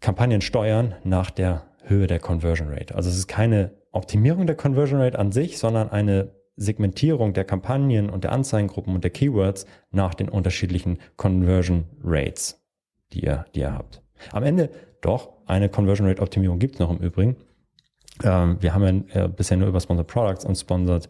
Kampagnen 0.00 0.40
steuern 0.40 0.94
nach 1.04 1.30
der 1.30 1.67
Höhe 1.88 2.06
der 2.06 2.18
Conversion 2.18 2.68
Rate. 2.68 2.94
Also 2.94 3.10
es 3.10 3.16
ist 3.16 3.28
keine 3.28 3.72
Optimierung 3.92 4.46
der 4.46 4.56
Conversion 4.56 5.00
Rate 5.00 5.18
an 5.18 5.32
sich, 5.32 5.58
sondern 5.58 5.90
eine 5.90 6.32
Segmentierung 6.56 7.34
der 7.34 7.44
Kampagnen 7.44 8.10
und 8.10 8.24
der 8.24 8.32
Anzeigengruppen 8.32 8.94
und 8.94 9.04
der 9.04 9.10
Keywords 9.10 9.66
nach 9.90 10.14
den 10.14 10.28
unterschiedlichen 10.28 10.98
Conversion 11.16 11.84
Rates, 12.02 12.60
die 13.12 13.20
ihr, 13.20 13.46
die 13.54 13.60
ihr 13.60 13.72
habt. 13.72 14.02
Am 14.32 14.42
Ende 14.42 14.70
doch 15.00 15.30
eine 15.46 15.68
Conversion 15.68 16.08
Rate 16.08 16.20
Optimierung 16.20 16.58
gibt 16.58 16.74
es 16.74 16.80
noch 16.80 16.90
im 16.90 16.98
Übrigen. 16.98 17.36
Ähm, 18.24 18.56
wir 18.60 18.74
haben 18.74 19.06
ja 19.14 19.24
äh, 19.24 19.28
bisher 19.28 19.56
nur 19.56 19.68
über 19.68 19.80
Sponsored 19.80 20.08
Products 20.08 20.44
und 20.44 20.56
Sponsored 20.56 21.08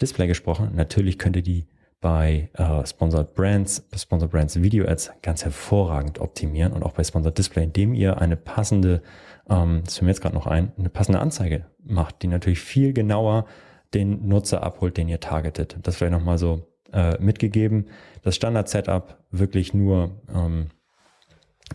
Display 0.00 0.26
gesprochen. 0.26 0.70
Natürlich 0.74 1.18
könnt 1.18 1.36
ihr 1.36 1.42
die 1.42 1.66
bei 2.02 2.50
äh, 2.54 2.84
Sponsored 2.84 3.32
Brands, 3.32 3.86
Sponsored 3.96 4.30
Brands 4.30 4.60
Video 4.60 4.86
Ads 4.86 5.12
ganz 5.22 5.44
hervorragend 5.44 6.18
optimieren 6.18 6.74
und 6.74 6.82
auch 6.82 6.92
bei 6.92 7.04
Sponsored 7.04 7.38
Display, 7.38 7.64
indem 7.64 7.94
ihr 7.94 8.20
eine 8.20 8.36
passende, 8.36 9.02
ähm, 9.48 9.82
das 9.84 9.94
fällt 9.94 10.02
mir 10.02 10.10
jetzt 10.10 10.20
gerade 10.20 10.34
noch 10.34 10.46
ein, 10.46 10.72
eine 10.76 10.90
passende 10.90 11.20
Anzeige 11.20 11.64
macht, 11.82 12.22
die 12.22 12.26
natürlich 12.26 12.60
viel 12.60 12.92
genauer 12.92 13.46
den 13.94 14.28
Nutzer 14.28 14.62
abholt, 14.62 14.96
den 14.96 15.08
ihr 15.08 15.20
targetet. 15.20 15.76
Das 15.82 15.96
vielleicht 15.96 16.12
nochmal 16.12 16.38
so 16.38 16.66
äh, 16.92 17.16
mitgegeben. 17.20 17.86
Das 18.22 18.34
Standard-Setup 18.34 19.18
wirklich 19.30 19.72
nur 19.72 20.10
ähm, 20.34 20.70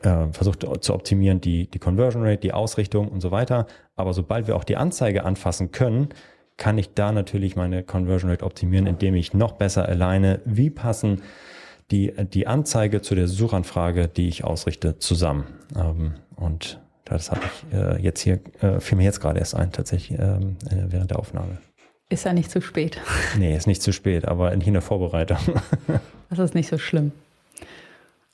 äh, 0.02 0.28
versucht 0.34 0.66
zu 0.82 0.94
optimieren, 0.94 1.40
die, 1.40 1.70
die 1.70 1.80
Conversion 1.80 2.24
Rate, 2.24 2.42
die 2.42 2.54
Ausrichtung 2.54 3.08
und 3.08 3.22
so 3.22 3.32
weiter. 3.32 3.66
Aber 3.96 4.14
sobald 4.14 4.48
wir 4.48 4.58
auch 4.58 4.66
die 4.66 4.76
Anzeige 4.76 5.24
anfassen 5.24 5.72
können, 5.72 6.10
kann 6.58 6.78
ich 6.78 6.94
da 6.94 7.12
natürlich 7.12 7.56
meine 7.56 7.84
Conversion 7.84 8.32
Rate 8.32 8.44
optimieren, 8.44 8.88
indem 8.88 9.16
ich 9.16 9.34
noch 9.34 9.54
besser 9.54 9.88
alleine, 9.88 10.42
wie 10.46 10.70
passen 10.70 11.22
die, 11.92 12.14
die 12.34 12.48
Anzeige 12.48 13.02
zu 13.02 13.16
der 13.16 13.28
Suchanfrage, 13.28 14.08
die 14.08 14.28
ich 14.28 14.44
ausrichte, 14.44 15.00
zusammen. 15.00 15.46
Ähm, 15.76 16.16
und 16.36 16.82
das 17.06 17.32
habe 17.32 17.42
ich 17.46 17.78
äh, 17.78 18.02
jetzt 18.02 18.20
hier, 18.22 18.40
äh, 18.62 18.80
fiel 18.80 18.98
mir 18.98 19.06
jetzt 19.06 19.22
gerade 19.22 19.40
erst 19.40 19.56
ein, 19.56 19.72
tatsächlich 19.72 20.20
ähm, 20.20 20.58
äh, 20.70 20.88
während 20.90 21.12
der 21.12 21.20
Aufnahme. 21.20 21.60
Ist 22.10 22.26
ja 22.26 22.34
nicht 22.34 22.52
zu 22.52 22.62
spät. 22.62 23.00
Nee, 23.38 23.56
ist 23.56 23.68
nicht 23.68 23.82
zu 23.82 23.94
spät, 23.94 24.26
aber 24.26 24.52
in 24.52 24.60
der 24.74 24.82
Vorbereitung. 24.82 25.38
Das 26.30 26.40
ist 26.40 26.56
nicht 26.56 26.70
so 26.70 26.78
schlimm. 26.78 27.12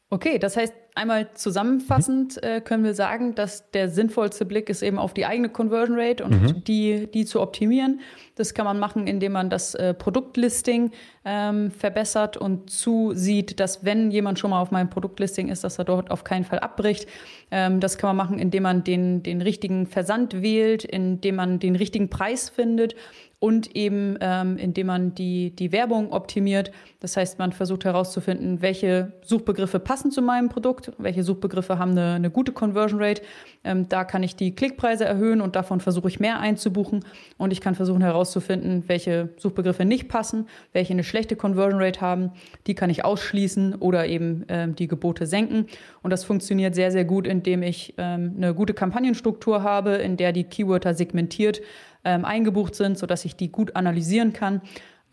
Okay, 0.09 0.39
das 0.39 0.57
heißt, 0.57 0.73
einmal 0.95 1.33
zusammenfassend 1.33 2.41
äh, 2.43 2.61
können 2.61 2.83
wir 2.83 2.93
sagen, 2.93 3.35
dass 3.35 3.69
der 3.71 3.89
sinnvollste 3.89 4.45
Blick 4.45 4.69
ist 4.69 4.81
eben 4.81 4.99
auf 4.99 5.13
die 5.13 5.25
eigene 5.25 5.49
Conversion 5.49 5.99
Rate 5.99 6.23
und 6.23 6.41
mhm. 6.41 6.63
die, 6.63 7.07
die 7.11 7.25
zu 7.25 7.41
optimieren. 7.41 8.01
Das 8.35 8.53
kann 8.53 8.65
man 8.65 8.79
machen, 8.79 9.07
indem 9.07 9.33
man 9.33 9.49
das 9.49 9.75
äh, 9.75 9.93
Produktlisting 9.93 10.91
ähm, 11.25 11.71
verbessert 11.71 12.37
und 12.37 12.69
zusieht, 12.69 13.59
dass 13.59 13.85
wenn 13.85 14.11
jemand 14.11 14.39
schon 14.39 14.49
mal 14.49 14.61
auf 14.61 14.71
meinem 14.71 14.89
Produktlisting 14.89 15.49
ist, 15.49 15.63
dass 15.63 15.79
er 15.79 15.85
dort 15.85 16.11
auf 16.11 16.23
keinen 16.23 16.43
Fall 16.43 16.59
abbricht. 16.59 17.07
Ähm, 17.51 17.79
das 17.79 17.97
kann 17.97 18.15
man 18.15 18.17
machen, 18.17 18.39
indem 18.39 18.63
man 18.63 18.83
den, 18.83 19.23
den 19.23 19.41
richtigen 19.41 19.87
Versand 19.87 20.41
wählt, 20.41 20.83
indem 20.83 21.35
man 21.35 21.59
den 21.59 21.75
richtigen 21.75 22.09
Preis 22.09 22.49
findet 22.49 22.95
und 23.43 23.75
eben 23.75 24.17
ähm, 24.21 24.55
indem 24.55 24.87
man 24.87 25.15
die, 25.15 25.53
die 25.53 25.73
Werbung 25.73 26.13
optimiert. 26.13 26.71
Das 27.01 27.17
heißt, 27.17 27.39
man 27.39 27.51
versucht 27.51 27.83
herauszufinden, 27.83 28.61
welche 28.61 29.11
Suchbegriffe 29.21 29.79
passen 29.79 30.11
zu 30.11 30.21
meinem 30.21 30.47
Produkt, 30.47 30.82
welche 30.97 31.23
Suchbegriffe 31.23 31.79
haben 31.79 31.91
eine, 31.91 32.13
eine 32.13 32.29
gute 32.29 32.51
Conversion 32.51 33.01
Rate. 33.01 33.21
Ähm, 33.63 33.87
da 33.89 34.03
kann 34.03 34.23
ich 34.23 34.35
die 34.35 34.53
Klickpreise 34.53 35.05
erhöhen 35.05 35.41
und 35.41 35.55
davon 35.55 35.79
versuche 35.79 36.07
ich 36.07 36.19
mehr 36.19 36.39
einzubuchen. 36.39 37.05
Und 37.37 37.51
ich 37.51 37.61
kann 37.61 37.75
versuchen 37.75 38.01
herauszufinden, 38.01 38.83
welche 38.87 39.29
Suchbegriffe 39.37 39.85
nicht 39.85 40.09
passen, 40.09 40.47
welche 40.73 40.93
eine 40.93 41.03
schlechte 41.03 41.35
Conversion 41.35 41.81
Rate 41.81 42.01
haben. 42.01 42.31
Die 42.67 42.75
kann 42.75 42.89
ich 42.89 43.05
ausschließen 43.05 43.75
oder 43.75 44.07
eben 44.07 44.45
ähm, 44.49 44.75
die 44.75 44.87
Gebote 44.87 45.25
senken. 45.25 45.67
Und 46.01 46.11
das 46.11 46.23
funktioniert 46.23 46.75
sehr, 46.75 46.91
sehr 46.91 47.05
gut, 47.05 47.27
indem 47.27 47.63
ich 47.63 47.93
ähm, 47.97 48.33
eine 48.37 48.53
gute 48.53 48.73
Kampagnenstruktur 48.73 49.63
habe, 49.63 49.91
in 49.91 50.17
der 50.17 50.33
die 50.33 50.43
Keywörter 50.43 50.93
segmentiert 50.93 51.61
ähm, 52.05 52.25
eingebucht 52.25 52.75
sind, 52.75 52.97
sodass 52.97 53.25
ich 53.25 53.35
die 53.35 53.51
gut 53.51 53.75
analysieren 53.75 54.33
kann. 54.33 54.61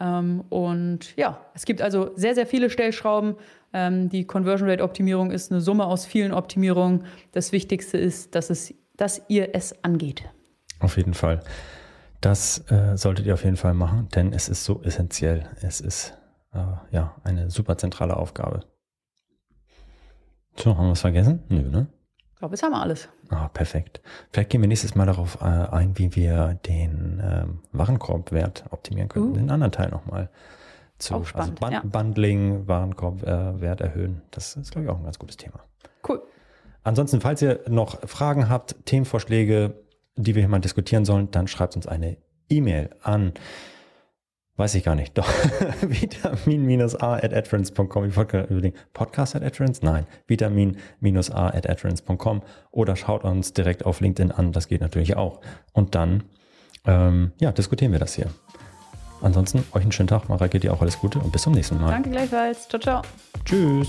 Ähm, 0.01 0.43
und 0.49 1.17
ja, 1.17 1.41
es 1.55 1.65
gibt 1.65 1.83
also 1.83 2.11
sehr, 2.17 2.35
sehr 2.35 2.47
viele 2.47 2.71
Stellschrauben. 2.71 3.37
Ähm, 3.73 4.09
die 4.09 4.25
Conversion 4.27 4.69
Rate 4.69 4.83
Optimierung 4.83 5.31
ist 5.31 5.53
eine 5.53 5.61
Summe 5.61 5.85
aus 5.87 6.07
vielen 6.07 6.33
Optimierungen. 6.33 7.05
Das 7.33 7.53
Wichtigste 7.53 7.99
ist, 7.99 8.35
dass, 8.35 8.51
es, 8.51 8.75
dass 8.97 9.23
ihr 9.29 9.55
es 9.55 9.85
angeht. 9.85 10.25
Auf 10.81 10.97
jeden 10.97 11.15
Fall. 11.15 11.41
Das 12.21 12.71
äh, 12.71 12.97
solltet 12.97 13.27
ihr 13.27 13.35
auf 13.35 13.45
jeden 13.45 13.57
Fall 13.57 13.75
machen, 13.75 14.09
denn 14.15 14.33
es 14.33 14.49
ist 14.49 14.65
so 14.65 14.83
essentiell. 14.83 15.49
Es 15.63 15.81
ist 15.81 16.15
äh, 16.53 16.59
ja 16.91 17.17
eine 17.23 17.51
super 17.51 17.79
zentrale 17.79 18.17
Aufgabe. 18.17 18.61
So, 20.57 20.77
haben 20.77 20.87
wir 20.87 20.93
was 20.93 21.01
vergessen? 21.01 21.43
Nö, 21.49 21.63
ne? 21.63 21.87
Glaube, 22.41 22.55
jetzt 22.55 22.63
haben 22.63 22.73
wir 22.73 22.81
alles. 22.81 23.09
Ah, 23.29 23.49
perfekt. 23.49 24.01
Vielleicht 24.33 24.51
gehen 24.51 24.61
wir 24.61 24.69
nächstes 24.69 24.95
Mal 24.95 25.07
darauf 25.07 25.41
äh, 25.41 25.45
ein, 25.45 25.97
wie 25.97 26.17
wir 26.17 26.59
den 26.67 27.23
ähm, 27.23 27.59
Warenkorbwert 27.73 28.65
optimieren 28.71 29.09
können. 29.09 29.31
Uh. 29.31 29.35
Den 29.35 29.51
anderen 29.51 29.73
Teil 29.73 29.91
nochmal 29.91 30.31
zu 30.99 31.15
auch 31.15 31.25
spannend, 31.25 31.63
also 31.63 31.67
Bun 31.67 31.73
ja. 31.73 31.83
Bundling, 31.85 32.67
Warenkorbwert 32.67 33.81
äh, 33.81 33.85
erhöhen. 33.85 34.23
Das 34.31 34.57
ist, 34.57 34.73
glaube 34.73 34.87
ich, 34.87 34.91
auch 34.91 34.99
ein 34.99 35.05
ganz 35.05 35.19
gutes 35.19 35.37
Thema. 35.37 35.61
Cool. 36.07 36.23
Ansonsten, 36.83 37.21
falls 37.21 37.43
ihr 37.43 37.61
noch 37.69 38.01
Fragen 38.09 38.49
habt, 38.49 38.75
Themenvorschläge, 38.87 39.75
die 40.17 40.35
wir 40.35 40.43
hier 40.43 40.49
mal 40.49 40.61
diskutieren 40.61 41.05
sollen, 41.05 41.31
dann 41.31 41.47
schreibt 41.47 41.77
uns 41.77 41.87
eine 41.87 42.17
E-Mail 42.49 42.91
an 43.03 43.35
Weiß 44.61 44.75
ich 44.75 44.85
gar 44.85 44.95
nicht. 44.95 45.17
Doch. 45.17 45.27
Vitamin-a 45.81 47.15
at 47.15 47.33
adference.com. 47.33 48.05
Ich 48.05 48.15
wollte 48.15 48.43
überlegen, 48.51 48.77
Podcast 48.93 49.35
at 49.35 49.43
adference? 49.43 49.81
Nein. 49.81 50.07
Vitamin-a 50.27 51.47
at 51.47 51.67
adference.com 51.67 52.43
oder 52.71 52.95
schaut 52.95 53.25
uns 53.25 53.55
direkt 53.55 53.87
auf 53.87 54.03
LinkedIn 54.03 54.33
an. 54.33 54.53
Das 54.53 54.69
geht 54.69 54.83
natürlich 54.83 55.17
auch. 55.17 55.41
Und 55.73 55.95
dann, 55.95 56.25
ähm, 56.85 57.33
ja, 57.41 57.53
diskutieren 57.53 57.93
wir 57.93 58.01
das 58.01 58.13
hier. 58.17 58.27
Ansonsten 59.23 59.65
euch 59.73 59.81
einen 59.81 59.93
schönen 59.93 60.09
Tag. 60.09 60.29
Mareike, 60.29 60.61
dir 60.61 60.75
auch 60.75 60.83
alles 60.83 60.99
Gute 60.99 61.21
und 61.21 61.33
bis 61.33 61.41
zum 61.41 61.55
nächsten 61.55 61.81
Mal. 61.81 61.93
Danke 61.93 62.11
gleichfalls. 62.11 62.69
Ciao, 62.69 62.83
ciao. 62.83 63.03
Tschüss. 63.47 63.89